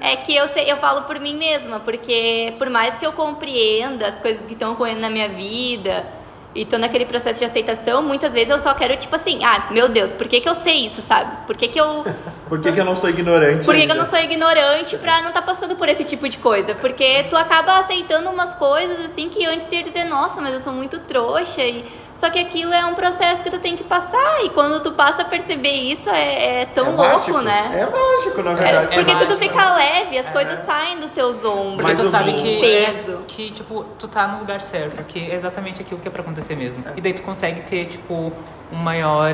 É 0.00 0.14
que 0.16 0.34
eu 0.36 0.46
sei, 0.48 0.70
eu 0.70 0.76
falo 0.76 1.02
por 1.02 1.18
mim 1.18 1.36
mesma, 1.36 1.80
porque 1.80 2.54
por 2.58 2.70
mais 2.70 2.96
que 2.96 3.04
eu 3.04 3.12
compreenda 3.12 4.06
as 4.06 4.20
coisas 4.20 4.46
que 4.46 4.52
estão 4.52 4.72
ocorrendo 4.72 5.00
na 5.00 5.10
minha 5.10 5.28
vida, 5.28 6.06
e 6.54 6.64
tô 6.64 6.76
naquele 6.76 7.06
processo 7.06 7.38
de 7.38 7.44
aceitação, 7.46 8.02
muitas 8.02 8.32
vezes 8.32 8.50
eu 8.50 8.60
só 8.60 8.74
quero, 8.74 8.96
tipo 8.96 9.14
assim, 9.16 9.42
ah, 9.42 9.68
meu 9.70 9.88
Deus, 9.88 10.12
por 10.12 10.28
que, 10.28 10.40
que 10.40 10.48
eu 10.48 10.54
sei 10.54 10.86
isso, 10.86 11.00
sabe? 11.00 11.46
Por 11.46 11.56
que, 11.56 11.68
que 11.68 11.80
eu. 11.80 12.04
Por 12.52 12.60
que, 12.60 12.70
que 12.70 12.78
eu 12.78 12.84
não 12.84 12.94
sou 12.94 13.08
ignorante? 13.08 13.64
Por 13.64 13.74
que, 13.74 13.86
que 13.86 13.90
eu 13.90 13.96
não 13.96 14.04
sou 14.04 14.18
ignorante 14.18 14.98
pra 14.98 15.22
não 15.22 15.28
estar 15.28 15.40
tá 15.40 15.46
passando 15.46 15.74
por 15.74 15.88
esse 15.88 16.04
tipo 16.04 16.28
de 16.28 16.36
coisa? 16.36 16.74
Porque 16.74 17.24
tu 17.30 17.34
acaba 17.34 17.78
aceitando 17.78 18.28
umas 18.28 18.52
coisas 18.52 19.02
assim 19.06 19.30
que 19.30 19.46
antes 19.46 19.66
tu 19.66 19.74
ia 19.74 19.82
dizer, 19.82 20.04
nossa, 20.04 20.38
mas 20.38 20.52
eu 20.52 20.60
sou 20.60 20.70
muito 20.70 20.98
trouxa. 20.98 21.62
E... 21.62 21.90
Só 22.12 22.28
que 22.28 22.38
aquilo 22.38 22.74
é 22.74 22.84
um 22.84 22.94
processo 22.94 23.42
que 23.42 23.48
tu 23.48 23.58
tem 23.58 23.74
que 23.74 23.82
passar. 23.82 24.44
E 24.44 24.50
quando 24.50 24.82
tu 24.82 24.92
passa 24.92 25.22
a 25.22 25.24
perceber 25.24 25.70
isso, 25.70 26.10
é, 26.10 26.60
é 26.60 26.66
tão 26.66 26.88
É 26.88 26.90
louco, 26.90 27.02
mágico. 27.02 27.38
né? 27.38 27.70
É 27.72 27.86
mágico, 27.86 28.42
na 28.42 28.52
verdade. 28.52 28.92
É, 28.92 28.96
porque 28.96 29.12
é 29.12 29.16
tudo 29.16 29.38
fica 29.38 29.74
leve, 29.74 30.18
as 30.18 30.28
coisas 30.28 30.66
saem 30.66 30.98
dos 30.98 31.10
teus 31.12 31.42
ombros. 31.42 31.76
Porque 31.76 31.92
Mas 31.94 32.00
tu 32.02 32.10
sabe 32.10 32.34
que, 32.34 32.60
peso. 32.60 33.12
é, 33.12 33.16
que, 33.28 33.50
tipo, 33.52 33.82
tu 33.98 34.06
tá 34.06 34.26
no 34.26 34.40
lugar 34.40 34.60
certo, 34.60 35.02
que 35.04 35.30
é 35.30 35.34
exatamente 35.34 35.80
aquilo 35.80 35.98
que 35.98 36.06
é 36.06 36.10
pra 36.10 36.20
acontecer 36.20 36.54
mesmo. 36.54 36.84
E 36.94 37.00
daí 37.00 37.14
tu 37.14 37.22
consegue 37.22 37.62
ter, 37.62 37.86
tipo, 37.86 38.30
um 38.70 38.76
maior. 38.76 39.32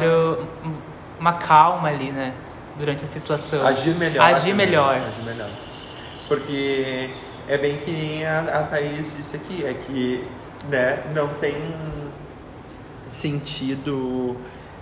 uma 1.19 1.33
calma 1.33 1.89
ali, 1.89 2.13
né? 2.13 2.33
Durante 2.79 3.05
a 3.05 3.09
situação. 3.09 3.67
Agir 3.67 3.95
melhor. 3.97 4.25
Agir 4.25 4.55
melhor. 4.55 4.95
Agir 4.95 5.25
melhor. 5.25 5.51
Porque 6.29 7.11
é 7.49 7.57
bem 7.59 7.79
que 7.79 7.91
nem 7.91 8.27
a, 8.27 8.41
a 8.41 8.63
Thaís 8.65 9.17
disse 9.17 9.37
aqui, 9.37 9.65
é 9.65 9.75
que 9.75 10.25
né, 10.71 11.03
não 11.15 11.29
tem 11.35 11.55
sentido 13.09 14.37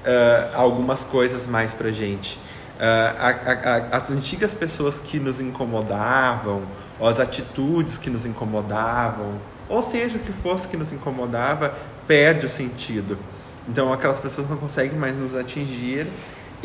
ah, 0.05 0.51
algumas 0.55 1.05
coisas 1.05 1.47
mais 1.47 1.75
pra 1.75 1.91
gente. 1.91 2.39
A- 2.79 3.15
a- 3.29 3.77
a- 3.77 3.97
as 3.97 4.11
antigas 4.11 4.53
pessoas 4.53 4.99
que 4.99 5.19
nos 5.19 5.41
incomodavam, 5.41 6.63
ou 6.99 7.09
as 7.09 7.19
atitudes 7.21 7.97
que 7.99 8.11
nos 8.11 8.27
incomodavam, 8.27 9.35
ou 9.69 9.83
seja, 9.83 10.17
o 10.17 10.21
que 10.21 10.33
fosse 10.33 10.69
que 10.69 10.77
nos 10.77 10.93
incomodava, 10.93 11.75
perde 12.07 12.47
o 12.47 12.49
sentido. 12.49 13.19
Então 13.69 13.93
aquelas 13.93 14.19
pessoas 14.19 14.49
não 14.51 14.57
conseguem 14.57 14.99
mais 14.99 15.17
nos 15.19 15.35
atingir. 15.35 16.07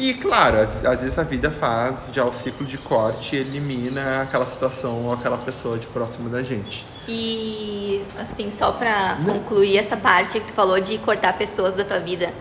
E 0.04 0.16
claro, 0.16 0.58
às, 0.58 0.84
às 0.84 1.02
vezes 1.04 1.20
a 1.20 1.24
vida 1.24 1.52
faz 1.52 2.10
já 2.12 2.26
o 2.26 2.32
ciclo 2.32 2.66
de 2.66 2.76
corte 2.80 3.36
e 3.36 3.40
elimina 3.40 4.24
aquela 4.24 4.48
situação 4.48 5.06
ou 5.06 5.14
aquela 5.14 5.38
pessoa 5.38 5.78
de 5.78 5.86
próximo 5.86 6.28
da 6.28 6.42
gente. 6.42 6.88
E 7.08 8.02
assim, 8.20 8.50
só 8.50 8.72
pra 8.72 9.20
concluir 9.24 9.78
essa 9.78 9.96
parte 9.96 10.40
que 10.40 10.48
tu 10.48 10.54
falou 10.54 10.80
de 10.80 10.98
cortar 10.98 11.34
pessoas 11.34 11.76
da 11.76 11.84
tua 11.84 12.00
vida. 12.00 12.34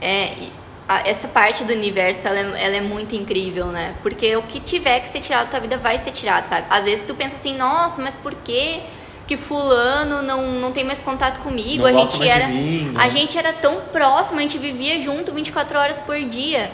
É, 0.00 0.48
a- 0.88 1.08
essa 1.08 1.28
parte 1.28 1.62
do 1.62 1.72
universo, 1.72 2.26
ela 2.26 2.38
é, 2.58 2.64
ela 2.66 2.76
é 2.76 2.80
muito 2.80 3.14
incrível, 3.14 3.66
né? 3.66 3.94
Porque 4.02 4.36
o 4.36 4.42
que 4.42 4.58
tiver 4.58 4.98
que 4.98 5.08
ser 5.08 5.20
tirado 5.20 5.44
da 5.44 5.50
tua 5.52 5.60
vida 5.60 5.78
vai 5.78 5.98
ser 6.00 6.10
tirado, 6.10 6.46
sabe? 6.48 6.66
Às 6.68 6.84
vezes 6.84 7.04
tu 7.04 7.14
pensa 7.14 7.36
assim, 7.36 7.56
nossa, 7.56 8.02
mas 8.02 8.16
por 8.16 8.34
que 8.34 8.82
que 9.26 9.36
fulano 9.36 10.22
não, 10.22 10.52
não 10.52 10.72
tem 10.72 10.84
mais 10.84 11.02
contato 11.02 11.40
comigo? 11.40 11.88
Não 11.88 11.88
a 11.88 12.04
gente 12.04 12.28
era 12.28 12.46
mim, 12.46 12.90
né? 12.92 13.00
a 13.00 13.08
gente 13.08 13.36
era 13.36 13.52
tão 13.52 13.80
próximo, 13.92 14.38
a 14.38 14.42
gente 14.42 14.58
vivia 14.58 15.00
junto 15.00 15.32
24 15.32 15.78
horas 15.78 16.00
por 16.00 16.18
dia. 16.18 16.70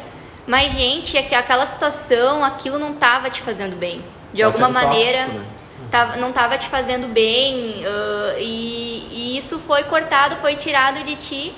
Mas 0.47 0.73
gente, 0.73 1.17
é 1.17 1.23
que 1.23 1.35
aquela 1.35 1.65
situação, 1.65 2.45
aquilo 2.45 2.79
não 2.79 2.95
tava 2.95 3.31
te 3.31 3.41
fazendo 3.41 3.77
bem. 3.77 4.05
De 4.33 4.43
alguma 4.43 4.69
maneira, 4.69 5.27
tóxico, 5.27 5.39
né? 5.39 5.47
tava, 5.91 6.17
não 6.17 6.33
tava 6.33 6.59
te 6.59 6.67
fazendo 6.69 7.07
bem 7.07 7.85
ah, 7.87 8.35
e, 8.39 9.09
e 9.11 9.39
isso 9.39 9.59
foi 9.59 9.85
cortado, 9.85 10.37
foi 10.37 10.57
tirado 10.57 11.05
de 11.05 11.17
ti. 11.17 11.55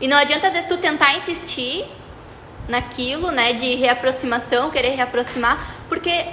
E 0.00 0.08
não 0.08 0.16
adianta 0.16 0.46
às 0.46 0.54
vezes 0.54 0.68
tu 0.68 0.78
tentar 0.78 1.14
insistir 1.14 1.84
naquilo, 2.68 3.30
né, 3.30 3.52
de 3.52 3.74
reaproximação, 3.74 4.70
querer 4.70 4.90
reaproximar, 4.90 5.74
porque 5.88 6.24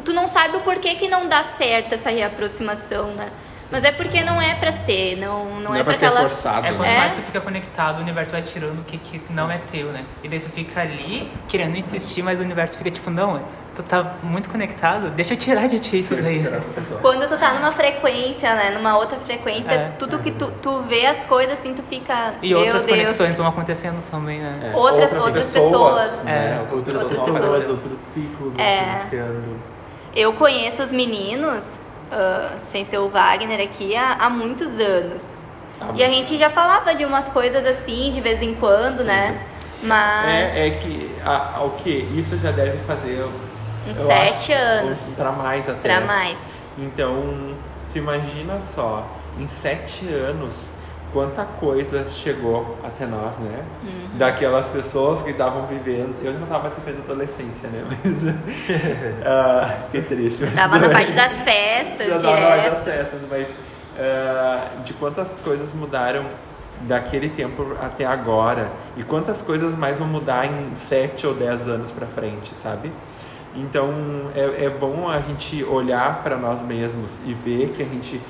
tu 0.00 0.12
não 0.12 0.26
sabe 0.26 0.56
o 0.56 0.60
porquê 0.60 0.94
que 0.94 1.08
não 1.08 1.28
dá 1.28 1.42
certo 1.42 1.92
essa 1.94 2.10
reaproximação, 2.10 3.08
né? 3.14 3.28
Mas 3.70 3.84
é 3.84 3.92
porque 3.92 4.22
não 4.22 4.40
é 4.40 4.54
pra 4.54 4.70
ser, 4.70 5.16
não, 5.16 5.46
não, 5.54 5.60
Não, 5.60 5.74
é, 5.74 5.80
é 5.80 5.82
pra 5.82 5.84
pra 5.84 5.94
ser 5.94 6.04
aquela 6.06 6.20
forçado. 6.28 6.66
É 6.66 6.70
né? 6.72 6.76
quanto 6.76 6.90
É. 6.90 6.98
mais 6.98 7.12
tu 7.12 7.22
fica 7.22 7.40
conectado, 7.40 7.98
o 7.98 8.02
universo 8.02 8.30
vai 8.30 8.42
tirando 8.42 8.80
o 8.80 8.84
que, 8.84 8.98
que 8.98 9.22
não 9.30 9.50
é 9.50 9.58
teu, 9.70 9.86
né? 9.86 10.04
E 10.22 10.28
daí 10.28 10.40
tu 10.40 10.50
fica 10.50 10.82
ali 10.82 11.32
querendo 11.48 11.74
insistir, 11.78 12.22
mas 12.22 12.38
o 12.38 12.42
universo 12.42 12.76
fica 12.76 12.90
tipo, 12.90 13.08
não, 13.08 13.40
tu 13.74 13.82
tá 13.82 14.16
muito 14.22 14.50
conectado, 14.50 15.08
deixa 15.12 15.32
eu 15.32 15.38
tirar 15.38 15.68
de 15.70 15.78
ti 15.78 16.00
isso 16.00 16.14
daí. 16.16 16.44
Quando 17.00 17.26
tu 17.26 17.38
tá 17.38 17.54
numa 17.54 17.72
frequência, 17.72 18.54
né, 18.54 18.72
numa 18.76 18.98
outra 18.98 19.18
frequência, 19.20 19.70
É. 19.70 19.92
tudo 19.98 20.18
que 20.18 20.32
tu, 20.32 20.52
tu 20.60 20.82
vê 20.82 21.06
as 21.06 21.24
coisas 21.24 21.58
assim, 21.58 21.72
tu 21.72 21.82
fica, 21.84 22.34
E 22.42 22.50
meu 22.50 22.58
outras 22.58 22.84
Deus. 22.84 22.98
conexões 22.98 23.38
vão 23.38 23.46
acontecendo 23.46 24.02
também, 24.10 24.38
né? 24.38 24.70
É, 24.70 24.76
Outras- 24.76 25.12
outras 25.14 25.46
pessoas. 25.46 26.22
né? 26.24 26.56
É, 26.56 26.60
Outras 26.60 26.78
Outras 26.78 26.96
pessoas 27.04 27.14
pessoas, 27.24 27.36
aparecendo. 27.42 27.70
outros 27.70 27.98
ciclos 28.12 28.52
vão 28.54 28.62
É. 28.62 28.78
se 28.78 29.00
iniciando. 29.16 29.71
Eu 30.14 30.32
conheço 30.34 30.82
os 30.82 30.92
meninos, 30.92 31.76
ah, 32.10 32.56
sem 32.70 32.84
ser 32.84 32.98
o 32.98 33.08
Wagner 33.08 33.60
aqui, 33.62 33.96
há, 33.96 34.12
há 34.14 34.30
muitos 34.30 34.78
anos. 34.78 35.46
Há 35.80 35.92
e 35.94 36.02
a 36.04 36.08
gente 36.08 36.36
já 36.38 36.50
falava 36.50 36.94
de 36.94 37.04
umas 37.04 37.26
coisas 37.28 37.64
assim, 37.66 38.12
de 38.12 38.20
vez 38.20 38.40
em 38.42 38.54
quando, 38.54 39.02
né? 39.04 39.40
Mas 39.82 40.28
É, 40.28 40.68
é 40.68 40.70
que 40.70 41.10
a, 41.24 41.56
a- 41.58 41.64
o 41.64 41.70
que? 41.70 41.90
Isso 42.14 42.36
já 42.38 42.52
deve 42.52 42.78
fazer 42.84 43.24
uns 43.88 43.96
sete 43.96 44.52
acho, 44.52 44.62
anos 44.62 45.04
Pra 45.16 45.32
mais 45.32 45.68
até. 45.68 45.80
pra 45.96 46.00
mais. 46.06 46.38
Então, 46.78 47.54
tu 47.92 47.98
imagina 47.98 48.60
só, 48.60 49.04
em 49.38 49.48
sete 49.48 50.06
anos, 50.08 50.68
quanta 51.12 51.44
coisa 51.44 52.08
chegou 52.08 52.78
até 52.82 53.06
nós, 53.06 53.38
né? 53.38 53.64
Uhum. 53.82 54.18
Daquelas 54.18 54.68
pessoas 54.68 55.22
que 55.22 55.30
estavam 55.30 55.66
vivendo. 55.66 56.14
Eu 56.22 56.32
já 56.32 56.38
não 56.38 56.44
estava 56.44 56.64
mais 56.64 56.74
vivendo 56.76 57.04
adolescência, 57.04 57.68
né? 57.68 57.84
Mas. 57.88 58.22
ah, 59.26 59.88
que 59.90 60.02
triste. 60.02 60.44
mas 60.44 60.54
Tava 60.54 60.76
na 60.76 60.82
tudo 60.82 60.92
parte 60.92 61.12
das 61.12 61.32
festas, 61.38 62.08
Já 62.08 62.20
tava 62.20 62.40
na 62.40 62.46
parte 62.46 62.70
das 62.70 62.84
festas, 62.84 63.20
mas. 63.30 63.48
ah, 63.98 64.68
de 64.84 64.92
quantas 64.94 65.36
coisas 65.44 65.72
mudaram 65.72 66.24
daquele 66.82 67.28
tempo 67.28 67.76
até 67.80 68.04
agora 68.04 68.70
e 68.96 69.04
quantas 69.04 69.42
coisas 69.42 69.76
mais 69.76 69.98
vão 69.98 70.08
mudar 70.08 70.46
em 70.46 70.74
sete 70.74 71.26
ou 71.26 71.34
dez 71.34 71.68
anos 71.68 71.90
pra 71.90 72.06
frente, 72.06 72.52
sabe? 72.54 72.90
Então 73.54 73.90
é, 74.34 74.64
é 74.64 74.70
bom 74.70 75.08
a 75.08 75.20
gente 75.20 75.62
olhar 75.64 76.22
para 76.22 76.36
nós 76.36 76.62
mesmos 76.62 77.18
e 77.26 77.34
ver 77.34 77.70
que 77.70 77.82
a 77.82 77.86
gente, 77.86 78.20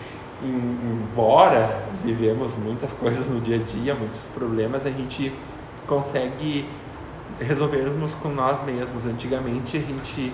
embora 0.42 1.85
vivemos 2.05 2.57
muitas 2.57 2.92
coisas 2.94 3.28
no 3.28 3.40
dia 3.40 3.57
a 3.57 3.59
dia, 3.59 3.94
muitos 3.94 4.20
problemas, 4.35 4.85
a 4.87 4.90
gente 4.90 5.33
consegue 5.87 6.68
resolvermos 7.40 8.14
com 8.14 8.28
nós 8.28 8.62
mesmos. 8.64 9.07
Antigamente 9.07 9.76
a 9.76 9.81
gente 9.81 10.33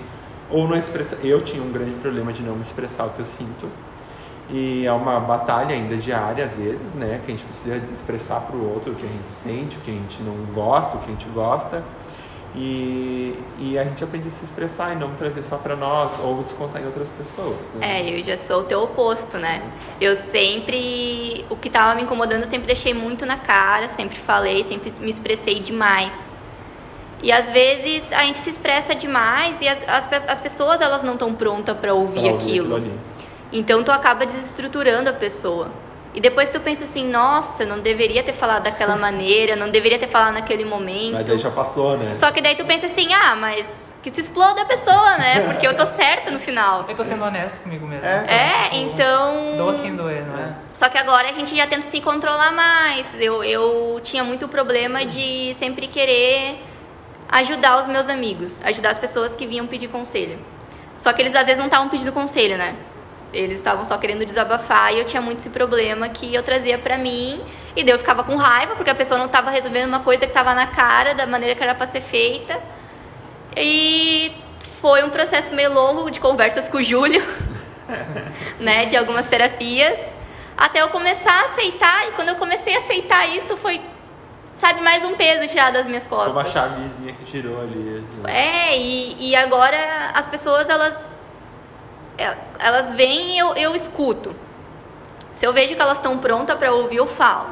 ou 0.50 0.66
não 0.66 0.76
expressa, 0.76 1.16
eu 1.22 1.42
tinha 1.42 1.62
um 1.62 1.70
grande 1.70 1.94
problema 1.96 2.32
de 2.32 2.42
não 2.42 2.54
me 2.54 2.62
expressar 2.62 3.04
o 3.04 3.10
que 3.10 3.20
eu 3.20 3.24
sinto. 3.24 3.68
E 4.50 4.86
é 4.86 4.92
uma 4.92 5.20
batalha 5.20 5.74
ainda 5.74 5.94
diária, 5.96 6.42
às 6.42 6.56
vezes, 6.56 6.94
né? 6.94 7.20
Que 7.24 7.32
a 7.32 7.34
gente 7.34 7.44
precisa 7.44 7.76
expressar 7.92 8.40
para 8.40 8.56
o 8.56 8.72
outro 8.72 8.92
o 8.92 8.94
que 8.94 9.04
a 9.04 9.08
gente 9.08 9.30
sente, 9.30 9.76
o 9.76 9.80
que 9.80 9.90
a 9.90 9.94
gente 9.94 10.22
não 10.22 10.34
gosta, 10.54 10.96
o 10.96 11.00
que 11.00 11.06
a 11.06 11.10
gente 11.10 11.28
gosta. 11.28 11.84
E, 12.54 13.38
e 13.58 13.78
a 13.78 13.84
gente 13.84 14.02
aprende 14.02 14.26
a 14.26 14.30
se 14.30 14.44
expressar 14.44 14.92
e 14.92 14.96
não 14.96 15.14
trazer 15.14 15.42
só 15.42 15.56
para 15.58 15.76
nós 15.76 16.12
ou 16.22 16.42
descontar 16.42 16.82
em 16.82 16.86
outras 16.86 17.08
pessoas. 17.10 17.60
Né? 17.74 18.00
É, 18.00 18.18
eu 18.18 18.22
já 18.22 18.36
sou 18.36 18.60
o 18.60 18.64
teu 18.64 18.82
oposto, 18.82 19.36
né? 19.38 19.62
Eu 20.00 20.16
sempre. 20.16 21.44
O 21.50 21.56
que 21.56 21.68
tava 21.70 21.94
me 21.94 22.02
incomodando, 22.02 22.40
eu 22.42 22.46
sempre 22.48 22.66
deixei 22.66 22.94
muito 22.94 23.26
na 23.26 23.36
cara, 23.36 23.88
sempre 23.88 24.16
falei, 24.18 24.64
sempre 24.64 24.90
me 25.00 25.10
expressei 25.10 25.60
demais. 25.60 26.12
E 27.22 27.30
às 27.32 27.50
vezes 27.50 28.12
a 28.12 28.22
gente 28.22 28.38
se 28.38 28.48
expressa 28.50 28.94
demais 28.94 29.60
e 29.60 29.68
as, 29.68 29.86
as, 29.88 30.28
as 30.28 30.40
pessoas 30.40 30.80
elas 30.80 31.02
não 31.02 31.14
estão 31.14 31.34
prontas 31.34 31.76
para 31.76 31.92
ouvir, 31.92 32.20
Pra 32.22 32.32
ouvir 32.32 32.34
aquilo. 32.50 32.76
ali. 32.76 32.92
Então 33.52 33.82
tu 33.82 33.90
acaba 33.90 34.24
desestruturando 34.24 35.10
a 35.10 35.12
pessoa. 35.12 35.68
E 36.18 36.20
depois 36.20 36.50
tu 36.50 36.58
pensa 36.58 36.82
assim, 36.82 37.06
nossa, 37.06 37.64
não 37.64 37.78
deveria 37.78 38.24
ter 38.24 38.32
falado 38.32 38.64
daquela 38.64 38.96
maneira, 39.06 39.54
não 39.54 39.70
deveria 39.70 40.00
ter 40.00 40.08
falado 40.08 40.34
naquele 40.34 40.64
momento. 40.64 41.12
Mas 41.12 41.24
daí 41.24 41.38
já 41.38 41.48
passou, 41.48 41.96
né? 41.96 42.12
Só 42.12 42.32
que 42.32 42.40
daí 42.40 42.56
tu 42.56 42.64
pensa 42.64 42.86
assim, 42.86 43.14
ah, 43.14 43.36
mas 43.36 43.94
que 44.02 44.10
se 44.10 44.22
exploda 44.22 44.62
a 44.62 44.64
pessoa, 44.64 45.16
né? 45.16 45.42
Porque 45.46 45.64
eu 45.64 45.76
tô 45.76 45.86
certa 45.86 46.32
no 46.32 46.40
final. 46.40 46.86
Eu 46.88 46.96
tô 46.96 47.04
sendo 47.04 47.24
honesto 47.24 47.60
comigo 47.60 47.86
mesmo. 47.86 48.04
É. 48.04 48.24
É, 48.26 48.62
Tipo, 48.64 48.76
então. 48.76 49.56
Doa 49.58 49.74
quem 49.74 49.94
doer, 49.94 50.26
não 50.26 50.36
é? 50.36 50.54
Só 50.72 50.88
que 50.88 50.98
agora 50.98 51.28
a 51.28 51.32
gente 51.32 51.54
já 51.54 51.68
tenta 51.68 51.82
se 51.82 52.00
controlar 52.00 52.50
mais. 52.50 53.06
Eu, 53.20 53.44
eu 53.44 54.00
tinha 54.02 54.24
muito 54.24 54.48
problema 54.48 55.04
de 55.06 55.54
sempre 55.54 55.86
querer 55.86 56.60
ajudar 57.28 57.78
os 57.78 57.86
meus 57.86 58.08
amigos, 58.08 58.60
ajudar 58.64 58.90
as 58.90 58.98
pessoas 58.98 59.36
que 59.36 59.46
vinham 59.46 59.68
pedir 59.68 59.86
conselho. 59.86 60.36
Só 60.96 61.12
que 61.12 61.22
eles 61.22 61.36
às 61.36 61.46
vezes 61.46 61.58
não 61.60 61.66
estavam 61.66 61.88
pedindo 61.88 62.10
conselho, 62.10 62.58
né? 62.58 62.74
Eles 63.32 63.58
estavam 63.58 63.84
só 63.84 63.98
querendo 63.98 64.24
desabafar 64.24 64.94
e 64.94 64.98
eu 65.00 65.04
tinha 65.04 65.20
muito 65.20 65.40
esse 65.40 65.50
problema 65.50 66.08
que 66.08 66.34
eu 66.34 66.42
trazia 66.42 66.78
pra 66.78 66.96
mim 66.96 67.40
e 67.76 67.84
daí 67.84 67.92
eu 67.92 67.98
ficava 67.98 68.24
com 68.24 68.36
raiva 68.36 68.74
porque 68.74 68.88
a 68.90 68.94
pessoa 68.94 69.18
não 69.18 69.28
tava 69.28 69.50
resolvendo 69.50 69.86
uma 69.88 70.00
coisa 70.00 70.26
que 70.26 70.32
tava 70.32 70.54
na 70.54 70.66
cara 70.68 71.14
da 71.14 71.26
maneira 71.26 71.54
que 71.54 71.62
era 71.62 71.74
pra 71.74 71.86
ser 71.86 72.00
feita. 72.00 72.58
E 73.56 74.32
foi 74.80 75.02
um 75.04 75.10
processo 75.10 75.54
meio 75.54 75.72
longo 75.72 76.10
de 76.10 76.20
conversas 76.20 76.68
com 76.68 76.78
o 76.78 76.82
Júlio, 76.82 77.22
né, 78.60 78.86
de 78.86 78.96
algumas 78.96 79.26
terapias, 79.26 79.98
até 80.56 80.80
eu 80.80 80.88
começar 80.88 81.32
a 81.32 81.44
aceitar. 81.46 82.08
E 82.08 82.12
quando 82.12 82.28
eu 82.30 82.36
comecei 82.36 82.76
a 82.76 82.78
aceitar 82.80 83.28
isso, 83.36 83.56
foi, 83.56 83.80
sabe, 84.58 84.80
mais 84.80 85.04
um 85.04 85.14
peso 85.14 85.46
tirado 85.48 85.74
das 85.74 85.86
minhas 85.86 86.06
Foi 86.06 86.16
uma 86.18 86.32
costas. 86.32 86.52
chavezinha 86.52 87.12
que 87.12 87.30
girou 87.30 87.60
ali. 87.60 88.04
É, 88.26 88.76
e, 88.78 89.30
e 89.30 89.36
agora 89.36 90.10
as 90.14 90.26
pessoas, 90.26 90.68
elas, 90.68 91.12
elas 92.58 92.90
vêm 92.92 93.34
e 93.36 93.38
eu, 93.38 93.54
eu 93.56 93.74
escuto. 93.74 94.34
Se 95.32 95.46
eu 95.46 95.52
vejo 95.52 95.74
que 95.74 95.80
elas 95.80 95.98
estão 95.98 96.18
prontas 96.18 96.56
para 96.58 96.72
ouvir, 96.72 96.96
eu 96.96 97.06
falo. 97.06 97.50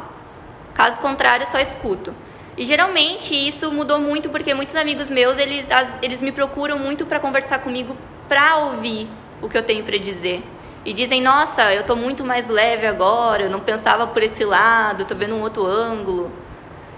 Caso 0.74 1.00
contrário, 1.00 1.44
eu 1.46 1.50
só 1.50 1.58
escuto. 1.60 2.12
E 2.56 2.64
geralmente 2.64 3.34
isso 3.34 3.70
mudou 3.70 3.98
muito 4.00 4.28
porque 4.30 4.52
muitos 4.54 4.74
amigos 4.76 5.08
meus, 5.10 5.38
eles, 5.38 5.70
as- 5.70 5.98
eles 6.02 6.20
me 6.22 6.32
procuram 6.32 6.78
muito 6.78 7.06
para 7.06 7.20
conversar 7.20 7.58
comigo 7.60 7.96
para 8.28 8.56
ouvir 8.56 9.08
o 9.40 9.48
que 9.48 9.56
eu 9.56 9.62
tenho 9.62 9.84
para 9.84 9.98
dizer. 9.98 10.42
E 10.84 10.92
dizem, 10.92 11.20
nossa, 11.20 11.72
eu 11.74 11.82
tô 11.84 11.94
muito 11.96 12.24
mais 12.24 12.48
leve 12.48 12.86
agora, 12.86 13.42
eu 13.44 13.50
não 13.50 13.60
pensava 13.60 14.06
por 14.06 14.22
esse 14.22 14.44
lado, 14.44 15.02
eu 15.02 15.06
tô 15.06 15.14
vendo 15.14 15.34
um 15.34 15.42
outro 15.42 15.66
ângulo. 15.66 16.30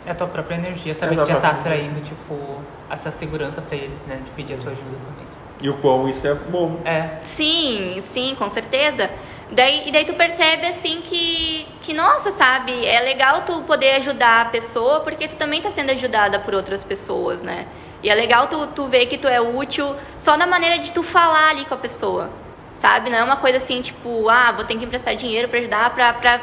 É 0.07 0.11
a 0.11 0.15
tua 0.15 0.27
própria 0.27 0.55
energia 0.57 0.93
É 0.93 0.95
também 0.95 1.19
a 1.19 1.23
que 1.23 1.29
já 1.29 1.35
tá 1.41 1.51
própria 1.51 1.73
atraindo, 1.73 2.01
tipo, 2.01 2.63
essa 2.91 3.11
segurança 3.11 3.61
pra 3.61 3.77
eles, 3.77 4.05
né? 4.07 4.21
De 4.25 4.31
pedir 4.31 4.55
a 4.55 4.59
tua 4.59 4.73
ajuda 4.73 4.97
também. 5.03 5.28
E 5.61 5.69
o 5.69 5.75
quão 5.79 6.09
isso 6.09 6.27
é 6.27 6.35
bom. 6.35 6.81
É, 6.85 7.19
Sim, 7.23 7.99
sim, 8.01 8.37
com 8.39 8.49
certeza. 8.49 9.11
Daí, 9.51 9.89
e 9.89 9.93
daí 9.93 10.05
tu 10.05 10.13
percebe 10.13 10.67
assim 10.67 11.01
que, 11.01 11.67
que, 11.83 11.95
nossa, 11.95 12.31
sabe, 12.31 12.85
é 12.85 13.01
legal 13.01 13.43
tu 13.47 13.63
poder 13.63 13.93
ajudar 13.97 14.43
a 14.43 14.45
pessoa 14.47 15.01
porque 15.01 15.27
tu 15.27 15.37
também 15.37 15.61
tá 15.61 15.71
sendo 15.71 15.91
ajudada 15.91 16.39
por 16.39 16.55
outras 16.55 16.85
pessoas, 16.85 17.43
né? 17.43 17.67
E 18.03 18.11
é 18.11 18.15
legal 18.15 18.47
tu, 18.47 18.67
tu 18.69 18.87
ver 18.89 19.07
que 19.07 19.17
tu 19.17 19.27
é 19.27 19.41
útil 19.41 19.97
só 20.17 20.37
na 20.37 20.47
maneira 20.47 20.79
de 20.79 20.93
tu 20.93 21.03
falar 21.03 21.49
ali 21.49 21.65
com 21.65 21.75
a 21.75 21.79
pessoa, 21.79 22.31
sabe? 22.75 23.09
Não 23.11 23.19
é 23.19 23.23
uma 23.25 23.37
coisa 23.37 23.57
assim, 23.57 23.81
tipo, 23.81 24.29
ah, 24.29 24.53
vou 24.53 24.65
ter 24.65 24.77
que 24.77 24.85
emprestar 24.85 25.17
dinheiro 25.17 25.49
pra 25.49 25.59
ajudar, 25.59 25.91
pra, 25.95 26.13
pra, 26.13 26.41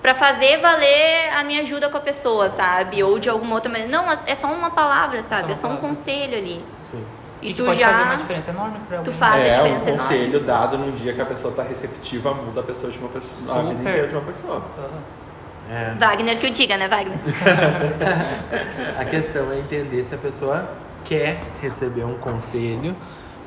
pra 0.00 0.14
fazer 0.14 0.58
valer 0.60 1.28
a 1.34 1.42
minha 1.42 1.62
ajuda 1.62 1.90
com 1.90 1.98
a 1.98 2.00
pessoa, 2.00 2.50
sabe? 2.50 3.02
Ou 3.02 3.18
de 3.18 3.28
alguma 3.28 3.56
outra 3.56 3.70
maneira. 3.70 3.90
Não, 3.92 4.10
é 4.10 4.34
só 4.34 4.46
uma 4.46 4.70
palavra, 4.70 5.24
sabe? 5.24 5.42
uma 5.42 5.52
É 5.52 5.54
só 5.56 5.68
um 5.68 5.76
conselho 5.76 6.38
ali. 6.38 6.64
Sim. 6.78 7.04
E, 7.42 7.48
que 7.48 7.54
tu 7.54 7.64
pode 7.64 7.78
já. 7.80 7.88
fazer 7.90 8.02
uma 8.04 8.16
diferença 8.16 8.50
enorme 8.50 8.76
pra 8.88 8.98
alguém. 8.98 9.12
Tu 9.12 9.18
faz 9.18 9.34
a 9.34 9.38
é 9.38 9.50
diferença 9.50 9.84
um 9.84 9.88
enorme. 9.88 9.98
conselho 9.98 10.40
dado 10.40 10.78
num 10.78 10.92
dia 10.92 11.12
que 11.12 11.20
a 11.20 11.26
pessoa 11.26 11.52
tá 11.54 11.62
receptiva, 11.64 12.32
muda 12.34 12.60
a 12.60 12.64
pessoa 12.64 12.90
de 12.92 12.98
uma 12.98 13.08
pessoa, 13.08 13.52
a 13.58 13.60
vida 13.62 13.74
Super. 13.74 13.88
inteira 13.90 14.08
de 14.08 14.14
uma 14.14 14.22
pessoa. 14.22 14.56
Aham. 14.78 15.22
É. 15.70 15.94
Wagner 15.98 16.38
que 16.38 16.46
o 16.48 16.50
diga, 16.52 16.76
né, 16.76 16.88
Wagner? 16.88 17.16
A 18.98 19.04
questão 19.04 19.50
é 19.52 19.58
entender 19.58 20.02
se 20.04 20.14
a 20.14 20.18
pessoa 20.18 20.68
quer 21.04 21.38
receber 21.60 22.04
um 22.04 22.18
conselho 22.18 22.94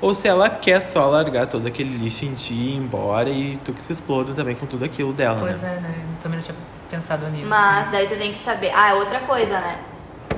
ou 0.01 0.13
se 0.13 0.27
ela 0.27 0.49
quer 0.49 0.79
só 0.81 1.07
largar 1.07 1.47
todo 1.47 1.67
aquele 1.67 1.95
lixo 1.95 2.25
em 2.25 2.33
ti 2.33 2.53
e 2.53 2.71
ir 2.73 2.77
embora 2.77 3.29
e 3.29 3.57
tu 3.57 3.73
que 3.73 3.81
se 3.81 3.93
exploda 3.93 4.33
também 4.33 4.55
com 4.55 4.65
tudo 4.65 4.83
aquilo 4.85 5.13
dela, 5.13 5.37
Pois 5.39 5.61
né? 5.61 5.75
é, 5.77 5.79
né? 5.81 5.95
Também 6.21 6.37
não 6.39 6.43
tinha 6.45 6.55
pensado 6.89 7.27
nisso. 7.27 7.47
Mas 7.47 7.89
daí 7.91 8.07
tu 8.07 8.15
tem 8.17 8.33
que 8.33 8.43
saber. 8.43 8.71
Ah, 8.73 8.89
é 8.91 8.93
outra 8.93 9.19
coisa, 9.21 9.59
né? 9.59 9.77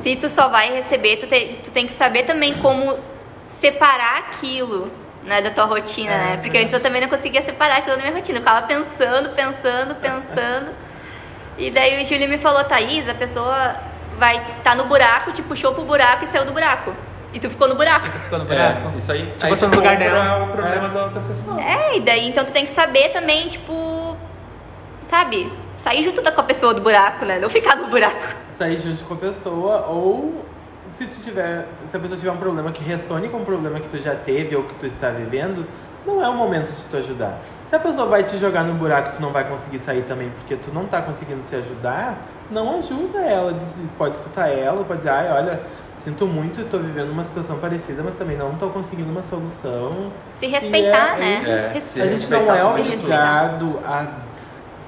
Se 0.02 0.16
tu 0.18 0.30
só 0.30 0.50
vai 0.50 0.72
receber, 0.74 1.18
tu, 1.18 1.28
te- 1.28 1.60
tu 1.64 1.72
tem 1.72 1.88
que 1.88 1.94
saber 1.98 2.24
também 2.24 2.54
como 2.56 2.98
separar 3.60 4.18
aquilo, 4.20 4.92
né, 5.24 5.42
da 5.42 5.52
tua 5.52 5.66
rotina, 5.66 6.12
É, 6.12 6.18
né? 6.18 6.38
Porque 6.42 6.58
é. 6.58 6.62
antes 6.62 6.74
eu 6.74 6.80
também 6.80 7.02
não 7.02 7.10
conseguia 7.10 7.42
separar 7.42 7.78
aquilo 7.78 7.96
da 7.98 8.02
minha 8.04 8.16
rotina. 8.16 8.38
Eu 8.40 8.42
ficava 8.44 8.66
pensando, 8.66 9.30
pensando, 9.36 9.96
pensando. 10.02 10.70
E 11.58 11.72
daí 11.72 12.02
o 12.02 12.06
Júlio 12.06 12.30
me 12.30 12.38
falou, 12.38 12.64
Thaís, 12.64 13.10
a 13.10 13.16
pessoa 13.16 13.76
vai 14.18 14.38
estar 14.58 14.76
no 14.76 14.86
buraco, 14.86 15.32
te 15.32 15.42
puxou 15.42 15.74
pro 15.74 15.84
buraco 15.84 16.26
e 16.26 16.28
saiu 16.28 16.46
do 16.46 16.52
buraco. 16.52 16.94
E 17.34 17.40
tu 17.40 17.50
ficou 17.50 17.68
no 17.68 17.76
buraco. 17.76 18.10
Tu 18.10 18.20
ficou 18.20 18.40
no 18.40 18.46
buraco. 18.46 18.90
É, 18.96 18.98
isso 18.98 19.12
aí. 19.12 19.26
Te 19.38 19.46
aí 19.46 19.56
tu 19.58 19.68
no 19.68 19.76
lugar 19.76 19.98
dela. 19.98 20.44
o 20.44 20.48
problema 20.52 20.90
da 20.90 21.04
outra 21.06 21.22
pessoa. 21.22 21.62
É, 21.62 21.98
e 21.98 22.00
daí 22.00 22.28
então 22.30 22.46
tu 22.46 22.54
tem 22.54 22.66
que 22.66 22.74
saber 22.74 23.10
também, 23.10 23.50
tipo, 23.50 24.16
sabe? 25.04 25.52
Sair 25.78 26.04
junto 26.04 26.22
com 26.22 26.42
a 26.42 26.44
pessoa 26.44 26.74
do 26.74 26.82
buraco, 26.82 27.26
né? 27.26 27.38
Não 27.38 27.50
ficar 27.50 27.76
no 27.76 27.88
buraco. 27.88 28.36
Sair 28.50 28.78
junto 28.78 29.04
com 29.04 29.14
a 29.14 29.18
pessoa 29.18 29.86
ou 29.88 30.46
se 30.90 31.06
tu 31.06 31.22
tiver, 31.22 31.68
se 31.86 31.96
a 31.96 32.00
pessoa 32.00 32.18
tiver 32.18 32.32
um 32.32 32.38
problema 32.38 32.72
que 32.72 32.84
ressone 32.84 33.30
com 33.30 33.38
um 33.38 33.46
problema 33.46 33.80
que 33.80 33.88
tu 33.88 33.98
já 34.00 34.16
teve 34.16 34.56
ou 34.56 34.64
que 34.64 34.76
tu 34.76 34.86
está 34.86 35.10
vivendo, 35.10 35.66
não 36.06 36.24
é 36.24 36.30
o 36.30 36.34
momento 36.34 36.72
de 36.72 36.86
tu 36.86 36.98
ajudar. 36.98 37.40
Se 37.66 37.76
a 37.76 37.80
pessoa 37.80 38.08
vai 38.08 38.24
te 38.24 38.38
jogar 38.38 38.64
no 38.64 38.74
buraco 38.74 39.10
e 39.10 39.12
tu 39.12 39.22
não 39.22 39.32
vai 39.32 39.44
conseguir 39.44 39.80
sair 39.80 40.04
também 40.04 40.30
porque 40.30 40.56
tu 40.56 40.72
não 40.74 40.86
tá 40.86 41.02
conseguindo 41.02 41.42
se 41.44 41.56
ajudar, 41.56 42.18
não 42.50 42.80
ajuda 42.80 43.20
ela. 43.20 43.54
Pode 43.98 44.16
escutar 44.16 44.48
ela, 44.48 44.86
pode 44.86 45.00
dizer, 45.00 45.10
ai, 45.10 45.30
olha, 45.32 45.62
sinto 45.94 46.26
muito, 46.26 46.64
tô 46.70 46.78
vivendo 46.78 47.12
uma 47.12 47.26
situação 47.26 47.60
parecida, 47.60 48.02
mas 48.04 48.16
também 48.16 48.38
não 48.38 48.56
tô 48.56 48.70
conseguindo 48.70 49.10
uma 49.10 49.22
solução. 49.22 50.12
Se 50.30 50.48
respeitar, 50.48 51.18
é- 51.18 51.20
né? 51.20 51.72
é, 51.76 51.80
se 51.80 52.02
A 52.02 52.08
gente 52.08 52.30
não 52.32 52.56
é 52.56 52.64
obrigado 52.64 53.80
a 53.84 54.08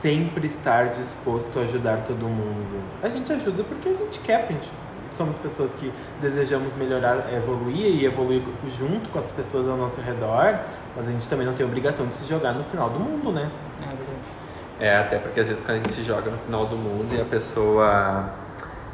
sempre 0.02 0.48
estar 0.48 0.86
disposto 0.88 1.60
a 1.60 1.64
ajudar 1.64 2.02
todo 2.04 2.26
mundo. 2.26 2.82
A 3.04 3.10
gente 3.10 3.34
ajuda 3.34 3.64
porque 3.64 3.90
a 3.90 3.94
gente 3.94 4.20
quer, 4.20 4.40
porque 4.40 4.54
a 4.54 4.56
gente 4.56 4.70
somos 5.16 5.38
pessoas 5.38 5.74
que 5.74 5.92
desejamos 6.22 6.76
melhorar, 6.76 7.34
evoluir 7.34 8.02
e 8.02 8.06
evoluir 8.06 8.42
junto 8.78 9.10
com 9.10 9.20
as 9.20 9.32
pessoas 9.32 9.68
ao 9.68 9.78
nosso 9.78 10.02
redor, 10.02 10.60
mas 10.96 11.08
a 11.08 11.12
gente 11.12 11.28
também 11.28 11.46
não 11.46 11.54
tem 11.54 11.66
obrigação 11.66 12.08
de 12.08 12.14
se 12.14 12.28
jogar 12.28 12.54
no 12.54 12.64
final 12.64 12.90
do 12.90 13.00
mundo, 13.00 13.32
né? 13.32 13.52
É 13.82 13.86
verdade. 13.86 14.40
É, 14.80 14.98
até 14.98 15.20
porque 15.20 15.42
às 15.42 15.48
vezes 15.48 15.62
quando 15.62 15.72
a 15.72 15.76
gente 15.78 15.92
se 15.92 16.04
joga 16.04 16.32
no 16.32 16.38
final 16.38 16.66
do 16.66 16.76
mundo 16.76 17.14
e 17.14 17.22
a 17.22 17.26
pessoa 17.26 18.34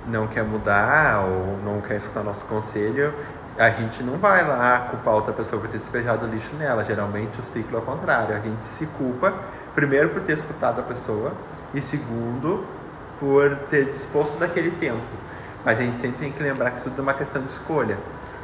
não 0.08 0.28
quer 0.28 0.44
mudar 0.44 1.26
ou 1.26 1.58
não 1.64 1.82
quer 1.82 1.98
escutar 1.98 2.24
nosso 2.24 2.46
conselho, 2.46 3.14
a 3.58 3.70
gente 3.70 4.04
não 4.04 4.18
vai 4.18 4.46
lá 4.46 4.88
culpar 4.90 5.14
outra 5.14 5.34
pessoa 5.34 5.62
por 5.62 5.70
ter 5.70 5.78
despejado 5.78 6.26
lixo 6.28 6.56
nela. 6.56 6.84
Geralmente 6.84 7.40
o 7.40 7.44
ciclo 7.44 7.78
é 7.78 7.80
o 7.80 7.84
contrário. 7.84 8.36
A 8.36 8.40
gente 8.40 8.64
se 8.64 8.86
culpa, 8.86 9.34
primeiro, 9.74 10.10
por 10.10 10.22
ter 10.22 10.34
escutado 10.34 10.80
a 10.80 10.84
pessoa 10.84 11.32
e 11.74 11.82
segundo, 11.82 12.66
por 13.20 13.56
ter 13.70 13.86
disposto 13.92 14.38
daquele 14.38 14.72
tempo. 14.72 15.00
Mas 15.66 15.80
a 15.80 15.82
gente 15.82 15.98
sempre 15.98 16.20
tem 16.20 16.32
que 16.32 16.42
lembrar 16.44 16.72
que 16.72 16.84
tudo 16.84 17.00
é 17.00 17.02
uma 17.02 17.14
questão 17.16 17.42
de 17.42 17.52
escolha. 17.52 17.98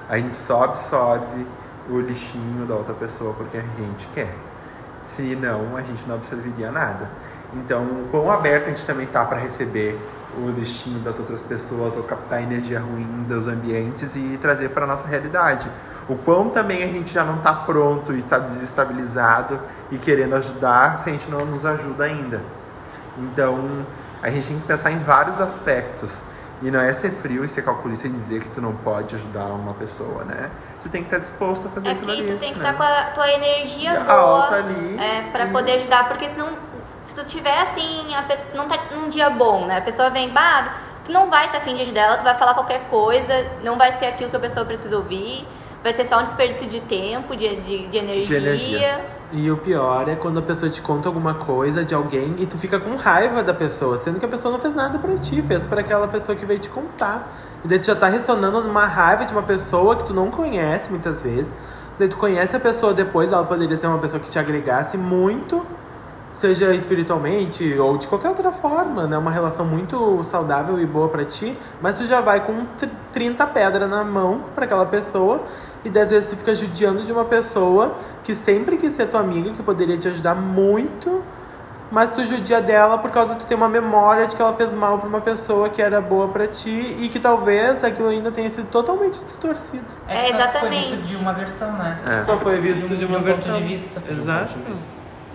A 0.10 0.18
gente 0.18 0.36
só 0.36 0.64
absorve 0.64 1.46
o 1.88 2.00
lixinho 2.00 2.66
da 2.66 2.74
outra 2.74 2.96
pessoa 2.96 3.34
porque 3.34 3.58
a 3.58 3.62
gente 3.62 4.08
quer. 4.14 4.36
Se 5.06 5.36
não, 5.36 5.78
a 5.78 5.82
gente 5.82 6.04
não 6.08 6.16
absorveria 6.16 6.72
nada. 6.72 7.08
Então, 7.54 7.84
o 7.84 8.08
quão 8.10 8.32
aberto 8.32 8.68
a 8.68 8.70
gente 8.70 8.86
também 8.86 9.06
tá 9.06 9.24
para 9.24 9.38
receber 9.38 10.00
o 10.38 10.52
destino 10.52 11.00
das 11.00 11.20
outras 11.20 11.42
pessoas 11.42 11.98
ou 11.98 12.04
captar 12.04 12.42
energia 12.42 12.80
ruim 12.80 13.26
dos 13.28 13.48
ambientes 13.48 14.16
e 14.16 14.40
trazer 14.42 14.70
para 14.70 14.88
nossa 14.88 15.06
realidade. 15.08 15.70
O 16.08 16.16
quão 16.16 16.50
também 16.50 16.84
a 16.84 16.88
gente 16.88 17.14
já 17.14 17.24
não 17.24 17.38
está 17.38 17.54
pronto 17.54 18.14
e 18.14 18.20
está 18.20 18.40
desestabilizado 18.40 19.60
e 19.92 19.98
querendo 19.98 20.36
ajudar 20.36 21.00
se 21.00 21.10
a 21.10 21.14
gente 21.14 21.30
não 21.30 21.46
nos 21.46 21.66
ajuda 21.66 22.06
ainda. 22.06 22.42
Então, 23.18 23.86
a 24.24 24.30
gente 24.30 24.48
tem 24.48 24.60
que 24.60 24.66
pensar 24.66 24.92
em 24.92 25.00
vários 25.00 25.40
aspectos. 25.40 26.20
E 26.62 26.70
não 26.70 26.80
é 26.80 26.94
ser 26.94 27.12
frio 27.12 27.44
e 27.44 27.48
ser 27.48 27.64
calculista 27.64 28.08
e 28.08 28.12
dizer 28.12 28.42
que 28.42 28.50
tu 28.50 28.62
não 28.62 28.74
pode 28.76 29.16
ajudar 29.16 29.46
uma 29.46 29.74
pessoa, 29.74 30.24
né? 30.24 30.50
Tu 30.84 30.90
tem 30.90 31.02
que 31.04 31.08
estar 31.08 31.18
disposto 31.20 31.68
a 31.68 31.72
fazer 31.72 31.88
É 31.90 31.92
aquilo 31.92 32.06
que 32.14 32.22
ali. 32.22 32.32
tu 32.32 32.38
tem 32.38 32.54
que 32.54 32.60
né? 32.60 32.70
estar 32.70 32.78
com 32.78 32.84
a 32.84 33.04
tua 33.14 33.32
energia 33.32 34.00
Alta 34.00 34.12
boa 34.12 34.56
ali. 34.58 34.98
é, 35.00 35.32
pra 35.32 35.46
Hum. 35.46 35.52
poder 35.52 35.72
ajudar, 35.74 36.08
porque 36.08 36.30
senão, 36.30 36.50
se 37.02 37.16
tu 37.20 37.28
tiver 37.28 37.58
assim, 37.58 38.14
a 38.16 38.22
pessoa 38.24 38.48
não 38.54 38.68
tá 38.68 38.78
num 38.92 39.10
dia 39.10 39.30
bom, 39.30 39.66
né? 39.66 39.78
A 39.78 39.82
pessoa 39.82 40.10
vem, 40.12 40.30
bah, 40.30 40.76
tu 41.04 41.12
não 41.12 41.30
vai 41.32 41.48
estar 41.48 41.58
afim 41.58 41.76
de 41.76 41.82
ajudar 41.82 42.02
ela, 42.02 42.18
tu 42.18 42.24
vai 42.24 42.36
falar 42.36 42.54
qualquer 42.54 42.82
coisa, 42.90 43.34
não 43.64 43.76
vai 43.78 43.92
ser 43.94 44.06
aquilo 44.06 44.30
que 44.30 44.36
a 44.36 44.40
pessoa 44.40 44.64
precisa 44.66 44.96
ouvir, 44.98 45.48
vai 45.84 45.94
ser 45.94 46.06
só 46.06 46.20
um 46.20 46.24
desperdício 46.24 46.68
de 46.68 46.80
tempo, 46.82 47.36
de, 47.36 47.56
de, 47.62 47.88
de 47.88 47.98
energia. 47.98 48.38
energia. 48.38 49.06
E 49.34 49.50
o 49.50 49.56
pior 49.56 50.10
é 50.10 50.16
quando 50.16 50.40
a 50.40 50.42
pessoa 50.42 50.70
te 50.70 50.82
conta 50.82 51.08
alguma 51.08 51.34
coisa 51.34 51.86
de 51.86 51.96
alguém 51.96 52.36
e 52.38 52.46
tu 52.46 52.58
fica 52.58 52.78
com 52.78 52.96
raiva 52.98 53.42
da 53.42 53.54
pessoa, 53.54 53.98
sendo 53.98 54.20
que 54.20 54.26
a 54.26 54.28
pessoa 54.28 54.52
não 54.52 54.60
fez 54.60 54.76
nada 54.76 55.00
pra 55.00 55.16
ti, 55.18 55.42
fez 55.42 55.66
pra 55.66 55.80
aquela 55.80 56.06
pessoa 56.08 56.36
que 56.36 56.46
veio 56.46 56.60
te 56.60 56.68
contar. 56.68 57.32
E 57.64 57.68
daí 57.68 57.80
tu 57.80 57.86
já 57.86 57.96
tá 57.96 58.08
ressonando 58.08 58.62
numa 58.62 58.84
raiva 58.86 59.24
de 59.24 59.32
uma 59.32 59.42
pessoa 59.44 59.96
que 59.96 60.04
tu 60.04 60.14
não 60.14 60.30
conhece 60.30 60.90
muitas 60.90 61.22
vezes. 61.22 61.54
Daí 61.98 62.10
tu 62.10 62.18
conhece 62.18 62.58
a 62.58 62.60
pessoa 62.60 62.94
depois, 62.94 63.32
ela 63.32 63.46
poderia 63.46 63.78
ser 63.78 63.88
uma 63.88 64.00
pessoa 64.00 64.20
que 64.20 64.30
te 64.30 64.38
agregasse 64.38 64.98
muito, 64.98 65.66
seja 66.34 66.74
espiritualmente 66.74 67.78
ou 67.80 67.98
de 67.98 68.08
qualquer 68.08 68.30
outra 68.30 68.52
forma, 68.52 69.08
né? 69.08 69.18
Uma 69.18 69.32
relação 69.32 69.66
muito 69.66 70.22
saudável 70.26 70.78
e 70.78 70.86
boa 70.86 71.08
pra 71.08 71.24
ti, 71.24 71.58
mas 71.82 71.98
tu 71.98 72.06
já 72.06 72.20
vai 72.20 72.42
com 72.46 72.66
tr- 72.78 72.88
30 73.14 73.48
pedras 73.48 73.90
na 73.90 74.04
mão 74.04 74.42
pra 74.54 74.66
aquela 74.66 74.86
pessoa 74.86 75.42
e 75.84 75.90
dez 75.90 76.10
vezes 76.10 76.30
tu 76.30 76.38
fica 76.38 76.54
judiando 76.54 77.04
de 77.04 77.12
uma 77.12 77.26
pessoa 77.26 77.96
que 78.24 78.36
sempre 78.36 78.78
quis 78.78 78.94
ser 78.94 79.08
tua 79.08 79.20
amiga, 79.20 79.52
que 79.52 79.64
poderia 79.64 79.98
te 79.98 80.08
ajudar 80.08 80.36
muito, 80.36 81.24
mas 81.92 82.12
tu 82.16 82.26
judia 82.26 82.62
dela 82.62 82.98
por 82.98 83.12
causa 83.12 83.34
que 83.36 83.42
tu 83.42 83.46
tem 83.48 83.58
uma 83.58 83.68
memória 83.68 84.26
de 84.28 84.36
que 84.36 84.42
ela 84.42 84.54
fez 84.54 84.72
mal 84.72 84.98
pra 85.00 85.10
uma 85.10 85.20
pessoa 85.20 85.68
que 85.70 85.82
era 85.82 86.00
boa 86.00 86.28
pra 86.30 86.48
ti 86.48 86.96
e 87.00 87.10
que 87.10 87.20
talvez 87.20 87.84
aquilo 87.84 88.08
ainda 88.08 88.32
tenha 88.32 88.50
sido 88.50 88.68
totalmente 88.70 89.20
distorcido. 89.26 89.84
É, 90.08 90.28
só 90.28 90.36
exatamente. 90.36 90.88
Foi 90.88 90.98
visto 90.98 91.10
de 91.10 91.16
uma 91.18 91.34
versão, 91.34 91.74
né? 91.74 92.00
É. 92.08 92.24
Só 92.24 92.38
foi 92.38 92.62
De 92.62 92.72
visto 92.72 92.94
um, 92.94 92.96
de 92.96 93.06
uma 93.06 93.18
ponto 93.18 93.26
versão. 93.26 93.58
de 93.58 93.64
vista. 93.64 94.02
Exato. 94.10 94.54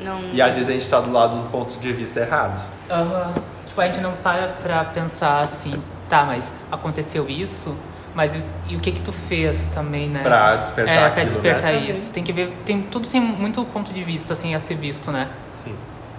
Não... 0.00 0.20
E 0.32 0.40
às 0.40 0.54
vezes 0.54 0.68
a 0.68 0.72
gente 0.72 0.88
tá 0.88 1.00
do 1.00 1.12
lado 1.12 1.42
do 1.42 1.50
ponto 1.50 1.76
de 1.78 1.92
vista 1.92 2.20
errado. 2.20 2.62
Aham. 2.90 3.32
Tipo, 3.66 3.80
a 3.80 3.86
gente 3.88 4.00
não 4.00 4.12
para 4.12 4.48
pra 4.62 4.84
pensar 4.84 5.40
assim, 5.40 5.74
tá, 6.08 6.24
mas 6.24 6.50
aconteceu 6.72 7.28
isso, 7.28 7.76
mas 8.16 8.34
e, 8.34 8.42
e 8.70 8.76
o 8.76 8.80
que 8.80 8.90
que 8.90 9.02
tu 9.02 9.12
fez 9.12 9.66
também, 9.66 10.08
né? 10.08 10.22
Pra 10.22 10.56
despertar 10.56 10.92
É, 10.92 10.98
pra 10.98 11.06
aquilo, 11.08 11.26
despertar 11.26 11.72
né? 11.74 11.78
isso. 11.90 12.10
Tem 12.10 12.24
que 12.24 12.32
ver, 12.32 12.50
tem 12.64 12.82
tudo 12.82 13.06
tem 13.08 13.20
muito 13.20 13.62
ponto 13.66 13.92
de 13.92 14.02
vista, 14.02 14.32
assim, 14.32 14.54
a 14.54 14.58
ser 14.58 14.74
visto, 14.76 15.12
né? 15.12 15.28
Sim. 15.62 15.74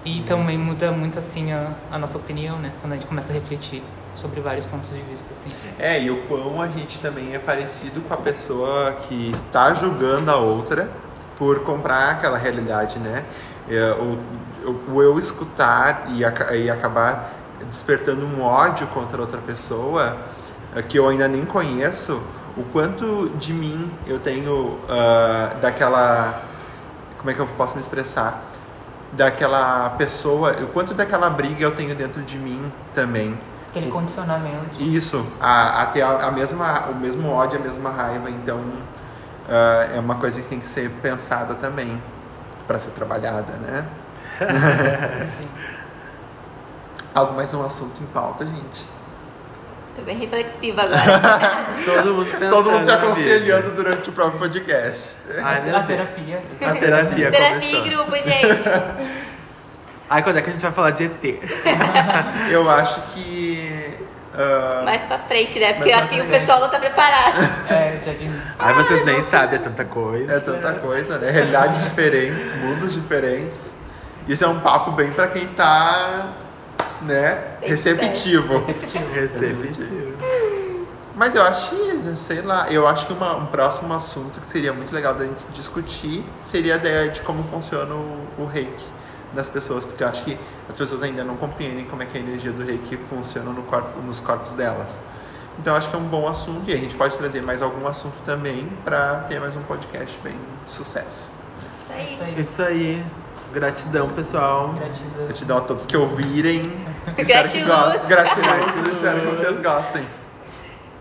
E 0.05 0.21
também 0.21 0.57
muda 0.57 0.91
muito, 0.91 1.19
assim, 1.19 1.51
a, 1.51 1.71
a 1.91 1.97
nossa 1.97 2.17
opinião, 2.17 2.57
né? 2.59 2.71
Quando 2.79 2.93
a 2.93 2.95
gente 2.95 3.07
começa 3.07 3.31
a 3.31 3.35
refletir 3.35 3.83
sobre 4.15 4.39
vários 4.39 4.65
pontos 4.65 4.89
de 4.91 5.01
vista, 5.01 5.27
assim. 5.31 5.49
É, 5.77 6.01
e 6.01 6.09
o 6.09 6.21
quão 6.27 6.61
a 6.61 6.67
gente 6.67 6.99
também 6.99 7.33
é 7.35 7.39
parecido 7.39 7.99
com 8.01 8.13
a 8.13 8.17
pessoa 8.17 8.93
que 9.07 9.31
está 9.31 9.73
julgando 9.73 10.31
a 10.31 10.37
outra 10.37 10.89
por 11.37 11.59
comprar 11.61 12.11
aquela 12.11 12.37
realidade, 12.37 12.99
né? 12.99 13.25
É, 13.69 13.91
o, 13.91 14.17
o, 14.93 15.01
eu 15.03 15.19
escutar 15.19 16.07
e, 16.13 16.23
aca- 16.23 16.55
e 16.55 16.69
acabar 16.69 17.33
despertando 17.67 18.25
um 18.25 18.41
ódio 18.41 18.87
contra 18.87 19.19
outra 19.21 19.39
pessoa 19.39 20.17
que 20.81 20.97
eu 20.97 21.07
ainda 21.07 21.27
nem 21.27 21.45
conheço, 21.45 22.21
o 22.57 22.63
quanto 22.63 23.29
de 23.37 23.53
mim 23.53 23.91
eu 24.05 24.19
tenho 24.19 24.79
ah, 24.89 25.55
daquela. 25.61 26.43
Como 27.17 27.29
é 27.29 27.33
que 27.33 27.39
eu 27.39 27.47
posso 27.47 27.75
me 27.75 27.81
expressar? 27.81 28.43
Daquela 29.13 29.91
pessoa, 29.91 30.51
o 30.61 30.67
quanto 30.67 30.93
daquela 30.93 31.29
briga 31.29 31.63
eu 31.63 31.75
tenho 31.75 31.95
dentro 31.95 32.21
de 32.23 32.37
mim 32.37 32.71
também. 32.93 33.37
Aquele 33.69 33.89
condicionamento. 33.89 34.81
Isso, 34.81 35.25
a, 35.39 35.83
a 35.83 35.85
ter 35.87 36.01
a, 36.01 36.27
a 36.27 36.31
mesma, 36.31 36.87
o 36.87 36.95
mesmo 36.95 37.29
ódio, 37.29 37.59
a 37.59 37.61
mesma 37.61 37.89
raiva. 37.89 38.29
Então, 38.29 38.59
ah, 39.47 39.89
é 39.95 39.99
uma 39.99 40.15
coisa 40.15 40.41
que 40.41 40.47
tem 40.47 40.59
que 40.59 40.67
ser 40.67 40.89
pensada 41.01 41.55
também 41.55 42.01
para 42.67 42.79
ser 42.79 42.91
trabalhada, 42.91 43.53
né? 43.53 43.85
Sim. 45.37 45.47
Algo 47.15 47.33
mais 47.33 47.53
um 47.53 47.65
assunto 47.65 48.01
em 48.03 48.05
pauta, 48.07 48.45
gente. 48.45 48.96
Tô 49.97 50.03
bem 50.03 50.15
reflexiva 50.17 50.83
agora. 50.83 51.65
Todo 51.83 52.13
mundo 52.13 52.25
pensando 52.31 52.49
Todo 52.51 52.71
mundo 52.71 52.83
se 52.83 52.87
na 52.91 52.95
vida. 52.97 53.07
aconselhando 53.07 53.71
durante 53.71 54.09
o 54.09 54.13
próprio 54.13 54.39
podcast. 54.39 55.15
Ai, 55.43 55.61
meu 55.63 55.75
A 55.75 55.79
Deus. 55.79 55.85
terapia. 55.87 56.41
A 56.61 56.75
terapia 56.75 57.31
Terapia 57.31 57.77
em 57.79 57.83
grupo, 57.89 58.15
gente. 58.15 58.69
Ai, 60.09 60.23
quando 60.23 60.37
é 60.37 60.41
que 60.41 60.49
a 60.49 60.53
gente 60.53 60.61
vai 60.61 60.71
falar 60.71 60.91
de 60.91 61.03
ET? 61.05 61.23
Eu 62.49 62.69
acho 62.69 63.01
que. 63.13 63.97
ah, 64.37 64.81
Mais 64.85 65.01
pra 65.03 65.17
frente, 65.17 65.59
né? 65.59 65.73
Porque 65.73 65.91
Mais 65.91 65.93
eu 65.93 65.97
acho 65.99 66.09
que 66.09 66.21
o 66.21 66.25
frente. 66.25 66.39
pessoal 66.39 66.59
não 66.61 66.69
tá 66.69 66.79
preparado. 66.79 67.37
É, 67.69 67.99
já 68.05 68.11
início. 68.13 68.41
Ai, 68.59 68.73
vocês 68.75 69.03
nem 69.03 69.23
sabem, 69.23 69.59
é 69.59 69.61
tanta 69.63 69.83
coisa. 69.83 70.31
É 70.31 70.39
tanta 70.39 70.73
coisa, 70.73 71.17
né? 71.17 71.29
Realidades 71.31 71.83
diferentes, 71.83 72.55
mundos 72.55 72.93
diferentes. 72.93 73.75
Isso 74.27 74.45
é 74.45 74.47
um 74.47 74.59
papo 74.59 74.91
bem 74.91 75.11
pra 75.11 75.27
quem 75.27 75.47
tá, 75.47 76.27
né, 77.01 77.57
receptivo. 77.61 78.57
Receptivo. 78.57 79.13
Receptivo. 79.13 80.17
Mas 81.15 81.33
eu 81.33 81.41
acho 81.41 81.69
que, 81.71 82.13
sei 82.17 82.41
lá, 82.43 82.71
eu 82.71 82.87
acho 82.87 83.07
que 83.07 83.13
uma- 83.13 83.35
um 83.37 83.47
próximo 83.47 83.91
assunto 83.93 84.39
que 84.39 84.45
seria 84.47 84.71
muito 84.71 84.93
legal 84.93 85.15
da 85.15 85.25
gente 85.25 85.43
discutir 85.53 86.23
seria 86.45 86.75
a 86.75 86.77
ideia 86.77 87.09
de 87.09 87.21
como 87.21 87.43
funciona 87.45 87.93
o, 87.95 88.27
o 88.37 88.45
reiki 88.45 88.85
nas 89.33 89.49
pessoas, 89.49 89.83
porque 89.83 90.03
eu 90.03 90.07
acho 90.07 90.23
que 90.23 90.37
as 90.69 90.75
pessoas 90.75 91.01
ainda 91.01 91.23
não 91.23 91.35
compreendem 91.35 91.85
como 91.85 92.03
é 92.03 92.05
que 92.05 92.17
a 92.17 92.21
energia 92.21 92.51
do 92.51 92.63
reiki 92.63 92.97
funciona 93.09 93.49
no 93.51 93.63
corpo, 93.63 93.99
nos 94.01 94.19
corpos 94.19 94.53
delas. 94.53 94.89
Então 95.59 95.73
eu 95.73 95.77
acho 95.79 95.89
que 95.89 95.95
é 95.95 95.99
um 95.99 96.03
bom 96.03 96.27
assunto 96.27 96.69
e 96.69 96.73
a 96.73 96.77
gente 96.77 96.95
pode 96.95 97.17
trazer 97.17 97.41
mais 97.41 97.63
algum 97.63 97.87
assunto 97.87 98.13
também 98.23 98.69
pra 98.85 99.25
ter 99.27 99.39
mais 99.39 99.55
um 99.55 99.63
podcast 99.63 100.15
bem 100.23 100.35
de 100.65 100.71
sucesso. 100.71 101.31
Isso 101.73 102.21
aí. 102.23 102.39
Isso 102.41 102.61
aí. 102.61 103.03
Gratidão, 103.53 104.09
pessoal. 104.09 104.73
Gratidão. 104.73 105.25
Gratidão 105.25 105.57
a 105.57 105.61
todos 105.61 105.85
que 105.85 105.97
ouvirem. 105.97 106.71
Espero 107.17 107.49
que 107.49 107.63
gostem. 107.63 108.07
Gratiluz. 108.07 108.93
Espero 108.93 109.21
que 109.21 109.27
vocês 109.27 109.61
gostem. 109.61 110.05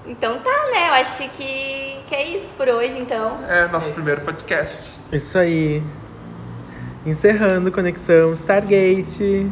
Então 0.07 0.39
tá, 0.39 0.67
né? 0.73 0.89
Eu 0.89 0.95
acho 0.95 1.29
que, 1.31 2.01
que 2.07 2.15
é 2.15 2.37
isso 2.37 2.55
por 2.55 2.69
hoje, 2.69 2.97
então. 2.99 3.39
É 3.49 3.67
nosso 3.69 3.91
primeiro 3.93 4.21
podcast. 4.21 5.01
Isso 5.13 5.37
aí. 5.37 5.83
Encerrando 7.05 7.73
Conexão 7.73 8.33
Stargate. 8.33 9.51